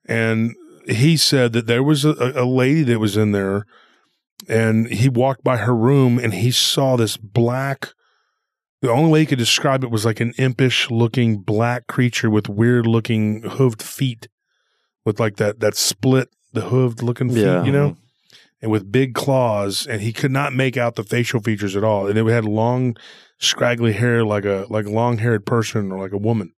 And 0.06 0.54
he 0.88 1.16
said 1.16 1.52
that 1.52 1.66
there 1.66 1.82
was 1.82 2.04
a, 2.04 2.32
a 2.34 2.44
lady 2.46 2.82
that 2.84 2.98
was 2.98 3.16
in 3.16 3.32
there 3.32 3.66
and 4.48 4.88
he 4.88 5.08
walked 5.08 5.44
by 5.44 5.58
her 5.58 5.74
room 5.74 6.18
and 6.18 6.34
he 6.34 6.50
saw 6.50 6.96
this 6.96 7.16
black 7.16 7.90
the 8.80 8.90
only 8.90 9.10
way 9.10 9.20
he 9.20 9.26
could 9.26 9.38
describe 9.38 9.82
it 9.82 9.90
was 9.90 10.04
like 10.04 10.20
an 10.20 10.32
impish 10.38 10.90
looking 10.90 11.38
black 11.38 11.86
creature 11.88 12.30
with 12.30 12.48
weird 12.48 12.86
looking 12.86 13.42
hooved 13.42 13.82
feet 13.82 14.28
with 15.04 15.18
like 15.18 15.36
that 15.36 15.60
that 15.60 15.76
split 15.76 16.28
the 16.52 16.62
hooved 16.62 17.02
looking 17.02 17.28
feet 17.28 17.44
Yeah. 17.44 17.64
you 17.64 17.72
know? 17.72 17.90
Mm-hmm. 17.90 18.02
And 18.60 18.70
with 18.72 18.90
big 18.90 19.14
claws 19.14 19.86
and 19.86 20.00
he 20.02 20.12
could 20.12 20.32
not 20.32 20.52
make 20.52 20.76
out 20.76 20.96
the 20.96 21.04
facial 21.04 21.40
features 21.40 21.76
at 21.76 21.84
all 21.84 22.06
and 22.08 22.18
it 22.18 22.26
had 22.26 22.44
long 22.44 22.96
scraggly 23.38 23.92
hair 23.92 24.24
like 24.24 24.44
a 24.44 24.66
like 24.68 24.86
a 24.86 24.90
long 24.90 25.18
haired 25.18 25.46
person 25.46 25.92
or 25.92 26.00
like 26.00 26.12
a 26.12 26.18
woman. 26.18 26.52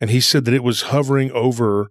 And 0.00 0.10
he 0.10 0.20
said 0.20 0.44
that 0.44 0.54
it 0.54 0.64
was 0.64 0.82
hovering 0.82 1.30
over 1.32 1.90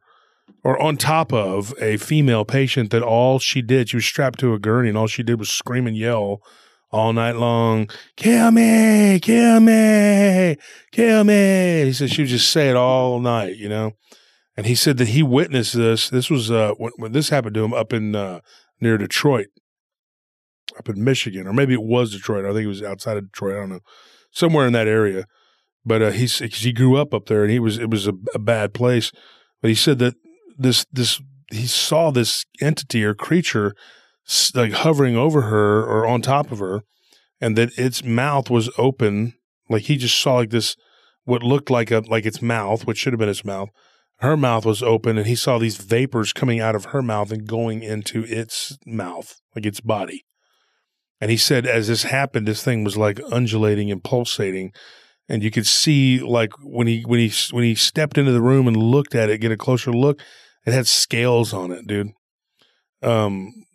or 0.64 0.82
on 0.82 0.98
top 0.98 1.32
of 1.32 1.74
a 1.80 1.98
female 1.98 2.46
patient 2.46 2.92
that 2.92 3.04
all 3.04 3.40
she 3.40 3.62
did, 3.62 3.90
she 3.90 3.98
was 3.98 4.06
strapped 4.06 4.40
to 4.40 4.54
a 4.54 4.60
gurney 4.60 4.90
and 4.90 4.98
all 4.98 5.08
she 5.08 5.24
did 5.24 5.40
was 5.40 5.50
scream 5.50 5.86
and 5.88 5.96
yell 5.96 6.42
all 6.92 7.14
night 7.14 7.36
long, 7.36 7.90
kill 8.16 8.52
me, 8.52 9.20
kill 9.20 9.60
me, 9.60 10.56
kill 10.92 11.24
me. 11.24 11.86
He 11.86 11.94
said 11.94 12.10
she 12.10 12.22
would 12.22 12.30
just 12.30 12.50
say 12.50 12.70
it 12.70 12.76
all 12.76 13.20
night, 13.20 13.58
you 13.58 13.68
know? 13.68 13.92
And 14.56 14.66
he 14.66 14.76
said 14.76 14.98
that 14.98 15.10
he 15.10 15.22
witnessed 15.22 15.76
this. 15.76 16.10
This 16.10 16.30
was 16.30 16.50
uh, 16.50 16.72
when, 16.78 16.94
when 16.98 17.12
this 17.12 17.30
happened 17.30 17.56
to 17.56 17.64
him 17.64 17.74
up 17.74 17.92
in 17.92 18.16
uh, 18.16 18.40
near 18.80 18.98
Detroit, 18.98 19.48
up 20.80 20.88
in 20.88 21.04
Michigan, 21.04 21.48
or 21.48 21.54
maybe 21.54 21.74
it 21.74 21.84
was 21.84 22.14
Detroit. 22.14 22.46
I 22.46 22.54
think 22.54 22.64
it 22.64 22.68
was 22.68 22.82
outside 22.82 23.18
of 23.18 23.32
Detroit. 23.32 23.56
I 23.56 23.60
don't 23.60 23.70
know, 23.70 23.80
somewhere 24.32 24.66
in 24.66 24.74
that 24.74 24.88
area. 24.88 25.26
But 25.86 26.02
uh, 26.02 26.12
he's 26.12 26.40
he 26.40 26.72
grew 26.72 26.96
up 26.96 27.14
up 27.14 27.26
there, 27.26 27.44
and 27.44 27.52
he 27.52 27.60
was 27.60 27.78
it 27.78 27.90
was 27.90 28.08
a, 28.08 28.14
a 28.34 28.40
bad 28.40 28.74
place. 28.74 29.12
But 29.62 29.68
he 29.68 29.76
said 29.76 30.00
that 30.00 30.16
this 30.58 30.86
this 30.92 31.22
he 31.52 31.68
saw 31.68 32.12
this 32.12 32.46
entity 32.62 33.04
or 33.04 33.14
creature 33.14 33.76
like 34.56 34.72
hovering 34.72 35.16
over 35.16 35.44
her 35.44 35.84
or 35.84 36.06
on 36.08 36.22
top 36.22 36.52
of 36.52 36.60
her, 36.60 36.82
and 37.40 37.58
that 37.58 37.78
its 37.78 38.04
mouth 38.04 38.50
was 38.50 38.70
open. 38.78 39.34
Like 39.70 39.84
he 39.84 39.98
just 39.98 40.20
saw 40.20 40.36
like 40.36 40.50
this 40.50 40.76
what 41.26 41.44
looked 41.44 41.70
like 41.70 41.92
a 41.92 42.04
like 42.08 42.26
its 42.26 42.42
mouth, 42.42 42.86
which 42.86 42.98
should 42.98 43.14
have 43.14 43.20
been 43.20 43.30
its 43.30 43.46
mouth. 43.46 43.70
Her 44.20 44.38
mouth 44.38 44.66
was 44.66 44.82
open, 44.82 45.18
and 45.18 45.28
he 45.28 45.36
saw 45.36 45.58
these 45.58 45.78
vapors 45.78 46.32
coming 46.32 46.62
out 46.62 46.76
of 46.76 46.86
her 46.86 47.02
mouth 47.02 47.32
and 47.32 47.46
going 47.46 47.84
into 47.84 48.24
its 48.24 48.78
mouth, 48.86 49.42
like 49.54 49.66
its 49.66 49.82
body. 49.82 50.26
And 51.20 51.30
he 51.30 51.38
said, 51.38 51.66
as 51.66 51.88
this 51.88 52.04
happened, 52.04 52.48
this 52.48 52.64
thing 52.64 52.84
was 52.84 52.96
like 52.96 53.20
undulating 53.32 53.92
and 53.92 54.04
pulsating, 54.04 54.72
and 55.28 55.44
you 55.44 55.52
could 55.52 55.68
see 55.68 56.20
like 56.20 56.52
when 56.62 56.88
he 56.88 57.04
when 57.06 57.20
he 57.20 57.32
when 57.52 57.64
he 57.64 57.76
stepped 57.76 58.18
into 58.18 58.32
the 58.32 58.42
room 58.42 58.68
and 58.68 58.78
looked 58.78 59.16
at 59.16 59.30
it, 59.30 59.42
get 59.42 59.52
a 59.52 59.58
closer 59.58 59.92
look, 59.92 60.22
it 60.66 60.74
had 60.74 60.88
scales 60.88 61.54
on 61.54 61.72
it, 61.72 61.88
dude. 61.88 62.12
Um, 63.02 63.66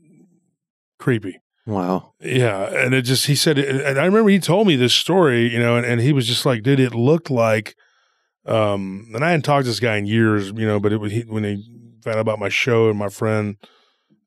creepy. 0.99 1.41
Wow. 1.67 2.15
Yeah, 2.21 2.65
and 2.65 2.95
it 2.95 3.03
just 3.03 3.27
he 3.27 3.35
said, 3.37 3.59
and 3.59 3.99
I 3.99 4.05
remember 4.05 4.31
he 4.31 4.41
told 4.41 4.67
me 4.67 4.77
this 4.77 4.95
story, 4.95 5.53
you 5.53 5.59
know, 5.59 5.77
and, 5.77 5.87
and 5.87 6.01
he 6.01 6.13
was 6.13 6.27
just 6.27 6.45
like, 6.45 6.63
dude, 6.63 6.81
it 6.81 6.95
looked 6.95 7.31
like, 7.31 7.77
um, 8.47 9.11
and 9.15 9.25
I 9.25 9.31
hadn't 9.31 9.43
talked 9.43 9.65
to 9.65 9.71
this 9.71 9.81
guy 9.81 9.97
in 9.97 10.07
years, 10.07 10.49
you 10.49 10.67
know, 10.67 10.81
but 10.81 10.93
it 10.93 10.97
was 10.97 11.13
he, 11.13 11.21
when 11.23 11.45
he 11.45 11.63
found 12.03 12.17
out 12.17 12.21
about 12.21 12.39
my 12.39 12.49
show 12.49 12.89
and 12.89 12.99
my 12.99 13.09
friend, 13.09 13.57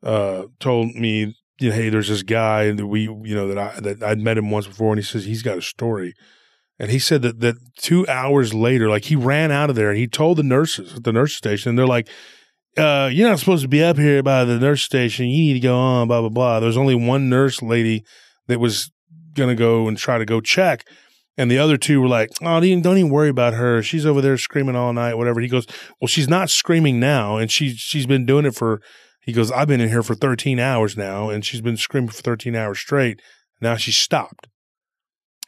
uh, 0.04 0.44
told 0.60 0.96
me, 0.96 1.36
you 1.60 1.70
know, 1.70 1.76
hey, 1.76 1.90
there's 1.90 2.10
this 2.10 2.24
guy 2.24 2.72
that 2.72 2.88
we, 2.88 3.02
you 3.02 3.36
know, 3.36 3.48
that 3.48 3.58
I 3.58 3.80
that 3.80 4.04
I'd 4.04 4.20
met 4.20 4.38
him 4.38 4.52
once 4.52 4.68
before, 4.68 4.94
and 4.94 5.00
he 5.00 5.04
says 5.04 5.26
he's 5.26 5.44
got 5.44 5.58
a 5.58 5.62
story, 5.62 6.14
and 6.80 6.92
he 6.92 7.00
said 7.00 7.24
that 7.24 7.40
that 7.42 7.56
two 7.78 8.08
hours 8.08 8.54
later, 8.54 8.90
like 8.90 9.06
he 9.06 9.16
ran 9.16 9.52
out 9.52 9.70
of 9.70 9.76
there 9.76 9.90
and 9.90 9.98
he 9.98 10.08
told 10.08 10.38
the 10.38 10.44
nurses 10.44 10.96
at 10.96 11.04
the 11.04 11.14
nurse 11.14 11.36
station, 11.36 11.70
and 11.70 11.80
they're 11.80 11.88
like, 11.88 12.08
uh, 12.78 13.10
you're 13.12 13.30
not 13.30 13.40
supposed 13.40 13.62
to 13.62 13.68
be 13.68 13.84
up 13.84 13.98
here 13.98 14.24
by 14.24 14.46
the 14.46 14.60
nurse 14.60 14.82
station. 14.82 15.28
You 15.28 15.54
need 15.54 15.54
to 15.54 15.60
go 15.60 15.78
on, 15.78 16.08
blah, 16.08 16.22
blah, 16.22 16.30
blah. 16.30 16.60
There's 16.60 16.78
only 16.78 16.96
one 16.96 17.30
nurse 17.30 17.62
lady 17.62 18.04
that 18.48 18.60
was 18.60 18.92
gonna 19.34 19.56
go 19.56 19.88
and 19.88 19.98
try 19.98 20.18
to 20.18 20.26
go 20.26 20.42
check. 20.42 20.86
And 21.38 21.50
the 21.50 21.58
other 21.58 21.78
two 21.78 22.00
were 22.00 22.08
like, 22.08 22.30
"Oh, 22.42 22.46
don't 22.46 22.64
even, 22.64 22.82
don't 22.82 22.98
even 22.98 23.12
worry 23.12 23.30
about 23.30 23.54
her. 23.54 23.82
She's 23.82 24.06
over 24.06 24.22
there 24.22 24.38
screaming 24.38 24.76
all 24.76 24.94
night, 24.94 25.16
whatever." 25.16 25.40
He 25.40 25.48
goes, 25.48 25.66
"Well, 26.00 26.08
she's 26.08 26.28
not 26.28 26.50
screaming 26.50 27.00
now, 27.00 27.38
and 27.38 27.50
she 27.50 27.74
she's 27.76 28.06
been 28.06 28.26
doing 28.26 28.46
it 28.46 28.56
for." 28.56 28.82
He 29.22 29.34
goes, 29.34 29.52
"I've 29.52 29.68
been 29.68 29.82
in 29.82 29.90
here 29.90 30.04
for 30.04 30.16
13 30.16 30.60
hours 30.60 30.96
now, 30.96 31.30
and 31.30 31.44
she's 31.44 31.62
been 31.62 31.78
screaming 31.78 32.10
for 32.10 32.22
13 32.22 32.56
hours 32.56 32.80
straight. 32.80 33.20
Now 33.62 33.76
she 33.76 33.92
stopped." 33.92 34.48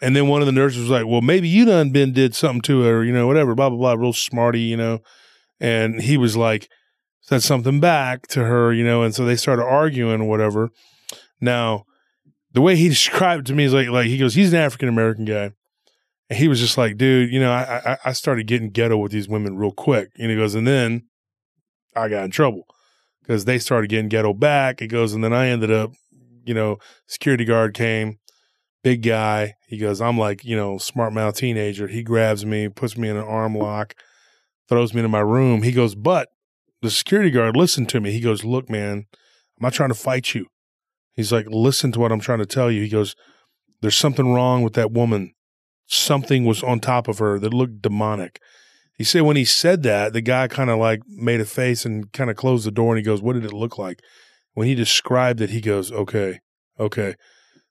And 0.02 0.16
then 0.16 0.28
one 0.28 0.42
of 0.42 0.48
the 0.48 0.52
nurses 0.52 0.82
was 0.82 0.90
like, 0.90 1.06
"Well, 1.06 1.22
maybe 1.22 1.48
you 1.48 1.66
done 1.66 1.92
been 1.92 2.14
did 2.14 2.34
something 2.34 2.62
to 2.62 2.82
her, 2.82 3.04
you 3.04 3.14
know, 3.14 3.28
whatever, 3.28 3.54
blah 3.54 3.70
blah 3.70 3.78
blah, 3.78 3.94
real 3.94 4.14
smarty, 4.14 4.62
you 4.62 4.78
know." 4.78 5.00
And 5.60 6.02
he 6.02 6.18
was 6.18 6.36
like, 6.36 6.68
said 7.26 7.42
something 7.42 7.80
back 7.80 8.28
to 8.28 8.44
her, 8.44 8.72
you 8.72 8.86
know, 8.86 9.02
and 9.02 9.14
so 9.14 9.26
they 9.26 9.36
started 9.36 9.64
arguing 9.64 10.22
or 10.22 10.26
whatever. 10.26 10.70
Now, 11.42 11.86
the 12.52 12.62
way 12.62 12.76
he 12.76 12.88
described 12.90 13.48
to 13.48 13.54
me 13.54 13.64
is 13.64 13.74
like, 13.74 13.90
like 13.90 14.08
he 14.08 14.18
goes, 14.18 14.36
he's 14.36 14.54
an 14.54 14.60
African 14.60 14.90
American 14.90 15.26
guy. 15.26 15.52
And 16.30 16.40
he 16.40 16.48
was 16.48 16.60
just 16.60 16.78
like, 16.78 16.98
dude, 16.98 17.32
you 17.32 17.40
know, 17.40 17.52
I, 17.52 17.82
I 17.86 17.98
I 18.06 18.14
started 18.14 18.48
getting 18.48 18.70
ghetto 18.70 18.98
with 18.98 19.12
these 19.12 19.28
women 19.28 19.58
real 19.58 19.72
quick. 19.72 20.12
And 20.18 20.30
he 20.30 20.38
goes, 20.38 20.56
and 20.56 20.68
then 20.68 21.04
I 21.96 22.10
got 22.10 22.26
in 22.26 22.32
trouble 22.32 22.68
because 23.22 23.46
they 23.46 23.60
started 23.60 23.90
getting 23.90 24.10
ghetto 24.10 24.34
back. 24.34 24.80
He 24.80 24.88
goes, 24.88 25.14
and 25.14 25.24
then 25.24 25.34
I 25.34 25.48
ended 25.48 25.72
up, 25.72 25.94
you 26.44 26.54
know, 26.54 26.78
security 27.08 27.46
guard 27.46 27.74
came, 27.74 28.20
big 28.84 29.04
guy. 29.04 29.56
He 29.68 29.78
goes, 29.78 30.02
I'm 30.02 30.18
like, 30.18 30.44
you 30.44 30.56
know, 30.56 30.78
smart 30.78 31.14
mouth 31.14 31.36
teenager. 31.36 31.88
He 31.88 32.04
grabs 32.04 32.46
me, 32.46 32.70
puts 32.70 32.98
me 32.98 33.10
in 33.10 33.18
an 33.18 33.24
arm 33.24 33.56
lock, 33.56 33.96
throws 34.68 34.94
me 34.94 35.00
into 35.00 35.10
my 35.10 35.20
room. 35.20 35.62
He 35.62 35.72
goes, 35.72 35.94
but 35.94 36.30
the 36.86 36.92
security 36.92 37.32
guard 37.32 37.58
listened 37.58 37.90
to 37.90 38.00
me. 38.00 38.12
He 38.12 38.20
goes, 38.20 38.46
look, 38.46 38.70
man, 38.70 39.06
I'm 39.14 39.62
not 39.62 39.74
trying 39.74 39.90
to 39.90 39.96
fight 39.96 40.34
you. 40.34 40.48
He's 41.16 41.32
like, 41.32 41.48
listen 41.50 41.92
to 41.94 42.00
what 42.00 42.12
I'm 42.12 42.20
trying 42.20 42.40
to 42.40 42.46
tell 42.46 42.72
you. 42.72 42.82
He 42.82 42.90
goes, 42.90 43.16
there's 43.82 43.98
something 43.98 44.32
wrong 44.32 44.62
with 44.62 44.74
that 44.74 44.92
woman. 44.92 45.34
Something 45.88 46.46
was 46.46 46.64
on 46.64 46.80
top 46.80 47.08
of 47.08 47.20
her 47.20 47.40
that 47.40 47.54
looked 47.54 47.82
demonic. 47.82 48.40
He 48.98 49.04
said 49.04 49.24
when 49.24 49.36
he 49.36 49.46
said 49.46 49.84
that, 49.84 50.14
the 50.14 50.22
guy 50.22 50.48
kind 50.48 50.70
of 50.70 50.80
like 50.80 51.02
made 51.08 51.42
a 51.42 51.46
face 51.46 51.86
and 51.86 52.12
kind 52.14 52.30
of 52.30 52.36
closed 52.36 52.66
the 52.66 52.72
door 52.72 52.94
and 52.94 52.98
he 52.98 53.04
goes, 53.04 53.22
What 53.22 53.34
did 53.34 53.46
it 53.46 53.54
look 53.54 53.78
like? 53.78 54.02
When 54.54 54.68
he 54.68 54.76
described 54.76 55.42
it, 55.42 55.50
he 55.50 55.62
goes, 55.62 55.92
Okay, 55.92 56.40
okay. 56.80 57.16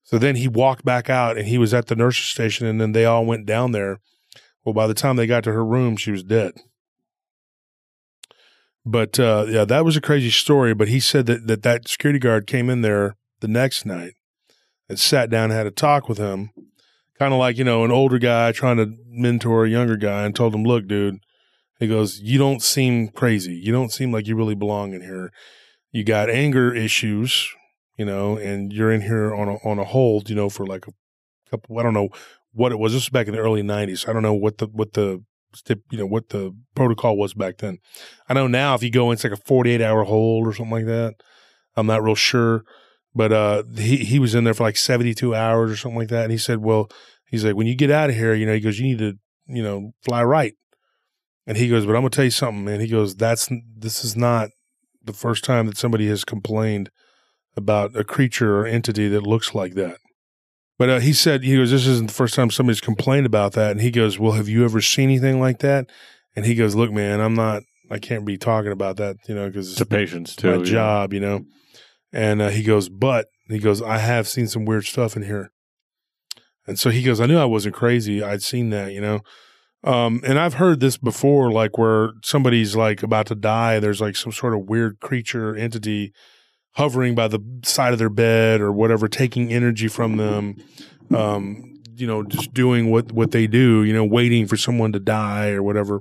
So 0.03 0.19
then 0.19 0.37
he 0.37 0.49
walked 0.49 0.85
back 0.85 1.09
out 1.09 1.39
and 1.39 1.49
he 1.49 1.57
was 1.57 1.73
at 1.73 1.87
the 1.87 1.97
nurse's 1.97 2.27
station 2.27 2.67
and 2.67 2.81
then 2.81 2.93
they 2.93 3.07
all 3.07 3.25
went 3.25 3.47
down 3.47 3.73
there. 3.73 4.01
Well, 4.65 4.75
by 4.75 4.87
the 4.87 4.95
time 4.95 5.17
they 5.17 5.27
got 5.27 5.45
to 5.45 5.53
her 5.53 5.65
room, 5.65 5.97
she 5.97 6.11
was 6.11 6.23
dead. 6.23 6.53
But 8.87 9.19
uh, 9.19 9.47
yeah, 9.49 9.65
that 9.65 9.85
was 9.85 9.97
a 9.97 10.01
crazy 10.01 10.31
story. 10.31 10.75
But 10.75 10.89
he 10.89 11.01
said 11.01 11.27
that, 11.27 11.47
that 11.47 11.63
that 11.63 11.89
security 11.89 12.19
guard 12.19 12.47
came 12.47 12.69
in 12.69 12.83
there 12.83 13.17
the 13.41 13.49
next 13.49 13.87
night 13.87 14.15
and 14.89 14.99
sat 14.99 15.31
down 15.31 15.45
and 15.45 15.53
had 15.53 15.67
a 15.67 15.71
talk 15.71 16.09
with 16.09 16.19
him 16.19 16.51
kind 17.19 17.33
of 17.33 17.39
like 17.39 17.57
you 17.57 17.65
know 17.65 17.85
an 17.85 17.91
older 17.91 18.19
guy 18.19 18.53
trying 18.53 18.77
to 18.77 18.95
mentor 19.09 19.65
a 19.65 19.71
younger 19.71 19.97
guy 19.97 20.25
and 20.25 20.35
told 20.35 20.55
him 20.55 20.65
look 20.65 20.87
dude 20.87 21.19
he 21.79 21.87
goes 21.87 22.21
you 22.21 22.39
don't 22.39 22.63
seem 22.63 23.09
crazy 23.09 23.55
you 23.55 23.73
don't 23.73 23.93
seem 23.93 24.13
like 24.13 24.27
you 24.27 24.37
really 24.37 24.55
belong 24.55 24.93
in 24.93 25.01
here 25.01 25.33
you 25.93 26.05
got 26.05 26.29
anger 26.29 26.75
issues 26.75 27.49
you 27.97 28.05
know 28.05 28.37
and 28.37 28.73
you're 28.73 28.93
in 28.93 29.03
here 29.03 29.35
on 29.35 29.49
a 29.49 29.55
on 29.65 29.79
a 29.79 29.85
hold 29.85 30.29
you 30.29 30.37
know 30.37 30.49
for 30.49 30.67
like 30.67 30.87
a 30.87 30.93
couple 31.51 31.79
i 31.79 31.83
don't 31.83 31.95
know 31.95 32.09
what 32.53 32.73
it 32.73 32.79
was 32.79 32.93
this 32.93 33.05
was 33.05 33.11
back 33.11 33.27
in 33.27 33.35
the 33.35 33.41
early 33.41 33.63
90s 33.63 34.09
i 34.09 34.13
don't 34.13 34.23
know 34.23 34.35
what 34.35 34.59
the 34.59 34.67
what 34.67 34.95
the 34.95 35.23
you 35.91 35.99
know 35.99 36.07
what 36.07 36.29
the 36.31 36.55
protocol 36.75 37.17
was 37.17 37.35
back 37.35 37.59
then 37.59 37.79
i 38.29 38.35
know 38.35 38.47
now 38.47 38.75
if 38.75 38.83
you 38.83 38.91
go 38.91 39.11
in, 39.11 39.15
it's 39.15 39.25
like 39.25 39.33
a 39.33 39.37
48 39.37 39.81
hour 39.81 40.05
hold 40.05 40.47
or 40.47 40.53
something 40.53 40.73
like 40.73 40.87
that 40.87 41.15
i'm 41.77 41.87
not 41.87 42.03
real 42.03 42.15
sure 42.15 42.65
but 43.15 43.33
uh, 43.33 43.63
he 43.77 43.99
he 43.99 44.19
was 44.19 44.35
in 44.35 44.45
there 44.45 44.55
for 44.55 44.65
like 44.65 44.77
seventy 44.77 45.15
two 45.15 45.35
hours 45.35 45.71
or 45.71 45.77
something 45.77 45.99
like 45.99 46.09
that. 46.09 46.25
And 46.25 46.33
he 46.33 46.39
said, 46.39 46.59
"Well, 46.59 46.91
he's 47.27 47.45
like, 47.45 47.55
when 47.55 47.67
you 47.67 47.77
get 47.77 47.91
out 47.91 48.11
of 48.11 48.17
here, 48.17 48.35
you 48.35 48.45
know, 48.47 48.55
he 48.55 48.61
goes, 48.61 48.79
you 48.79 48.87
need 48.87 48.99
to, 48.99 49.15
you 49.47 49.63
know, 49.63 49.93
fly 50.03 50.23
right." 50.25 50.55
And 51.47 51.57
he 51.57 51.69
goes, 51.69 51.87
"But 51.87 51.95
I'm 51.95 52.03
gonna 52.03 52.11
tell 52.11 52.25
you 52.25 52.31
something, 52.31 52.65
man." 52.65 52.81
He 52.81 52.89
goes, 52.89 53.15
"That's 53.15 53.49
this 53.77 54.05
is 54.05 54.17
not 54.17 54.51
the 55.03 55.13
first 55.13 55.45
time 55.45 55.67
that 55.67 55.77
somebody 55.77 56.09
has 56.09 56.25
complained 56.25 56.91
about 57.57 57.97
a 57.97 58.03
creature 58.03 58.59
or 58.59 58.67
entity 58.67 59.09
that 59.09 59.23
looks 59.23 59.55
like 59.55 59.75
that." 59.75 59.99
But 60.79 60.91
uh, 60.91 60.99
he 61.01 61.13
said, 61.13 61.45
he 61.45 61.57
goes, 61.57 61.71
"This 61.71 61.87
isn't 61.87 62.09
the 62.09 62.15
first 62.15 62.35
time 62.35 62.51
somebody's 62.51 62.81
complained 62.81 63.27
about 63.27 63.53
that." 63.53 63.73
And 63.73 63.81
he 63.81 63.91
goes, 63.91 64.19
"Well, 64.19 64.33
have 64.33 64.49
you 64.49 64.65
ever 64.65 64.81
seen 64.81 65.09
anything 65.09 65.41
like 65.41 65.61
that?" 65.61 65.89
And 66.35 66.45
he 66.45 66.55
goes, 66.55 66.75
"Look, 66.75 66.91
man, 66.93 67.21
I'm 67.21 67.35
not." 67.35 67.63
I 67.91 67.99
can't 67.99 68.25
be 68.25 68.39
talking 68.39 68.73
about 68.73 68.97
that, 68.97 69.17
you 69.29 69.35
know, 69.35 69.47
because 69.47 69.69
it's 69.69 69.79
to 69.79 69.87
patients 69.87 70.35
too. 70.35 70.51
my 70.51 70.57
yeah. 70.57 70.65
job, 70.65 71.13
you 71.13 71.21
know. 71.21 71.45
And 72.13 72.41
uh, 72.41 72.49
he 72.49 72.63
goes, 72.63 72.89
but 72.89 73.27
he 73.49 73.59
goes, 73.59 73.83
I 73.83 73.99
have 73.99 74.27
seen 74.27 74.47
some 74.47 74.65
weird 74.65 74.85
stuff 74.85 75.17
in 75.17 75.23
here. 75.23 75.51
And 76.67 76.79
so 76.79 76.91
he 76.91 77.03
goes, 77.03 77.21
I 77.21 77.27
knew 77.27 77.39
I 77.39 77.45
wasn't 77.45 77.75
crazy. 77.75 78.23
I'd 78.23 78.43
seen 78.43 78.71
that, 78.71 78.93
you 78.93 79.01
know. 79.01 79.21
Um, 79.83 80.23
and 80.25 80.39
I've 80.39 80.55
heard 80.55 80.81
this 80.81 80.97
before, 80.97 81.53
like 81.53 81.77
where 81.77 82.13
somebody's 82.23 82.75
like 82.75 83.03
about 83.03 83.27
to 83.27 83.35
die. 83.35 83.81
There's 83.81 84.01
like 84.01 84.17
some 84.17 84.33
sort 84.33 84.55
of 84.55 84.69
weird 84.69 84.99
creature 85.01 85.55
entity 85.55 86.15
hovering 86.75 87.15
by 87.15 87.29
the 87.29 87.41
side 87.65 87.93
of 87.93 87.99
their 87.99 88.09
bed 88.11 88.61
or 88.61 88.71
whatever, 88.73 89.09
taking 89.09 89.53
energy 89.53 89.89
from 89.89 90.17
them. 90.17 90.57
Um, 91.15 91.71
you 91.97 92.07
know, 92.07 92.23
just 92.25 92.53
doing 92.53 92.91
what 92.91 93.13
what 93.13 93.31
they 93.31 93.47
do. 93.47 93.85
You 93.85 93.93
know, 93.93 94.05
waiting 94.05 94.47
for 94.47 94.57
someone 94.57 94.93
to 94.93 94.99
die 95.01 95.51
or 95.51 95.63
whatever. 95.63 96.01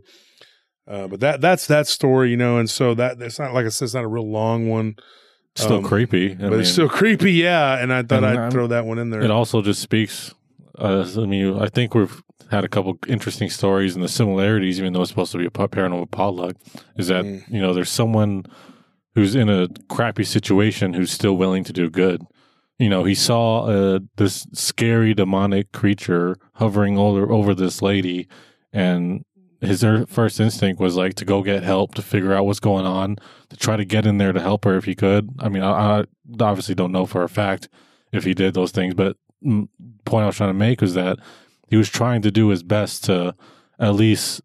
Uh, 0.88 1.08
but 1.08 1.20
that 1.22 1.42
that's 1.42 1.68
that 1.68 1.88
story, 1.88 2.32
you 2.32 2.38
know. 2.38 2.58
And 2.58 2.70
so 2.70 2.94
that 2.96 3.22
it's 3.22 3.40
not 3.40 3.54
like 3.54 3.66
I 3.66 3.70
said, 3.70 3.86
it's 3.86 3.94
not 3.94 4.04
a 4.04 4.08
real 4.08 4.30
long 4.30 4.68
one. 4.70 4.96
Still 5.56 5.78
Um, 5.78 5.84
creepy. 5.84 6.32
I 6.32 6.36
but 6.36 6.50
mean, 6.52 6.60
it's 6.62 6.72
still 6.72 6.90
creepy, 6.90 7.34
yeah. 7.34 7.78
And 7.82 7.94
I 7.94 8.02
thought 8.02 8.24
And 8.24 8.26
I'd 8.26 8.38
I'm- 8.38 8.52
throw 8.52 8.66
that 8.68 8.86
one 8.86 8.98
in 8.98 9.12
there. 9.12 9.22
it 9.22 9.30
also 9.30 9.62
just 9.62 9.82
speaks. 9.82 10.34
Uh, 10.80 11.06
I 11.16 11.26
mean, 11.28 11.60
I 11.60 11.68
think 11.68 11.94
we've 11.94 12.24
had 12.50 12.64
a 12.64 12.68
couple 12.68 12.98
interesting 13.08 13.50
stories 13.52 13.94
and 13.94 14.04
the 14.04 14.08
similarities, 14.10 14.80
even 14.80 14.94
though 14.94 15.02
it's 15.02 15.10
supposed 15.12 15.32
to 15.34 15.38
be 15.38 15.46
a 15.46 15.52
paranormal 15.52 16.10
potluck, 16.10 16.56
is 16.98 17.08
that 17.10 17.24
Mm. 17.24 17.44
you 17.54 17.62
know 17.62 17.72
there's 17.76 17.92
someone 17.92 18.46
who's 19.16 19.36
in 19.36 19.50
a 19.50 19.68
crappy 19.90 20.24
situation 20.24 20.94
who's 20.94 21.12
still 21.12 21.38
willing 21.38 21.64
to 21.64 21.74
do 21.74 21.90
good. 21.90 22.26
You 22.80 22.90
know, 22.90 23.04
he 23.04 23.16
saw 23.16 23.66
uh, 23.66 24.00
this 24.18 24.48
scary 24.54 25.14
demonic 25.14 25.72
creature 25.72 26.38
hovering 26.56 26.98
over 26.98 27.32
over 27.32 27.54
this 27.54 27.82
lady, 27.82 28.28
and 28.72 29.24
his 29.62 29.84
er- 29.84 30.06
first 30.08 30.40
instinct 30.40 30.82
was 30.82 30.96
like 30.96 31.14
to 31.16 31.26
go 31.26 31.44
get 31.44 31.64
help 31.64 31.96
to 31.96 32.02
figure 32.02 32.34
out 32.34 32.46
what's 32.46 32.60
going 32.60 32.86
on, 32.86 33.18
to 33.50 33.58
try 33.58 33.78
to 33.78 33.86
get 33.86 34.06
in 34.06 34.18
there 34.18 34.34
to 34.34 34.42
help 34.42 34.66
her 34.66 34.76
if 34.76 34.86
he 34.86 34.96
could. 34.96 35.30
I 35.40 35.50
mean, 35.50 35.64
I, 35.64 36.00
I 36.00 36.04
obviously 36.42 36.76
don't 36.76 36.92
know 36.92 37.06
for 37.06 37.24
a 37.24 37.30
fact 37.30 37.70
if 38.12 38.24
he 38.24 38.34
did 38.34 38.54
those 38.54 38.72
things, 38.72 38.94
but 38.94 39.18
point 40.06 40.24
I 40.24 40.28
was 40.28 40.38
trying 40.38 40.50
to 40.50 40.54
make 40.54 40.82
was 40.82 40.94
that 40.94 41.20
he 41.68 41.78
was 41.78 41.90
trying 41.90 42.22
to 42.24 42.32
do 42.32 42.50
his 42.50 42.64
best 42.64 43.04
to 43.06 43.36
at 43.80 43.96
least 43.96 44.42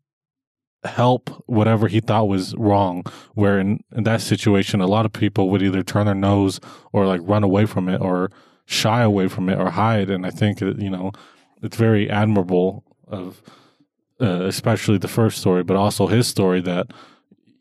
help 0.84 1.30
whatever 1.46 1.88
he 1.88 2.00
thought 2.00 2.28
was 2.28 2.54
wrong. 2.56 3.04
Where 3.34 3.58
in, 3.58 3.82
in 3.94 4.04
that 4.04 4.20
situation, 4.20 4.80
a 4.80 4.86
lot 4.86 5.06
of 5.06 5.12
people 5.12 5.50
would 5.50 5.62
either 5.62 5.82
turn 5.82 6.06
their 6.06 6.14
nose 6.14 6.60
or 6.92 7.06
like 7.06 7.20
run 7.24 7.42
away 7.42 7.66
from 7.66 7.88
it 7.88 8.00
or 8.00 8.30
shy 8.66 9.02
away 9.02 9.28
from 9.28 9.48
it 9.48 9.58
or 9.58 9.70
hide. 9.70 10.10
And 10.10 10.24
I 10.26 10.30
think, 10.30 10.58
that, 10.58 10.78
you 10.78 10.90
know, 10.90 11.12
it's 11.62 11.76
very 11.76 12.08
admirable 12.08 12.84
of, 13.06 13.42
uh, 14.20 14.44
especially 14.44 14.98
the 14.98 15.08
first 15.08 15.38
story, 15.38 15.62
but 15.62 15.76
also 15.76 16.06
his 16.06 16.26
story 16.26 16.60
that 16.62 16.92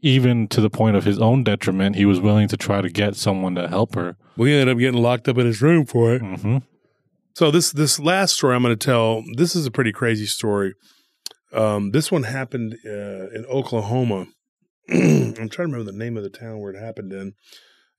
even 0.01 0.47
to 0.49 0.61
the 0.61 0.69
point 0.69 0.95
of 0.95 1.03
his 1.03 1.19
own 1.19 1.43
detriment, 1.43 1.95
he 1.95 2.05
was 2.05 2.19
willing 2.19 2.47
to 2.47 2.57
try 2.57 2.81
to 2.81 2.89
get 2.89 3.15
someone 3.15 3.55
to 3.55 3.67
help 3.67 3.95
her. 3.95 4.15
we 4.35 4.53
ended 4.53 4.69
up 4.69 4.77
getting 4.77 5.01
locked 5.01 5.27
up 5.27 5.37
in 5.37 5.45
his 5.45 5.61
room 5.61 5.85
for 5.85 6.13
it. 6.13 6.21
hmm 6.21 6.57
So 7.33 7.51
this 7.51 7.71
this 7.71 7.99
last 7.99 8.35
story 8.35 8.55
I'm 8.55 8.63
going 8.63 8.77
to 8.77 8.85
tell, 8.85 9.23
this 9.35 9.55
is 9.55 9.65
a 9.65 9.71
pretty 9.71 9.91
crazy 9.91 10.25
story. 10.25 10.73
Um, 11.53 11.91
this 11.91 12.11
one 12.11 12.23
happened 12.23 12.77
uh, 12.85 13.29
in 13.29 13.45
Oklahoma. 13.49 14.27
I'm 14.89 15.33
trying 15.33 15.49
to 15.49 15.63
remember 15.63 15.91
the 15.91 15.97
name 15.97 16.17
of 16.17 16.23
the 16.23 16.29
town 16.29 16.59
where 16.59 16.73
it 16.73 16.79
happened 16.79 17.13
in. 17.13 17.33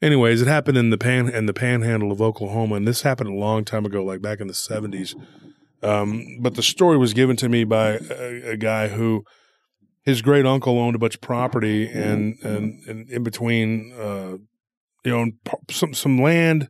Anyways, 0.01 0.41
it 0.43 0.49
happened 0.49 0.79
in 0.79 0.91
the 0.91 0.99
pan 0.99 1.29
in 1.29 1.47
the 1.47 1.53
panhandle 1.53 2.13
of 2.13 2.23
Oklahoma, 2.23 2.77
and 2.77 2.87
this 2.87 3.03
happened 3.03 3.31
a 3.31 3.35
long 3.35 3.65
time 3.65 3.85
ago, 3.85 4.05
like 4.05 4.23
back 4.23 4.41
in 4.41 4.47
the 4.47 4.53
70s. 4.53 5.15
Um, 5.83 6.39
but 6.41 6.55
the 6.55 6.63
story 6.63 6.97
was 6.97 7.15
given 7.15 7.37
to 7.37 7.49
me 7.49 7.65
by 7.65 7.99
a, 8.11 8.51
a 8.51 8.57
guy 8.57 8.89
who 8.89 9.25
his 10.05 10.23
great 10.23 10.47
uncle 10.47 10.79
owned 10.79 10.97
a 10.97 10.99
bunch 10.99 11.17
of 11.17 11.21
property, 11.21 11.89
and 11.89 12.37
and, 12.43 12.81
and 12.87 13.11
in 13.11 13.23
between, 13.25 13.93
uh, 13.99 14.37
you 15.05 15.11
know, 15.11 15.31
some 15.71 15.95
some 15.95 16.21
land 16.21 16.69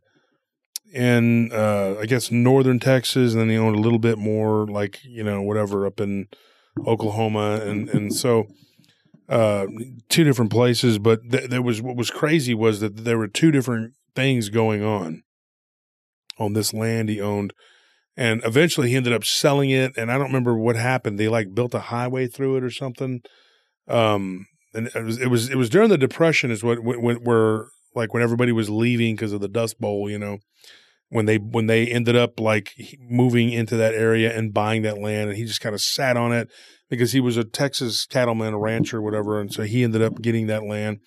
in 0.91 1.51
uh 1.51 1.95
I 1.99 2.07
guess 2.07 2.31
northern 2.31 2.79
Texas 2.79 3.33
and 3.33 3.41
then 3.41 3.49
he 3.49 3.57
owned 3.57 3.75
a 3.75 3.79
little 3.79 3.99
bit 3.99 4.17
more 4.17 4.65
like, 4.65 4.99
you 5.03 5.23
know, 5.23 5.41
whatever 5.41 5.85
up 5.85 5.99
in 5.99 6.27
Oklahoma 6.87 7.61
and 7.63 7.89
and 7.89 8.13
so 8.13 8.45
uh 9.27 9.67
two 10.09 10.23
different 10.23 10.51
places 10.51 10.97
but 10.97 11.19
th- 11.29 11.49
there 11.49 11.61
was 11.61 11.81
what 11.81 11.95
was 11.95 12.09
crazy 12.09 12.53
was 12.53 12.79
that 12.79 13.03
there 13.03 13.17
were 13.17 13.27
two 13.27 13.51
different 13.51 13.93
things 14.15 14.49
going 14.49 14.83
on 14.83 15.23
on 16.37 16.53
this 16.53 16.73
land 16.73 17.09
he 17.09 17.21
owned 17.21 17.53
and 18.17 18.41
eventually 18.43 18.89
he 18.89 18.95
ended 18.95 19.13
up 19.13 19.23
selling 19.23 19.69
it 19.69 19.95
and 19.95 20.11
I 20.11 20.17
don't 20.17 20.27
remember 20.27 20.57
what 20.57 20.75
happened. 20.75 21.17
They 21.17 21.29
like 21.29 21.53
built 21.53 21.73
a 21.73 21.79
highway 21.79 22.27
through 22.27 22.57
it 22.57 22.63
or 22.63 22.71
something 22.71 23.21
um 23.87 24.45
and 24.73 24.87
it 24.87 25.03
was 25.03 25.19
it 25.19 25.27
was 25.27 25.49
it 25.49 25.55
was 25.55 25.69
during 25.69 25.89
the 25.89 25.97
depression 25.97 26.51
is 26.51 26.63
what 26.63 26.83
when, 26.83 27.01
when 27.01 27.15
where 27.17 27.67
like 27.95 28.13
when 28.13 28.23
everybody 28.23 28.51
was 28.51 28.69
leaving 28.69 29.15
because 29.15 29.33
of 29.33 29.41
the 29.41 29.47
dust 29.47 29.79
bowl 29.79 30.09
you 30.09 30.19
know 30.19 30.37
when 31.09 31.25
they 31.25 31.37
when 31.37 31.67
they 31.67 31.87
ended 31.87 32.15
up 32.15 32.39
like 32.39 32.73
moving 32.99 33.51
into 33.51 33.75
that 33.77 33.93
area 33.93 34.35
and 34.35 34.53
buying 34.53 34.83
that 34.83 34.99
land, 34.99 35.29
and 35.29 35.37
he 35.37 35.45
just 35.45 35.61
kind 35.61 35.75
of 35.75 35.81
sat 35.81 36.17
on 36.17 36.31
it 36.31 36.49
because 36.89 37.11
he 37.11 37.19
was 37.19 37.37
a 37.37 37.43
Texas 37.43 38.05
cattleman, 38.05 38.53
a 38.53 38.59
rancher, 38.59 39.01
whatever, 39.01 39.39
and 39.39 39.51
so 39.51 39.63
he 39.63 39.83
ended 39.83 40.01
up 40.01 40.21
getting 40.21 40.47
that 40.47 40.63
land. 40.63 40.99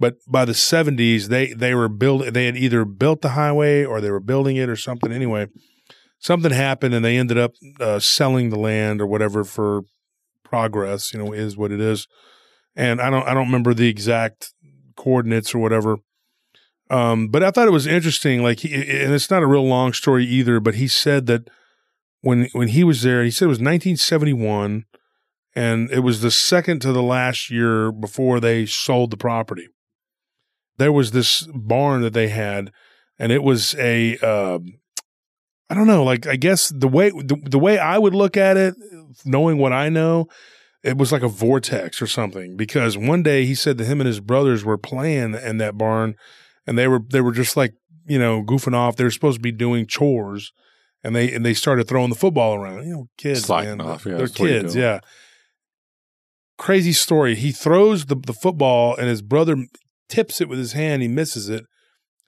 But 0.00 0.16
by 0.26 0.44
the 0.44 0.54
seventies, 0.54 1.28
they 1.28 1.52
they 1.52 1.74
were 1.74 1.88
build 1.88 2.22
they 2.22 2.46
had 2.46 2.56
either 2.56 2.84
built 2.84 3.20
the 3.20 3.30
highway 3.30 3.84
or 3.84 4.00
they 4.00 4.10
were 4.10 4.20
building 4.20 4.56
it 4.56 4.68
or 4.68 4.76
something. 4.76 5.12
Anyway, 5.12 5.46
something 6.18 6.50
happened 6.50 6.94
and 6.94 7.04
they 7.04 7.18
ended 7.18 7.38
up 7.38 7.52
uh, 7.78 7.98
selling 7.98 8.50
the 8.50 8.58
land 8.58 9.00
or 9.00 9.06
whatever 9.06 9.44
for 9.44 9.82
progress. 10.42 11.12
You 11.12 11.22
know, 11.22 11.32
is 11.32 11.56
what 11.56 11.70
it 11.70 11.80
is. 11.80 12.08
And 12.74 13.00
I 13.00 13.10
don't 13.10 13.26
I 13.28 13.34
don't 13.34 13.46
remember 13.46 13.74
the 13.74 13.88
exact 13.88 14.52
coordinates 14.96 15.54
or 15.54 15.58
whatever. 15.58 15.98
Um, 16.92 17.28
but 17.28 17.42
I 17.42 17.50
thought 17.50 17.66
it 17.66 17.72
was 17.72 17.86
interesting. 17.86 18.42
Like, 18.42 18.60
he, 18.60 18.74
and 18.74 19.14
it's 19.14 19.30
not 19.30 19.42
a 19.42 19.46
real 19.46 19.66
long 19.66 19.94
story 19.94 20.26
either. 20.26 20.60
But 20.60 20.74
he 20.74 20.86
said 20.86 21.26
that 21.26 21.48
when 22.20 22.48
when 22.52 22.68
he 22.68 22.84
was 22.84 23.00
there, 23.00 23.24
he 23.24 23.30
said 23.30 23.46
it 23.46 23.48
was 23.48 23.58
1971, 23.58 24.84
and 25.56 25.90
it 25.90 26.00
was 26.00 26.20
the 26.20 26.30
second 26.30 26.80
to 26.82 26.92
the 26.92 27.02
last 27.02 27.50
year 27.50 27.90
before 27.90 28.40
they 28.40 28.66
sold 28.66 29.10
the 29.10 29.16
property. 29.16 29.68
There 30.76 30.92
was 30.92 31.12
this 31.12 31.48
barn 31.54 32.02
that 32.02 32.12
they 32.12 32.28
had, 32.28 32.70
and 33.18 33.32
it 33.32 33.42
was 33.42 33.74
a 33.76 34.18
uh, 34.18 34.58
I 35.70 35.74
don't 35.74 35.86
know, 35.86 36.04
like 36.04 36.26
I 36.26 36.36
guess 36.36 36.68
the 36.68 36.88
way 36.88 37.08
the, 37.08 37.40
the 37.42 37.58
way 37.58 37.78
I 37.78 37.96
would 37.96 38.14
look 38.14 38.36
at 38.36 38.58
it, 38.58 38.74
knowing 39.24 39.56
what 39.56 39.72
I 39.72 39.88
know, 39.88 40.26
it 40.84 40.98
was 40.98 41.10
like 41.10 41.22
a 41.22 41.28
vortex 41.28 42.02
or 42.02 42.06
something. 42.06 42.54
Because 42.54 42.98
one 42.98 43.22
day 43.22 43.46
he 43.46 43.54
said 43.54 43.78
that 43.78 43.86
him 43.86 44.02
and 44.02 44.06
his 44.06 44.20
brothers 44.20 44.62
were 44.62 44.76
playing 44.76 45.32
in 45.32 45.56
that 45.56 45.78
barn 45.78 46.16
and 46.66 46.78
they 46.78 46.88
were 46.88 47.00
they 47.10 47.20
were 47.20 47.32
just 47.32 47.56
like 47.56 47.74
you 48.06 48.18
know 48.18 48.42
goofing 48.42 48.74
off. 48.74 48.96
They 48.96 49.04
were 49.04 49.10
supposed 49.10 49.38
to 49.38 49.42
be 49.42 49.52
doing 49.52 49.86
chores, 49.86 50.52
and 51.02 51.14
they 51.14 51.32
and 51.32 51.44
they 51.44 51.54
started 51.54 51.88
throwing 51.88 52.10
the 52.10 52.16
football 52.16 52.54
around. 52.54 52.86
You 52.86 52.92
know, 52.92 53.08
kids, 53.16 53.48
man, 53.48 53.80
off, 53.80 54.04
yeah, 54.04 54.12
they're 54.12 54.26
that's 54.26 54.38
what 54.38 54.48
you 54.48 54.60
kids. 54.60 54.76
Yeah. 54.76 55.00
Crazy 56.58 56.92
story. 56.92 57.34
He 57.34 57.50
throws 57.50 58.06
the 58.06 58.16
the 58.16 58.32
football, 58.32 58.96
and 58.96 59.08
his 59.08 59.22
brother 59.22 59.56
tips 60.08 60.40
it 60.40 60.48
with 60.48 60.58
his 60.58 60.72
hand. 60.72 61.02
He 61.02 61.08
misses 61.08 61.48
it. 61.48 61.64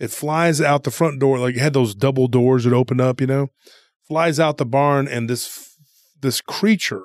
It 0.00 0.10
flies 0.10 0.60
out 0.60 0.82
the 0.82 0.90
front 0.90 1.20
door. 1.20 1.38
Like 1.38 1.54
it 1.54 1.60
had 1.60 1.72
those 1.72 1.94
double 1.94 2.26
doors 2.26 2.64
that 2.64 2.72
opened 2.72 3.00
up. 3.00 3.20
You 3.20 3.26
know, 3.26 3.48
flies 4.08 4.40
out 4.40 4.56
the 4.56 4.66
barn, 4.66 5.06
and 5.06 5.30
this 5.30 5.76
this 6.20 6.40
creature 6.40 7.04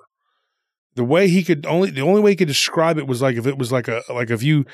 the 0.99 1.03
way 1.05 1.30
he 1.30 1.43
could 1.43 1.65
only 1.65 1.89
the 1.91 2.01
only 2.01 2.21
way 2.21 2.32
he 2.32 2.36
could 2.36 2.47
describe 2.47 2.97
it 2.97 3.07
was 3.07 3.21
like 3.21 3.38
if 3.38 3.47
it 3.47 3.57
was 3.57 3.71
like 3.71 3.88
a 3.88 4.03
like 4.09 4.30
if 4.30 4.43
you 4.43 4.65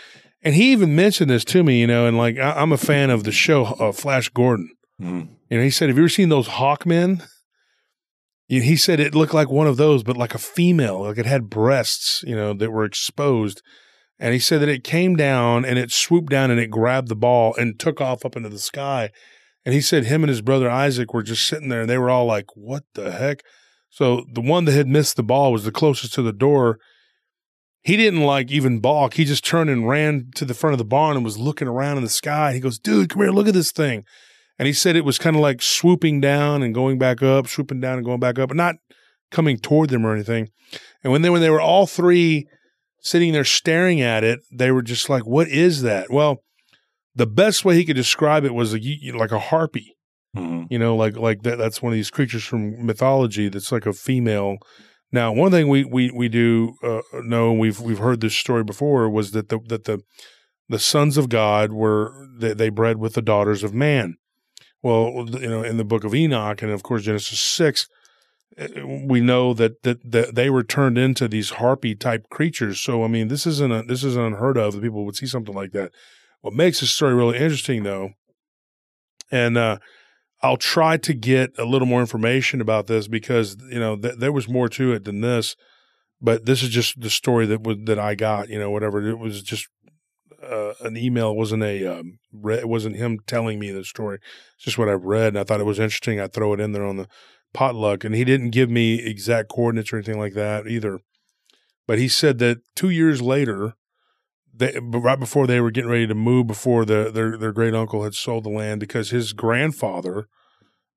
and 0.46 0.56
he 0.56 0.72
even 0.72 0.96
mentioned 0.96 1.30
this 1.30 1.44
to 1.44 1.64
me 1.64 1.82
you 1.82 1.88
know 1.88 2.06
and 2.06 2.18
like 2.18 2.38
I, 2.38 2.52
i'm 2.52 2.72
a 2.72 2.78
fan 2.78 3.10
of 3.10 3.26
the 3.26 3.32
show 3.34 3.66
uh, 3.66 3.92
flash 3.92 4.30
gordon. 4.30 4.70
You 5.50 5.58
know 5.58 5.64
he 5.64 5.72
said 5.72 5.90
have 5.90 5.98
you 5.98 6.04
ever 6.04 6.10
seen 6.10 6.30
those 6.30 6.48
hawkmen? 6.48 7.28
And 8.48 8.64
he 8.64 8.78
said 8.78 9.00
it 9.00 9.16
looked 9.16 9.34
like 9.34 9.50
one 9.50 9.68
of 9.68 9.76
those 9.76 10.04
but 10.04 10.16
like 10.16 10.34
a 10.34 10.40
female 10.40 11.02
like 11.02 11.18
it 11.18 11.26
had 11.26 11.50
breasts 11.50 12.24
you 12.26 12.36
know 12.36 12.54
that 12.54 12.72
were 12.72 12.86
exposed. 12.86 13.62
And 14.18 14.34
he 14.34 14.40
said 14.40 14.62
that 14.62 14.70
it 14.70 14.86
came 14.86 15.18
down 15.18 15.66
and 15.66 15.78
it 15.78 15.92
swooped 15.92 16.30
down 16.30 16.50
and 16.50 16.58
it 16.58 16.72
grabbed 16.72 17.10
the 17.10 17.18
ball 17.18 17.54
and 17.56 17.78
took 17.78 18.00
off 18.00 18.24
up 18.24 18.38
into 18.38 18.48
the 18.48 18.60
sky. 18.60 19.10
And 19.66 19.74
he 19.74 19.82
said 19.82 20.06
him 20.06 20.24
and 20.24 20.30
his 20.30 20.40
brother 20.40 20.70
isaac 20.70 21.14
were 21.14 21.24
just 21.24 21.46
sitting 21.46 21.68
there 21.68 21.82
and 21.82 21.90
they 21.90 21.98
were 21.98 22.10
all 22.10 22.26
like 22.26 22.46
what 22.56 22.84
the 22.94 23.12
heck? 23.12 23.42
So 23.90 24.26
the 24.32 24.42
one 24.42 24.66
that 24.66 24.72
had 24.74 24.88
missed 24.88 25.16
the 25.18 25.24
ball 25.24 25.52
was 25.52 25.66
the 25.66 25.72
closest 25.72 26.14
to 26.14 26.22
the 26.22 26.32
door. 26.32 26.80
He 27.86 27.98
didn't 27.98 28.22
like 28.24 28.50
even 28.52 28.80
balk. 28.80 29.14
He 29.14 29.26
just 29.26 29.46
turned 29.46 29.70
and 29.70 29.88
ran 29.88 30.32
to 30.36 30.44
the 30.46 30.56
front 30.56 30.74
of 30.74 30.80
the 30.80 30.84
barn 30.86 31.16
and 31.16 31.24
was 31.24 31.38
looking 31.38 31.68
around 31.68 31.98
in 31.98 32.04
the 32.04 32.10
sky. 32.10 32.52
He 32.54 32.60
goes, 32.60 32.80
dude, 32.80 33.10
come 33.10 33.22
here, 33.22 33.30
look 33.32 33.48
at 33.48 33.54
this 33.54 33.72
thing. 33.72 34.04
And 34.58 34.66
he 34.66 34.74
said 34.74 34.96
it 34.96 35.06
was 35.06 35.20
kind 35.20 35.36
of 35.36 35.42
like 35.42 35.62
swooping 35.62 36.20
down 36.20 36.64
and 36.64 36.74
going 36.74 36.98
back 36.98 37.22
up, 37.22 37.48
swooping 37.48 37.82
down 37.82 37.98
and 37.98 38.06
going 38.06 38.20
back 38.20 38.40
up, 38.40 38.50
but 38.50 38.58
not 38.58 38.76
coming 39.30 39.58
toward 39.60 39.90
them 39.90 40.04
or 40.04 40.16
anything. 40.16 40.50
And 41.04 41.12
when 41.14 41.22
they 41.22 41.30
when 41.30 41.42
they 41.42 41.50
were 41.52 41.62
all 41.62 41.86
three 41.86 42.48
sitting 43.02 43.34
there 43.34 43.44
staring 43.44 44.02
at 44.02 44.24
it, 44.24 44.40
they 44.52 44.72
were 44.72 44.82
just 44.82 45.08
like, 45.08 45.28
"What 45.28 45.48
is 45.48 45.84
that?" 45.84 46.10
Well, 46.10 46.38
the 47.14 47.28
best 47.28 47.64
way 47.66 47.76
he 47.76 47.86
could 47.86 47.96
describe 47.96 48.46
it 48.46 48.54
was 48.56 48.74
a, 48.74 48.80
like 49.14 49.32
a 49.32 49.40
harpy 49.40 49.96
Mhm. 50.36 50.68
you 50.70 50.78
know 50.78 50.98
like 50.98 51.16
like 51.16 51.44
that 51.44 51.58
that's 51.58 51.82
one 51.82 51.94
of 51.94 51.96
these 51.96 52.12
creatures 52.12 52.44
from 52.44 52.86
mythology 52.86 53.48
that's 53.48 53.72
like 53.72 53.86
a 53.86 53.94
female 53.94 54.58
now 55.16 55.32
one 55.32 55.52
thing 55.52 55.68
we 55.68 55.84
we 55.84 56.12
we 56.12 56.30
do 56.30 56.76
uh, 56.84 57.02
know 57.24 57.52
we've 57.52 57.80
we've 57.80 58.00
heard 58.00 58.22
this 58.22 58.36
story 58.36 58.64
before 58.64 59.10
was 59.10 59.32
that 59.32 59.50
the 59.50 59.60
that 59.68 59.86
the 59.86 60.02
the 60.70 60.80
sons 60.80 61.18
of 61.18 61.30
god 61.30 61.72
were 61.72 62.28
they, 62.38 62.54
they 62.54 62.70
bred 62.70 62.98
with 62.98 63.14
the 63.14 63.22
daughters 63.22 63.64
of 63.64 63.74
man. 63.74 64.16
Well 64.84 65.28
you 65.32 65.50
know 65.50 65.64
in 65.64 65.78
the 65.78 65.86
book 65.86 66.04
of 66.04 66.14
enoch 66.14 66.62
and 66.62 66.72
of 66.72 66.84
course 66.84 67.04
genesis 67.04 67.40
6 67.40 67.88
uh, 68.60 68.68
we 68.86 69.22
know 69.22 69.54
that, 69.54 69.82
that 69.84 70.00
that 70.12 70.36
they 70.36 70.50
were 70.50 70.64
turned 70.64 70.98
into 70.98 71.28
these 71.28 71.52
harpy 71.52 71.96
type 71.96 72.30
creatures. 72.30 72.80
So 72.80 73.04
i 73.04 73.08
mean 73.08 73.30
this 73.30 73.48
isn't 73.48 73.72
a, 73.72 73.84
this 73.84 74.04
isn't 74.04 74.22
unheard 74.22 74.58
of 74.58 74.82
people 74.82 75.06
would 75.06 75.16
see 75.16 75.28
something 75.28 75.56
like 75.56 75.72
that. 75.72 75.92
What 76.42 76.54
makes 76.54 76.82
this 76.82 76.92
story 76.92 77.16
really 77.16 77.38
interesting 77.38 77.84
though 77.84 78.12
and 79.32 79.58
uh 79.58 79.78
I'll 80.42 80.58
try 80.58 80.98
to 80.98 81.14
get 81.14 81.52
a 81.58 81.66
little 81.66 81.88
more 81.88 82.02
information 82.02 82.62
about 82.62 82.88
this 82.88 83.08
because 83.08 83.58
you 83.70 83.80
know 83.80 83.96
th- 83.96 84.16
there 84.18 84.32
was 84.32 84.48
more 84.48 84.70
to 84.70 84.92
it 84.94 85.06
than 85.06 85.22
this, 85.22 85.56
but 86.22 86.46
this 86.46 86.62
is 86.62 86.70
just 86.70 87.00
the 87.00 87.10
story 87.10 87.46
that 87.48 87.86
that 87.86 88.00
I 88.00 88.16
got. 88.16 88.50
You 88.50 88.60
know, 88.60 88.70
whatever 88.70 89.08
it 89.08 89.18
was, 89.18 89.42
just 89.42 89.68
uh, 90.44 90.74
an 90.82 90.98
email. 90.98 91.32
It 91.32 91.38
wasn't 91.38 91.64
a 91.64 91.86
um, 91.86 92.20
re- 92.32 92.60
it 92.60 92.70
wasn't 92.70 92.98
him 92.98 93.20
telling 93.26 93.60
me 93.60 93.72
the 93.72 93.84
story. 93.84 94.20
It's 94.56 94.66
just 94.66 94.78
what 94.78 94.90
I've 94.90 95.06
read, 95.06 95.30
and 95.30 95.40
I 95.40 95.44
thought 95.44 95.62
it 95.62 95.66
was 95.66 95.80
interesting. 95.80 96.20
I 96.20 96.28
throw 96.28 96.54
it 96.54 96.60
in 96.60 96.72
there 96.74 96.86
on 96.86 96.98
the 96.98 97.08
potluck, 97.54 98.04
and 98.04 98.14
he 98.14 98.24
didn't 98.24 98.52
give 98.52 98.70
me 98.70 98.96
exact 98.96 99.50
coordinates 99.50 99.92
or 99.92 99.98
anything 99.98 100.20
like 100.20 100.34
that 100.34 100.68
either. 100.68 101.00
But 101.88 102.00
he 102.00 102.08
said 102.08 102.40
that 102.40 102.60
two 102.76 102.90
years 102.90 103.22
later, 103.22 103.76
they, 104.58 104.80
right 104.82 105.20
before 105.20 105.48
they 105.48 105.60
were 105.60 105.72
getting 105.72 105.90
ready 105.90 106.08
to 106.08 106.16
move, 106.16 106.48
before 106.48 106.86
the, 106.86 107.12
their 107.12 107.38
their 107.38 107.52
great 107.52 107.76
uncle 107.76 108.04
had 108.04 108.14
sold 108.14 108.46
the 108.46 108.50
land, 108.50 108.80
because 108.80 109.10
his 109.10 109.34
grandfather 109.34 110.28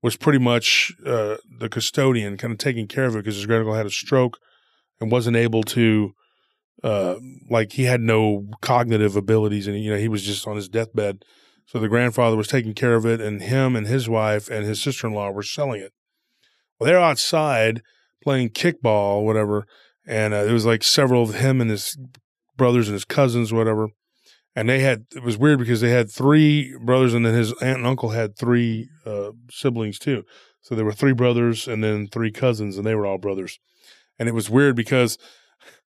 was 0.02 0.16
pretty 0.16 0.38
much 0.38 0.92
uh, 1.04 1.36
the 1.58 1.68
custodian, 1.68 2.36
kind 2.36 2.52
of 2.52 2.58
taking 2.58 2.86
care 2.86 3.04
of 3.04 3.14
it, 3.14 3.18
because 3.18 3.36
his 3.36 3.46
great 3.46 3.58
uncle 3.58 3.74
had 3.74 3.86
a 3.86 3.90
stroke 3.90 4.38
and 5.00 5.10
wasn't 5.10 5.36
able 5.36 5.62
to, 5.62 6.12
uh, 6.84 7.16
like 7.50 7.72
he 7.72 7.84
had 7.84 8.00
no 8.00 8.46
cognitive 8.60 9.16
abilities, 9.16 9.66
and 9.66 9.82
you 9.82 9.90
know 9.90 9.98
he 9.98 10.08
was 10.08 10.22
just 10.22 10.46
on 10.46 10.56
his 10.56 10.68
deathbed. 10.68 11.24
So 11.66 11.78
the 11.78 11.88
grandfather 11.88 12.36
was 12.36 12.48
taking 12.48 12.74
care 12.74 12.94
of 12.94 13.04
it, 13.04 13.20
and 13.20 13.42
him 13.42 13.76
and 13.76 13.86
his 13.86 14.08
wife 14.08 14.48
and 14.48 14.64
his 14.64 14.80
sister 14.80 15.06
in 15.06 15.12
law 15.12 15.30
were 15.30 15.42
selling 15.42 15.82
it. 15.82 15.92
Well, 16.78 16.86
they're 16.86 17.00
outside 17.00 17.82
playing 18.22 18.50
kickball, 18.50 19.24
whatever, 19.24 19.66
and 20.06 20.32
uh, 20.32 20.44
it 20.48 20.52
was 20.52 20.64
like 20.64 20.82
several 20.82 21.22
of 21.22 21.34
him 21.34 21.60
and 21.60 21.70
his 21.70 21.98
brothers 22.58 22.88
and 22.88 22.92
his 22.92 23.06
cousins, 23.06 23.52
whatever. 23.52 23.88
And 24.54 24.68
they 24.68 24.80
had 24.80 25.06
it 25.14 25.22
was 25.22 25.38
weird 25.38 25.60
because 25.60 25.80
they 25.80 25.90
had 25.90 26.10
three 26.10 26.76
brothers, 26.82 27.14
and 27.14 27.24
then 27.24 27.32
his 27.32 27.52
aunt 27.62 27.78
and 27.78 27.86
uncle 27.86 28.10
had 28.10 28.36
three 28.36 28.90
uh, 29.06 29.30
siblings 29.50 29.98
too. 29.98 30.24
So 30.60 30.74
there 30.74 30.84
were 30.84 30.92
three 30.92 31.12
brothers 31.12 31.66
and 31.66 31.82
then 31.82 32.08
three 32.08 32.32
cousins, 32.32 32.76
and 32.76 32.86
they 32.86 32.94
were 32.94 33.06
all 33.06 33.18
brothers. 33.18 33.58
And 34.18 34.28
it 34.28 34.32
was 34.32 34.50
weird 34.50 34.76
because 34.76 35.16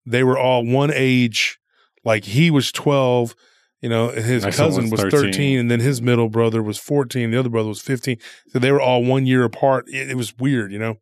they 0.07 0.23
were 0.23 0.39
all 0.39 0.65
one 0.65 0.93
age. 0.95 1.59
Like 2.05 2.25
he 2.25 2.51
was 2.51 2.71
twelve, 2.71 3.35
you 3.81 3.89
know, 3.89 4.11
and 4.11 4.25
his 4.25 4.45
cousin 4.45 4.91
was 4.91 5.03
was 5.03 5.13
13. 5.13 5.21
13, 5.33 5.59
and 5.59 5.71
then 5.71 5.81
his 5.81 6.03
middle 6.03 6.29
brother 6.29 6.63
was 6.63 6.79
fourteen. 6.79 7.31
The 7.31 7.39
other 7.39 7.49
brother 7.49 7.69
was 7.69 7.81
fifteen. 7.81 8.19
So 8.49 8.59
they 8.59 8.73
were 8.73 8.81
all 8.81 9.03
one 9.03 9.27
year 9.27 9.45
apart. 9.45 9.87
It, 9.89 10.11
it 10.11 10.17
was 10.17 10.37
weird, 10.37 10.71
you 10.71 10.79
know. 10.79 10.97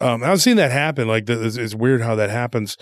Um, 0.00 0.22
I've 0.22 0.40
seen 0.40 0.56
that 0.56 0.70
happen. 0.70 1.08
Like 1.08 1.26
that, 1.26 1.44
it's, 1.44 1.56
it's 1.56 1.74
weird 1.74 2.00
how 2.00 2.14
that 2.14 2.30
happens. 2.30 2.76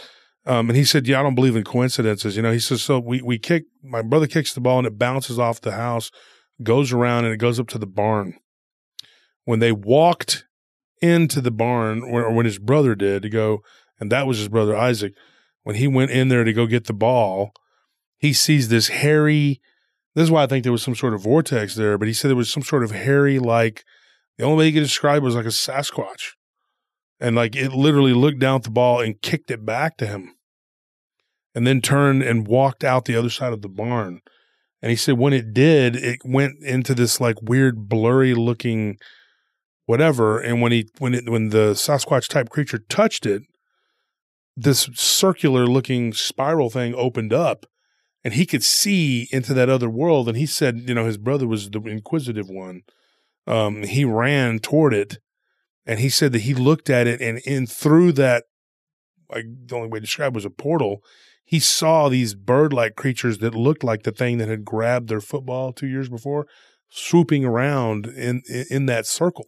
Um, 0.47 0.71
and 0.71 0.77
he 0.77 0.85
said, 0.85 1.07
"Yeah, 1.07 1.21
I 1.21 1.23
don't 1.23 1.35
believe 1.35 1.57
in 1.57 1.65
coincidences." 1.65 2.37
You 2.37 2.43
know, 2.43 2.53
he 2.53 2.61
says, 2.61 2.83
"So 2.83 2.99
we 3.01 3.21
we 3.21 3.39
kick. 3.39 3.65
My 3.83 4.03
brother 4.03 4.27
kicks 4.27 4.55
the 4.55 4.61
ball 4.61 4.79
and 4.79 4.87
it 4.87 4.99
bounces 4.99 5.39
off 5.39 5.61
the 5.61 5.73
house, 5.73 6.11
goes 6.63 6.93
around 6.93 7.25
and 7.25 7.35
it 7.35 7.39
goes 7.39 7.59
up 7.59 7.69
to 7.69 7.79
the 7.79 7.87
barn. 7.87 8.35
When 9.45 9.59
they 9.59 9.73
walked 9.73 10.45
into 11.03 11.41
the 11.41 11.51
barn, 11.51 12.03
or 12.03 12.33
when 12.33 12.47
his 12.47 12.59
brother 12.59 12.95
did 12.95 13.23
to 13.23 13.29
go, 13.29 13.63
and 14.01 14.11
that 14.11 14.27
was 14.27 14.39
his 14.39 14.49
brother 14.49 14.77
Isaac. 14.77 15.15
When 15.63 15.77
he 15.77 15.89
went 15.89 16.13
in 16.13 16.29
there 16.29 16.45
to 16.45 16.53
go 16.53 16.67
get 16.67 16.85
the 16.85 16.93
ball, 16.93 17.53
he 18.19 18.33
sees 18.33 18.69
this 18.69 18.89
hairy. 18.89 19.61
This 20.15 20.25
is 20.25 20.31
why 20.31 20.45
I 20.45 20.47
think 20.47 20.63
there 20.63 20.73
was 20.73 20.83
some 20.83 20.95
sort 20.95 21.13
of 21.13 21.23
vortex 21.23 21.75
there. 21.75 21.99
But 21.99 22.09
he 22.09 22.15
said 22.15 22.29
there 22.29 22.37
was 22.37 22.53
some 22.53 22.63
sort 22.63 22.85
of 22.85 22.93
hairy, 22.93 23.39
like 23.39 23.85
the 24.39 24.45
only 24.45 24.59
way 24.59 24.67
he 24.67 24.73
could 24.73 24.85
describe 24.85 25.23
it 25.23 25.27
was 25.27 25.35
like 25.35 25.45
a 25.45 25.49
Sasquatch, 25.49 26.35
and 27.19 27.35
like 27.35 27.57
it 27.57 27.73
literally 27.73 28.15
looked 28.15 28.39
down 28.39 28.57
at 28.57 28.63
the 28.63 28.71
ball 28.71 29.01
and 29.01 29.21
kicked 29.21 29.51
it 29.51 29.67
back 29.67 29.97
to 29.99 30.07
him, 30.07 30.36
and 31.57 31.67
then 31.67 31.81
turned 31.81 32.23
and 32.23 32.47
walked 32.47 32.85
out 32.85 33.07
the 33.07 33.17
other 33.17 33.31
side 33.31 33.55
of 33.55 33.63
the 33.63 33.69
barn. 33.69 34.21
And 34.83 34.91
he 34.91 34.97
said 34.97 35.17
when 35.17 35.33
it 35.33 35.55
did, 35.55 35.97
it 35.97 36.21
went 36.23 36.63
into 36.63 36.95
this 36.95 37.19
like 37.19 37.41
weird, 37.41 37.89
blurry 37.89 38.35
looking 38.35 38.99
whatever. 39.87 40.39
And 40.39 40.61
when 40.61 40.71
he 40.71 40.91
when 40.99 41.15
it 41.15 41.29
when 41.29 41.49
the 41.49 41.73
Sasquatch 41.73 42.29
type 42.29 42.51
creature 42.51 42.79
touched 42.79 43.25
it, 43.25 43.43
this 44.55 44.91
circular 44.93 45.67
looking 45.67 46.13
spiral 46.13 46.69
thing 46.69 46.95
opened 46.95 47.33
up 47.33 47.65
and 48.23 48.35
he 48.35 48.45
could 48.45 48.63
see 48.63 49.27
into 49.33 49.55
that 49.55 49.71
other 49.71 49.89
world. 49.89 50.29
And 50.29 50.37
he 50.37 50.47
said, 50.47 50.85
you 50.87 50.95
know, 50.95 51.07
his 51.07 51.17
brother 51.17 51.47
was 51.47 51.71
the 51.71 51.81
inquisitive 51.81 52.51
one. 52.51 52.83
um, 53.47 53.85
he 53.85 54.05
ran 54.05 54.59
toward 54.59 54.93
it, 54.93 55.19
and 55.85 56.01
he 56.01 56.09
said 56.09 56.33
that 56.33 56.43
he 56.43 56.55
looked 56.55 56.91
at 56.91 57.07
it, 57.07 57.21
and 57.21 57.39
in 57.39 57.67
through 57.67 58.13
that, 58.13 58.45
like 59.31 59.45
the 59.67 59.77
only 59.77 59.89
way 59.89 59.99
to 59.99 60.05
describe 60.05 60.35
was 60.35 60.45
a 60.45 60.51
portal. 60.51 61.03
He 61.47 61.61
saw 61.61 62.09
these 62.09 62.35
bird-like 62.35 62.97
creatures 62.97 63.39
that 63.39 63.55
looked 63.55 63.85
like 63.85 64.03
the 64.03 64.11
thing 64.11 64.39
that 64.39 64.49
had 64.49 64.65
grabbed 64.65 65.09
their 65.09 65.21
football 65.21 65.73
two 65.73 65.87
years 65.87 66.09
before, 66.09 66.47
swooping 66.91 67.45
around 67.45 68.07
in 68.07 68.43
in, 68.49 68.65
in 68.69 68.87
that 68.87 69.07
circle, 69.07 69.47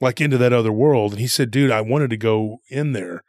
like 0.00 0.20
into 0.20 0.38
that 0.38 0.52
other 0.52 0.72
world. 0.72 1.12
And 1.12 1.20
he 1.20 1.26
said, 1.26 1.50
"Dude, 1.50 1.72
I 1.72 1.80
wanted 1.80 2.10
to 2.10 2.16
go 2.16 2.58
in 2.70 2.92
there." 2.92 3.22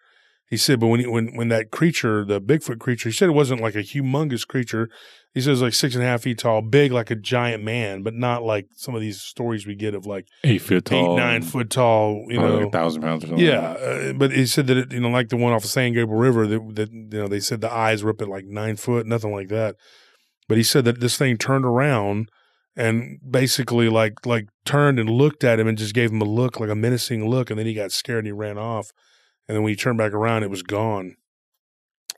He 0.51 0.57
said, 0.57 0.81
but 0.81 0.87
when 0.87 0.99
he, 0.99 1.07
when 1.07 1.33
when 1.37 1.47
that 1.47 1.71
creature, 1.71 2.25
the 2.25 2.41
Bigfoot 2.41 2.77
creature, 2.77 3.07
he 3.07 3.13
said 3.13 3.29
it 3.29 3.31
wasn't 3.31 3.61
like 3.61 3.73
a 3.73 3.79
humongous 3.83 4.45
creature. 4.45 4.89
He 5.33 5.39
says 5.39 5.61
like 5.61 5.73
six 5.73 5.95
and 5.95 6.03
a 6.03 6.07
half 6.07 6.23
feet 6.23 6.39
tall, 6.39 6.61
big 6.61 6.91
like 6.91 7.09
a 7.09 7.15
giant 7.15 7.63
man, 7.63 8.03
but 8.03 8.13
not 8.13 8.43
like 8.43 8.67
some 8.75 8.93
of 8.93 8.99
these 8.99 9.21
stories 9.21 9.65
we 9.65 9.75
get 9.75 9.95
of 9.95 10.05
like 10.05 10.25
Eight 10.43 10.57
foot 10.61 10.83
tall. 10.83 11.13
eight, 11.13 11.17
nine 11.17 11.41
foot 11.41 11.69
tall. 11.69 12.25
You 12.27 12.37
know, 12.37 12.57
like 12.57 12.67
a 12.67 12.69
thousand 12.69 13.01
pounds 13.01 13.23
or 13.23 13.27
something. 13.27 13.45
yeah. 13.45 13.59
Uh, 13.61 14.11
but 14.11 14.33
he 14.33 14.45
said 14.45 14.67
that 14.67 14.75
it, 14.75 14.91
you 14.91 14.99
know, 14.99 15.07
like 15.07 15.29
the 15.29 15.37
one 15.37 15.53
off 15.53 15.61
the 15.61 15.69
San 15.69 15.93
Gabriel 15.93 16.19
River, 16.19 16.45
that, 16.47 16.75
that 16.75 16.91
you 16.91 17.21
know 17.21 17.27
they 17.29 17.39
said 17.39 17.61
the 17.61 17.71
eyes 17.71 18.03
were 18.03 18.09
up 18.09 18.21
at 18.21 18.27
like 18.27 18.43
nine 18.45 18.75
foot, 18.75 19.07
nothing 19.07 19.31
like 19.31 19.47
that. 19.47 19.77
But 20.49 20.57
he 20.57 20.63
said 20.63 20.83
that 20.83 20.99
this 20.99 21.15
thing 21.15 21.37
turned 21.37 21.63
around 21.63 22.27
and 22.75 23.19
basically 23.25 23.87
like 23.87 24.25
like 24.25 24.47
turned 24.65 24.99
and 24.99 25.09
looked 25.09 25.45
at 25.45 25.61
him 25.61 25.67
and 25.69 25.77
just 25.77 25.93
gave 25.93 26.11
him 26.11 26.21
a 26.21 26.25
look, 26.25 26.59
like 26.59 26.69
a 26.69 26.75
menacing 26.75 27.25
look, 27.29 27.49
and 27.49 27.57
then 27.57 27.65
he 27.67 27.73
got 27.73 27.93
scared 27.93 28.25
and 28.25 28.27
he 28.27 28.33
ran 28.33 28.57
off. 28.57 28.91
And 29.51 29.57
then 29.57 29.63
when 29.63 29.71
he 29.71 29.75
turned 29.75 29.97
back 29.97 30.13
around, 30.13 30.43
it 30.43 30.49
was 30.49 30.63
gone. 30.63 31.17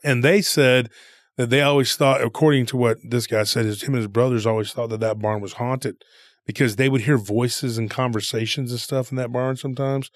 And 0.03 0.23
they 0.23 0.39
said 0.39 0.91
that 1.35 1.49
they 1.49 1.63
always 1.63 1.95
thought, 1.95 2.21
according 2.21 2.67
to 2.67 2.77
what 2.77 2.99
this 3.03 3.25
guy 3.25 3.41
said, 3.41 3.65
is 3.65 3.81
him 3.81 3.95
and 3.95 4.03
his 4.03 4.07
brothers 4.07 4.45
always 4.45 4.71
thought 4.71 4.91
that 4.91 4.99
that 4.99 5.17
barn 5.17 5.41
was 5.41 5.53
haunted 5.53 6.03
because 6.45 6.75
they 6.75 6.89
would 6.89 7.01
hear 7.01 7.17
voices 7.17 7.79
and 7.79 7.89
conversations 7.89 8.69
and 8.69 8.79
stuff 8.79 9.09
in 9.09 9.17
that 9.17 9.31
barn 9.31 9.55
sometimes. 9.55 10.11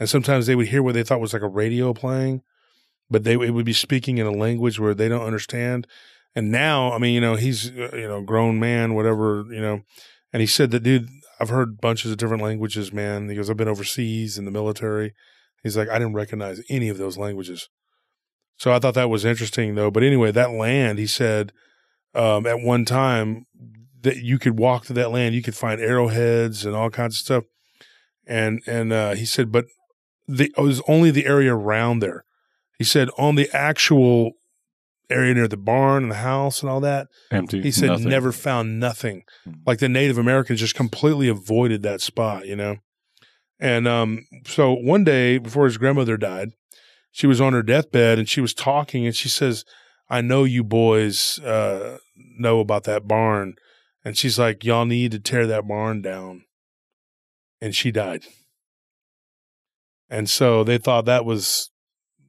And 0.00 0.08
sometimes 0.08 0.48
they 0.48 0.56
would 0.56 0.66
hear 0.66 0.82
what 0.82 0.94
they 0.94 1.04
thought 1.04 1.20
was 1.20 1.32
like 1.32 1.42
a 1.42 1.48
radio 1.48 1.94
playing, 1.94 2.42
but 3.08 3.22
they 3.22 3.34
it 3.34 3.54
would 3.54 3.64
be 3.64 3.72
speaking 3.72 4.18
in 4.18 4.26
a 4.26 4.32
language 4.32 4.80
where 4.80 4.92
they 4.92 5.08
don't 5.08 5.22
understand. 5.22 5.86
And 6.34 6.50
now, 6.50 6.90
I 6.90 6.98
mean, 6.98 7.14
you 7.14 7.20
know, 7.20 7.36
he's 7.36 7.70
uh, 7.70 7.90
you 7.92 8.08
know, 8.08 8.22
grown 8.22 8.58
man, 8.58 8.94
whatever, 8.94 9.44
you 9.50 9.60
know, 9.60 9.82
and 10.32 10.40
he 10.40 10.48
said 10.48 10.72
that, 10.72 10.82
dude, 10.82 11.08
I've 11.38 11.50
heard 11.50 11.80
bunches 11.80 12.10
of 12.10 12.18
different 12.18 12.42
languages, 12.42 12.92
man. 12.92 13.28
He 13.28 13.36
goes, 13.36 13.48
I've 13.48 13.56
been 13.56 13.68
overseas 13.68 14.36
in 14.36 14.46
the 14.46 14.50
military. 14.50 15.14
He's 15.66 15.76
like, 15.76 15.88
I 15.88 15.98
didn't 15.98 16.14
recognize 16.14 16.62
any 16.68 16.88
of 16.88 16.98
those 16.98 17.18
languages. 17.18 17.68
So 18.58 18.72
I 18.72 18.78
thought 18.78 18.94
that 18.94 19.10
was 19.10 19.24
interesting, 19.24 19.74
though. 19.74 19.90
But 19.90 20.02
anyway, 20.02 20.30
that 20.32 20.50
land, 20.52 20.98
he 20.98 21.06
said, 21.06 21.52
um, 22.14 22.46
at 22.46 22.60
one 22.60 22.84
time 22.84 23.46
that 24.02 24.16
you 24.18 24.38
could 24.38 24.58
walk 24.58 24.86
to 24.86 24.92
that 24.94 25.10
land, 25.10 25.34
you 25.34 25.42
could 25.42 25.54
find 25.54 25.80
arrowheads 25.80 26.64
and 26.64 26.74
all 26.74 26.88
kinds 26.90 27.16
of 27.16 27.24
stuff. 27.24 27.44
And 28.26 28.60
and 28.66 28.92
uh, 28.92 29.14
he 29.14 29.24
said, 29.26 29.52
but 29.52 29.66
the 30.26 30.52
it 30.56 30.60
was 30.60 30.80
only 30.88 31.10
the 31.10 31.26
area 31.26 31.54
around 31.54 31.98
there. 32.00 32.24
He 32.78 32.84
said 32.84 33.08
on 33.18 33.34
the 33.34 33.48
actual 33.52 34.32
area 35.08 35.34
near 35.34 35.46
the 35.48 35.56
barn 35.56 36.04
and 36.04 36.12
the 36.12 36.16
house 36.16 36.62
and 36.62 36.70
all 36.70 36.80
that, 36.80 37.06
Empty. 37.30 37.62
he 37.62 37.70
said 37.70 37.90
Nothing. 37.90 38.08
never 38.08 38.32
found 38.32 38.80
nothing. 38.80 39.22
Hmm. 39.44 39.52
Like 39.66 39.78
the 39.78 39.88
Native 39.88 40.18
Americans 40.18 40.60
just 40.60 40.74
completely 40.74 41.28
avoided 41.28 41.82
that 41.82 42.00
spot, 42.00 42.46
you 42.46 42.56
know. 42.56 42.76
And 43.58 43.88
um, 43.88 44.26
so 44.46 44.72
one 44.72 45.04
day 45.04 45.38
before 45.38 45.64
his 45.64 45.78
grandmother 45.78 46.16
died, 46.16 46.50
she 47.10 47.26
was 47.26 47.40
on 47.40 47.52
her 47.54 47.62
deathbed 47.62 48.18
and 48.18 48.28
she 48.28 48.40
was 48.40 48.52
talking 48.52 49.06
and 49.06 49.14
she 49.14 49.28
says, 49.28 49.64
"I 50.10 50.20
know 50.20 50.44
you 50.44 50.62
boys 50.62 51.38
uh, 51.38 51.98
know 52.38 52.60
about 52.60 52.84
that 52.84 53.08
barn." 53.08 53.54
And 54.04 54.16
she's 54.16 54.38
like, 54.38 54.64
"Y'all 54.64 54.84
need 54.84 55.12
to 55.12 55.20
tear 55.20 55.46
that 55.46 55.66
barn 55.66 56.02
down." 56.02 56.44
And 57.60 57.74
she 57.74 57.90
died. 57.90 58.24
And 60.08 60.28
so 60.28 60.62
they 60.62 60.78
thought 60.78 61.06
that 61.06 61.24
was 61.24 61.70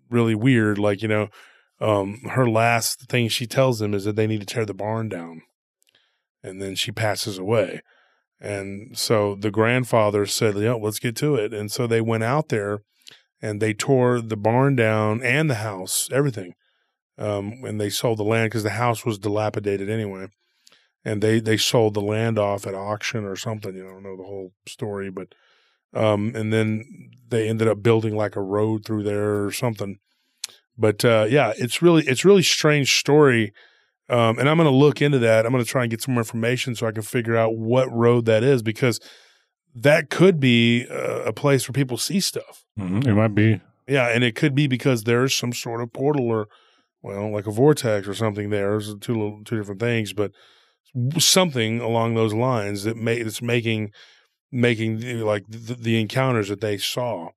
really 0.09 0.35
weird. 0.35 0.77
Like, 0.77 1.01
you 1.01 1.07
know, 1.07 1.27
um, 1.79 2.21
her 2.31 2.49
last 2.49 3.07
thing 3.09 3.27
she 3.27 3.45
tells 3.45 3.79
them 3.79 3.93
is 3.93 4.05
that 4.05 4.15
they 4.15 4.27
need 4.27 4.39
to 4.39 4.45
tear 4.45 4.65
the 4.65 4.73
barn 4.73 5.09
down. 5.09 5.43
And 6.43 6.61
then 6.61 6.75
she 6.75 6.91
passes 6.91 7.37
away. 7.37 7.81
And 8.39 8.97
so 8.97 9.35
the 9.35 9.51
grandfather 9.51 10.25
said, 10.25 10.57
Yeah, 10.57 10.73
let's 10.73 10.99
get 10.99 11.15
to 11.17 11.35
it. 11.35 11.53
And 11.53 11.71
so 11.71 11.87
they 11.87 12.01
went 12.01 12.23
out 12.23 12.49
there 12.49 12.79
and 13.41 13.61
they 13.61 13.73
tore 13.73 14.21
the 14.21 14.37
barn 14.37 14.75
down 14.75 15.21
and 15.23 15.49
the 15.49 15.55
house, 15.55 16.09
everything. 16.11 16.53
Um, 17.17 17.63
and 17.63 17.81
they 17.81 17.89
sold 17.89 18.19
the 18.19 18.23
land 18.23 18.51
because 18.51 18.63
the 18.63 18.71
house 18.71 19.05
was 19.05 19.17
dilapidated 19.17 19.89
anyway. 19.89 20.27
And 21.03 21.23
they, 21.23 21.39
they 21.39 21.57
sold 21.57 21.93
the 21.93 22.01
land 22.01 22.37
off 22.37 22.67
at 22.67 22.75
auction 22.75 23.23
or 23.23 23.35
something. 23.35 23.75
You 23.75 23.83
know, 23.83 23.89
I 23.89 23.93
don't 23.93 24.03
know 24.03 24.17
the 24.17 24.23
whole 24.23 24.51
story, 24.67 25.09
but 25.09 25.33
um, 25.93 26.33
and 26.35 26.51
then 26.51 27.11
they 27.27 27.47
ended 27.47 27.67
up 27.67 27.81
building 27.81 28.15
like 28.15 28.35
a 28.35 28.41
road 28.41 28.85
through 28.85 29.03
there 29.03 29.45
or 29.45 29.51
something. 29.51 29.99
But 30.77 31.03
uh, 31.03 31.25
yeah, 31.29 31.53
it's 31.57 31.81
really 31.81 32.05
it's 32.05 32.25
really 32.25 32.43
strange 32.43 32.99
story. 32.99 33.53
Um, 34.09 34.39
and 34.39 34.47
I'm 34.47 34.57
going 34.57 34.69
to 34.69 34.75
look 34.75 35.01
into 35.01 35.19
that. 35.19 35.45
I'm 35.45 35.51
going 35.51 35.63
to 35.63 35.69
try 35.69 35.83
and 35.83 35.91
get 35.91 36.01
some 36.01 36.13
more 36.13 36.21
information 36.21 36.75
so 36.75 36.87
I 36.87 36.91
can 36.91 37.01
figure 37.01 37.35
out 37.35 37.57
what 37.57 37.91
road 37.91 38.25
that 38.25 38.43
is 38.43 38.63
because 38.63 38.99
that 39.75 40.09
could 40.09 40.39
be 40.39 40.85
a, 40.85 41.25
a 41.25 41.33
place 41.33 41.67
where 41.67 41.73
people 41.73 41.97
see 41.97 42.19
stuff. 42.19 42.63
Mhm. 42.79 43.05
It 43.05 43.13
might 43.15 43.35
be. 43.35 43.59
Yeah, 43.87 44.07
and 44.07 44.23
it 44.23 44.35
could 44.35 44.55
be 44.55 44.67
because 44.67 45.03
there's 45.03 45.35
some 45.35 45.51
sort 45.53 45.81
of 45.81 45.91
portal 45.93 46.27
or, 46.29 46.47
well, 47.01 47.31
like 47.31 47.47
a 47.47 47.51
vortex 47.51 48.07
or 48.07 48.13
something 48.13 48.49
there. 48.49 48.71
There's 48.71 48.95
two 49.01 49.13
little, 49.13 49.41
two 49.43 49.57
different 49.57 49.79
things, 49.81 50.13
but 50.13 50.31
something 51.19 51.79
along 51.79 52.15
those 52.15 52.33
lines 52.33 52.83
that 52.83 52.97
may 52.97 53.21
that's 53.21 53.41
making 53.41 53.91
making 54.51 54.99
the- 54.99 55.15
like 55.23 55.43
the, 55.49 55.73
the 55.75 55.99
encounters 55.99 56.47
that 56.47 56.61
they 56.61 56.77
saw. 56.77 57.29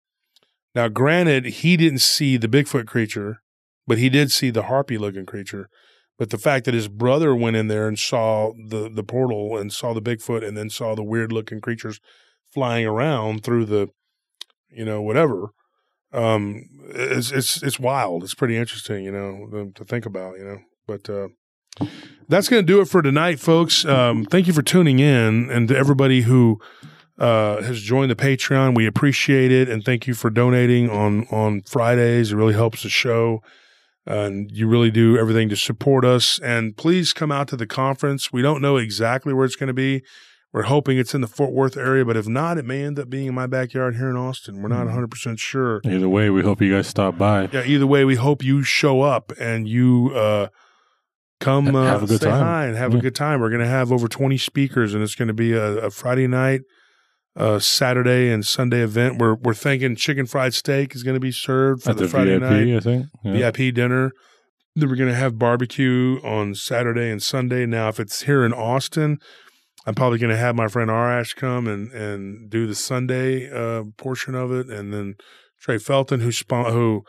Now, 0.75 0.87
granted, 0.89 1.45
he 1.47 1.77
didn't 1.77 1.99
see 1.99 2.37
the 2.37 2.47
Bigfoot 2.49 2.87
creature, 2.87 3.39
but 3.89 3.99
he 3.99 4.09
did 4.09 4.31
see 4.31 4.51
the 4.51 4.63
harpy 4.65 4.97
looking 4.97 5.27
creature. 5.27 5.69
But 6.21 6.29
the 6.29 6.37
fact 6.37 6.67
that 6.67 6.75
his 6.75 6.87
brother 6.87 7.35
went 7.35 7.57
in 7.57 7.69
there 7.69 7.89
and 7.89 7.99
saw 7.99 8.53
the 8.53 8.91
the 8.91 9.03
portal 9.03 9.57
and 9.57 9.73
saw 9.73 9.95
the 9.95 10.03
Bigfoot 10.03 10.47
and 10.47 10.55
then 10.55 10.69
saw 10.69 10.95
the 10.95 11.03
weird 11.03 11.33
looking 11.33 11.63
creatures 11.63 11.99
flying 12.53 12.85
around 12.85 13.43
through 13.43 13.65
the, 13.65 13.89
you 14.71 14.85
know, 14.85 15.01
whatever, 15.01 15.55
um, 16.13 16.69
it's 16.89 17.31
it's 17.31 17.63
it's 17.63 17.81
wild. 17.81 18.23
It's 18.23 18.35
pretty 18.35 18.59
interesting, 18.59 19.03
you 19.03 19.13
know, 19.13 19.71
to 19.75 19.85
think 19.85 20.05
about, 20.05 20.37
you 20.37 20.45
know. 20.45 20.59
But 20.87 21.09
uh, 21.09 21.29
that's 22.29 22.51
going 22.51 22.67
to 22.67 22.67
do 22.67 22.83
it 22.83 22.89
for 22.89 23.01
tonight, 23.01 23.41
folks. 23.41 23.87
Um, 23.87 24.27
thank 24.27 24.47
you 24.47 24.53
for 24.53 24.63
tuning 24.63 24.99
in, 24.99 25.49
and 25.51 25.69
to 25.69 25.77
everybody 25.77 26.21
who 26.21 26.61
uh, 27.19 27.63
has 27.63 27.81
joined 27.81 28.11
the 28.11 28.15
Patreon, 28.17 28.77
we 28.77 28.87
appreciate 28.87 29.53
it, 29.53 29.71
and 29.71 29.83
thank 29.83 30.07
you 30.07 30.13
for 30.13 30.29
donating 30.29 30.91
on 30.91 31.27
on 31.29 31.63
Fridays. 31.63 32.33
It 32.33 32.37
really 32.37 32.53
helps 32.53 32.83
the 32.83 32.91
show, 32.91 33.43
and 34.07 34.51
you 34.51 34.67
really 34.67 34.91
do 34.91 35.19
everything 35.19 35.49
to 35.51 35.57
support 35.57 36.05
us. 36.05 36.39
And 36.41 36.77
please 36.77 37.13
come 37.13 37.31
out 37.31 37.49
to 37.49 37.57
the 37.57 37.67
conference. 37.67 38.33
We 38.33 38.43
don't 38.43 38.63
know 38.63 38.77
exactly 38.77 39.33
where 39.33 39.45
it's 39.45 39.57
going 39.57 39.69
to 39.69 39.75
be. 39.75 40.03
We're 40.53 40.63
hoping 40.63 40.99
it's 40.99 41.15
in 41.15 41.21
the 41.21 41.29
Fort 41.29 41.53
Worth 41.53 41.77
area, 41.77 42.05
but 42.05 42.17
if 42.17 42.27
not, 42.27 42.59
it 42.59 42.65
may 42.65 42.83
end 42.83 42.99
up 42.99 43.09
being 43.09 43.29
in 43.29 43.35
my 43.35 43.47
backyard 43.47 43.95
here 43.95 44.11
in 44.11 44.17
Austin. 44.17 44.63
We're 44.63 44.69
not 44.69 44.89
100% 44.89 45.39
sure. 45.39 45.81
Either 45.85 46.09
way, 46.09 46.29
we 46.29 46.43
hope 46.43 46.61
you 46.61 46.75
guys 46.75 46.89
stop 46.89 47.17
by. 47.17 47.49
Yeah, 47.53 47.63
either 47.65 47.87
way, 47.87 48.05
we 48.05 48.17
hope 48.17 48.43
you 48.43 48.65
show 48.65 49.03
up 49.03 49.33
and 49.39 49.69
you 49.69 50.11
uh, 50.13 50.49
come 51.39 51.77
uh, 51.77 51.85
have 51.85 52.03
a 52.03 52.07
good 52.07 52.21
say 52.21 52.31
time. 52.31 52.43
hi 52.43 52.67
and 52.67 52.77
have 52.77 52.95
a 52.95 52.99
good 52.99 53.15
time. 53.15 53.41
We're 53.41 53.51
going 53.51 53.61
to 53.63 53.69
have 53.69 53.93
over 53.93 54.09
20 54.09 54.37
speakers, 54.39 54.93
and 54.93 55.05
it's 55.05 55.15
going 55.15 55.29
to 55.29 55.35
be 55.35 55.53
a, 55.53 55.87
a 55.87 55.91
Friday 55.91 56.27
night, 56.27 56.63
uh, 57.37 57.59
Saturday, 57.59 58.31
and 58.31 58.45
Sunday 58.45 58.83
event. 58.83 59.19
We're 59.19 59.35
we're 59.35 59.55
thinking 59.55 59.97
chicken 59.97 60.27
fried 60.27 60.55
steak 60.55 60.95
is 60.95 61.03
going 61.03 61.15
to 61.15 61.21
be 61.21 61.33
served 61.33 61.83
for 61.85 61.91
At 61.91 61.97
the, 61.97 62.05
the, 62.05 62.09
Friday 62.09 62.39
VIP, 62.39 62.43
night 62.51 62.77
I 62.77 62.81
think. 62.81 63.07
Yeah. 63.25 63.51
VIP 63.51 63.75
dinner. 63.75 64.13
Then 64.77 64.89
we're 64.89 64.97
going 64.97 65.11
to 65.11 65.17
have 65.17 65.39
barbecue 65.39 66.21
on 66.23 66.55
Saturday 66.55 67.11
and 67.11 67.23
Sunday. 67.23 67.67
Now, 67.67 67.89
if 67.89 67.99
it's 67.99 68.23
here 68.23 68.45
in 68.45 68.53
Austin, 68.53 69.19
I'm 69.85 69.95
probably 69.95 70.19
going 70.19 70.31
to 70.31 70.37
have 70.37 70.55
my 70.55 70.69
friend 70.69 70.91
Arash 70.91 71.35
come 71.35 71.67
and, 71.67 71.91
and 71.93 72.49
do 72.49 72.67
the 72.67 72.75
Sunday 72.75 73.51
uh, 73.51 73.85
portion 73.97 74.35
of 74.35 74.53
it, 74.53 74.69
and 74.69 74.93
then 74.93 75.15
Trey 75.61 75.79
Felton, 75.79 76.21
who 76.21 76.31
spon- 76.33 76.73
who 76.73 77.03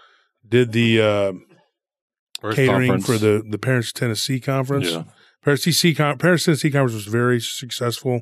did 0.48 0.72
the 0.72 1.02
uh, 1.02 1.34
catering 2.54 2.90
conference. 2.92 3.06
for 3.06 3.18
the 3.18 3.44
the 3.48 3.60
Paris 3.60 3.92
Tennessee 3.92 4.40
conference. 4.40 4.90
Yeah. 4.90 5.04
Paris 5.44 5.66
TC 5.66 5.96
con- 5.96 6.18
Paris 6.18 6.46
Tennessee 6.46 6.72
conference 6.72 6.94
was 6.94 7.06
very 7.06 7.40
successful. 7.40 8.22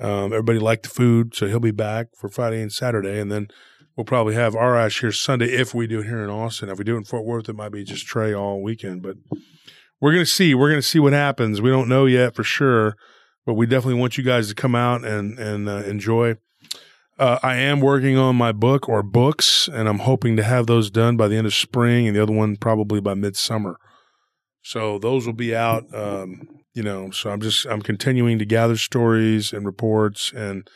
Um, 0.00 0.26
everybody 0.26 0.58
liked 0.58 0.84
the 0.84 0.88
food, 0.90 1.34
so 1.34 1.46
he'll 1.46 1.60
be 1.60 1.70
back 1.70 2.08
for 2.16 2.28
Friday 2.28 2.62
and 2.62 2.72
Saturday, 2.72 3.18
and 3.18 3.32
then 3.32 3.48
we'll 3.96 4.04
probably 4.04 4.34
have 4.34 4.54
Arash 4.54 5.00
here 5.00 5.10
Sunday 5.10 5.46
if 5.46 5.74
we 5.74 5.86
do 5.86 6.00
it 6.00 6.06
here 6.06 6.22
in 6.22 6.30
Austin. 6.30 6.68
If 6.68 6.78
we 6.78 6.84
do 6.84 6.94
it 6.94 6.98
in 6.98 7.04
Fort 7.04 7.24
Worth, 7.24 7.48
it 7.48 7.56
might 7.56 7.72
be 7.72 7.84
just 7.84 8.06
Trey 8.06 8.32
all 8.32 8.62
weekend, 8.62 9.02
but 9.02 9.16
we're 10.00 10.12
gonna 10.12 10.26
see. 10.26 10.54
We're 10.54 10.70
gonna 10.70 10.82
see 10.82 11.00
what 11.00 11.12
happens. 11.12 11.60
We 11.60 11.70
don't 11.70 11.88
know 11.88 12.06
yet 12.06 12.34
for 12.34 12.44
sure, 12.44 12.96
but 13.44 13.54
we 13.54 13.66
definitely 13.66 14.00
want 14.00 14.16
you 14.16 14.24
guys 14.24 14.48
to 14.48 14.54
come 14.54 14.74
out 14.74 15.04
and 15.04 15.38
and 15.38 15.68
uh, 15.68 15.82
enjoy. 15.84 16.36
Uh, 17.18 17.40
I 17.42 17.56
am 17.56 17.80
working 17.80 18.16
on 18.16 18.36
my 18.36 18.52
book 18.52 18.88
or 18.88 19.02
books, 19.02 19.66
and 19.66 19.88
I'm 19.88 19.98
hoping 19.98 20.36
to 20.36 20.44
have 20.44 20.68
those 20.68 20.88
done 20.88 21.16
by 21.16 21.26
the 21.26 21.34
end 21.34 21.48
of 21.48 21.54
spring, 21.54 22.06
and 22.06 22.16
the 22.16 22.22
other 22.22 22.32
one 22.32 22.56
probably 22.56 23.00
by 23.00 23.14
midsummer. 23.14 23.76
So 24.62 25.00
those 25.00 25.26
will 25.26 25.32
be 25.32 25.56
out. 25.56 25.92
Um, 25.92 26.57
you 26.78 26.84
know, 26.84 27.10
so 27.10 27.30
I'm 27.30 27.40
just 27.40 27.66
I'm 27.66 27.82
continuing 27.82 28.38
to 28.38 28.46
gather 28.46 28.76
stories 28.76 29.52
and 29.52 29.66
reports 29.66 30.32
and 30.32 30.70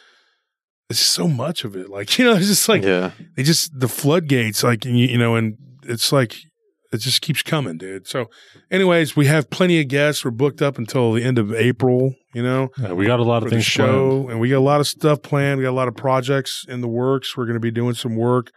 it's 0.91 0.99
so 0.99 1.29
much 1.29 1.63
of 1.63 1.77
it. 1.77 1.89
Like 1.89 2.19
you 2.19 2.25
know, 2.25 2.35
it's 2.35 2.49
just 2.49 2.69
like 2.69 2.83
yeah. 2.83 3.13
they 3.37 3.45
just 3.45 3.71
the 3.79 3.87
floodgates. 3.87 4.65
Like 4.65 4.85
you, 4.85 4.93
you 4.93 5.17
know, 5.17 5.37
and 5.37 5.57
it's 5.85 6.11
like 6.11 6.37
it 6.93 6.99
just 6.99 7.23
keeps 7.23 7.43
coming, 7.43 7.79
dude. 7.79 8.09
So, 8.09 8.29
anyways, 8.69 9.15
we 9.15 9.27
have 9.27 9.49
plenty 9.49 9.81
of 9.81 9.87
guests. 9.87 10.25
We're 10.25 10.33
booked 10.33 10.61
up 10.61 10.77
until 10.77 11.13
the 11.13 11.23
end 11.23 11.39
of 11.39 11.55
April. 11.55 12.17
You 12.35 12.43
know, 12.43 12.71
Yeah, 12.79 12.95
we 12.95 13.07
got 13.07 13.21
a 13.21 13.23
lot 13.23 13.45
of 13.45 13.51
things 13.51 13.65
show, 13.65 14.11
planned. 14.11 14.31
and 14.33 14.41
we 14.41 14.49
got 14.49 14.59
a 14.59 14.69
lot 14.73 14.81
of 14.81 14.89
stuff 14.89 15.23
planned. 15.23 15.59
We 15.59 15.65
got 15.65 15.71
a 15.71 15.81
lot 15.83 15.89
of 15.89 15.95
projects 15.95 16.67
in 16.69 16.81
the 16.81 16.89
works. 16.89 17.37
We're 17.37 17.47
going 17.47 17.55
to 17.55 17.61
be 17.61 17.71
doing 17.71 17.95
some 17.95 18.17
work 18.17 18.51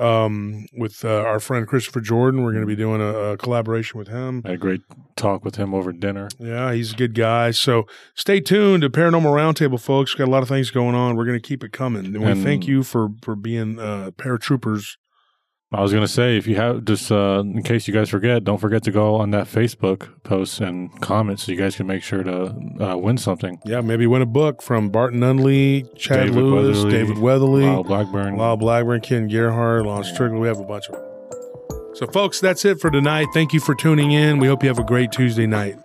um, 0.00 0.66
with 0.72 1.04
uh, 1.04 1.08
our 1.22 1.38
friend 1.40 1.66
Christopher 1.66 2.00
Jordan. 2.00 2.42
We're 2.42 2.52
going 2.52 2.62
to 2.62 2.66
be 2.66 2.76
doing 2.76 3.00
a, 3.00 3.32
a 3.32 3.36
collaboration 3.36 3.98
with 3.98 4.08
him. 4.08 4.42
I 4.44 4.48
had 4.48 4.54
a 4.54 4.58
great 4.58 4.80
talk 5.16 5.44
with 5.44 5.56
him 5.56 5.74
over 5.74 5.92
dinner. 5.92 6.28
Yeah, 6.38 6.72
he's 6.72 6.92
a 6.92 6.96
good 6.96 7.14
guy. 7.14 7.50
So 7.50 7.86
stay 8.14 8.40
tuned 8.40 8.82
to 8.82 8.90
Paranormal 8.90 9.32
Roundtable, 9.32 9.80
folks. 9.80 10.14
We've 10.14 10.18
got 10.18 10.28
a 10.28 10.32
lot 10.32 10.42
of 10.42 10.48
things 10.48 10.70
going 10.70 10.94
on. 10.94 11.16
We're 11.16 11.26
going 11.26 11.40
to 11.40 11.46
keep 11.46 11.62
it 11.62 11.72
coming. 11.72 12.06
And 12.06 12.20
we 12.20 12.30
And- 12.30 12.42
thank 12.42 12.66
you 12.66 12.82
for 12.82 13.10
for 13.22 13.36
being 13.36 13.78
uh, 13.78 14.10
paratroopers. 14.16 14.96
I 15.72 15.82
was 15.82 15.92
gonna 15.92 16.08
say 16.08 16.36
if 16.36 16.48
you 16.48 16.56
have 16.56 16.84
just 16.84 17.12
uh, 17.12 17.42
in 17.44 17.62
case 17.62 17.86
you 17.86 17.94
guys 17.94 18.08
forget, 18.08 18.42
don't 18.42 18.58
forget 18.58 18.82
to 18.84 18.90
go 18.90 19.14
on 19.14 19.30
that 19.30 19.46
Facebook 19.46 20.08
post 20.24 20.60
and 20.60 20.90
comment 21.00 21.38
so 21.38 21.52
you 21.52 21.58
guys 21.58 21.76
can 21.76 21.86
make 21.86 22.02
sure 22.02 22.24
to 22.24 22.46
uh, 22.80 22.96
win 22.96 23.16
something. 23.16 23.60
Yeah, 23.64 23.80
maybe 23.80 24.08
win 24.08 24.20
a 24.20 24.26
book 24.26 24.62
from 24.62 24.90
Barton 24.90 25.20
Nunnelly, 25.20 25.86
Chad 25.96 26.26
David 26.26 26.34
Lewis, 26.34 26.78
Weatherly, 26.78 26.90
David 26.90 27.18
Weatherly, 27.18 27.66
Lyle 27.66 27.84
Blackburn. 27.84 28.36
Lyle 28.36 28.56
Blackburn, 28.56 29.00
Ken 29.00 29.28
Gerhard, 29.28 29.86
Lon 29.86 30.02
Strickler. 30.02 30.40
We 30.40 30.48
have 30.48 30.58
a 30.58 30.64
bunch 30.64 30.88
of 30.88 30.96
them. 30.96 31.04
So, 31.94 32.06
folks, 32.08 32.40
that's 32.40 32.64
it 32.64 32.80
for 32.80 32.90
tonight. 32.90 33.28
Thank 33.32 33.52
you 33.52 33.60
for 33.60 33.76
tuning 33.76 34.10
in. 34.10 34.38
We 34.38 34.48
hope 34.48 34.64
you 34.64 34.68
have 34.68 34.78
a 34.78 34.84
great 34.84 35.12
Tuesday 35.12 35.46
night. 35.46 35.76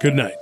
Good 0.00 0.14
night. 0.14 0.34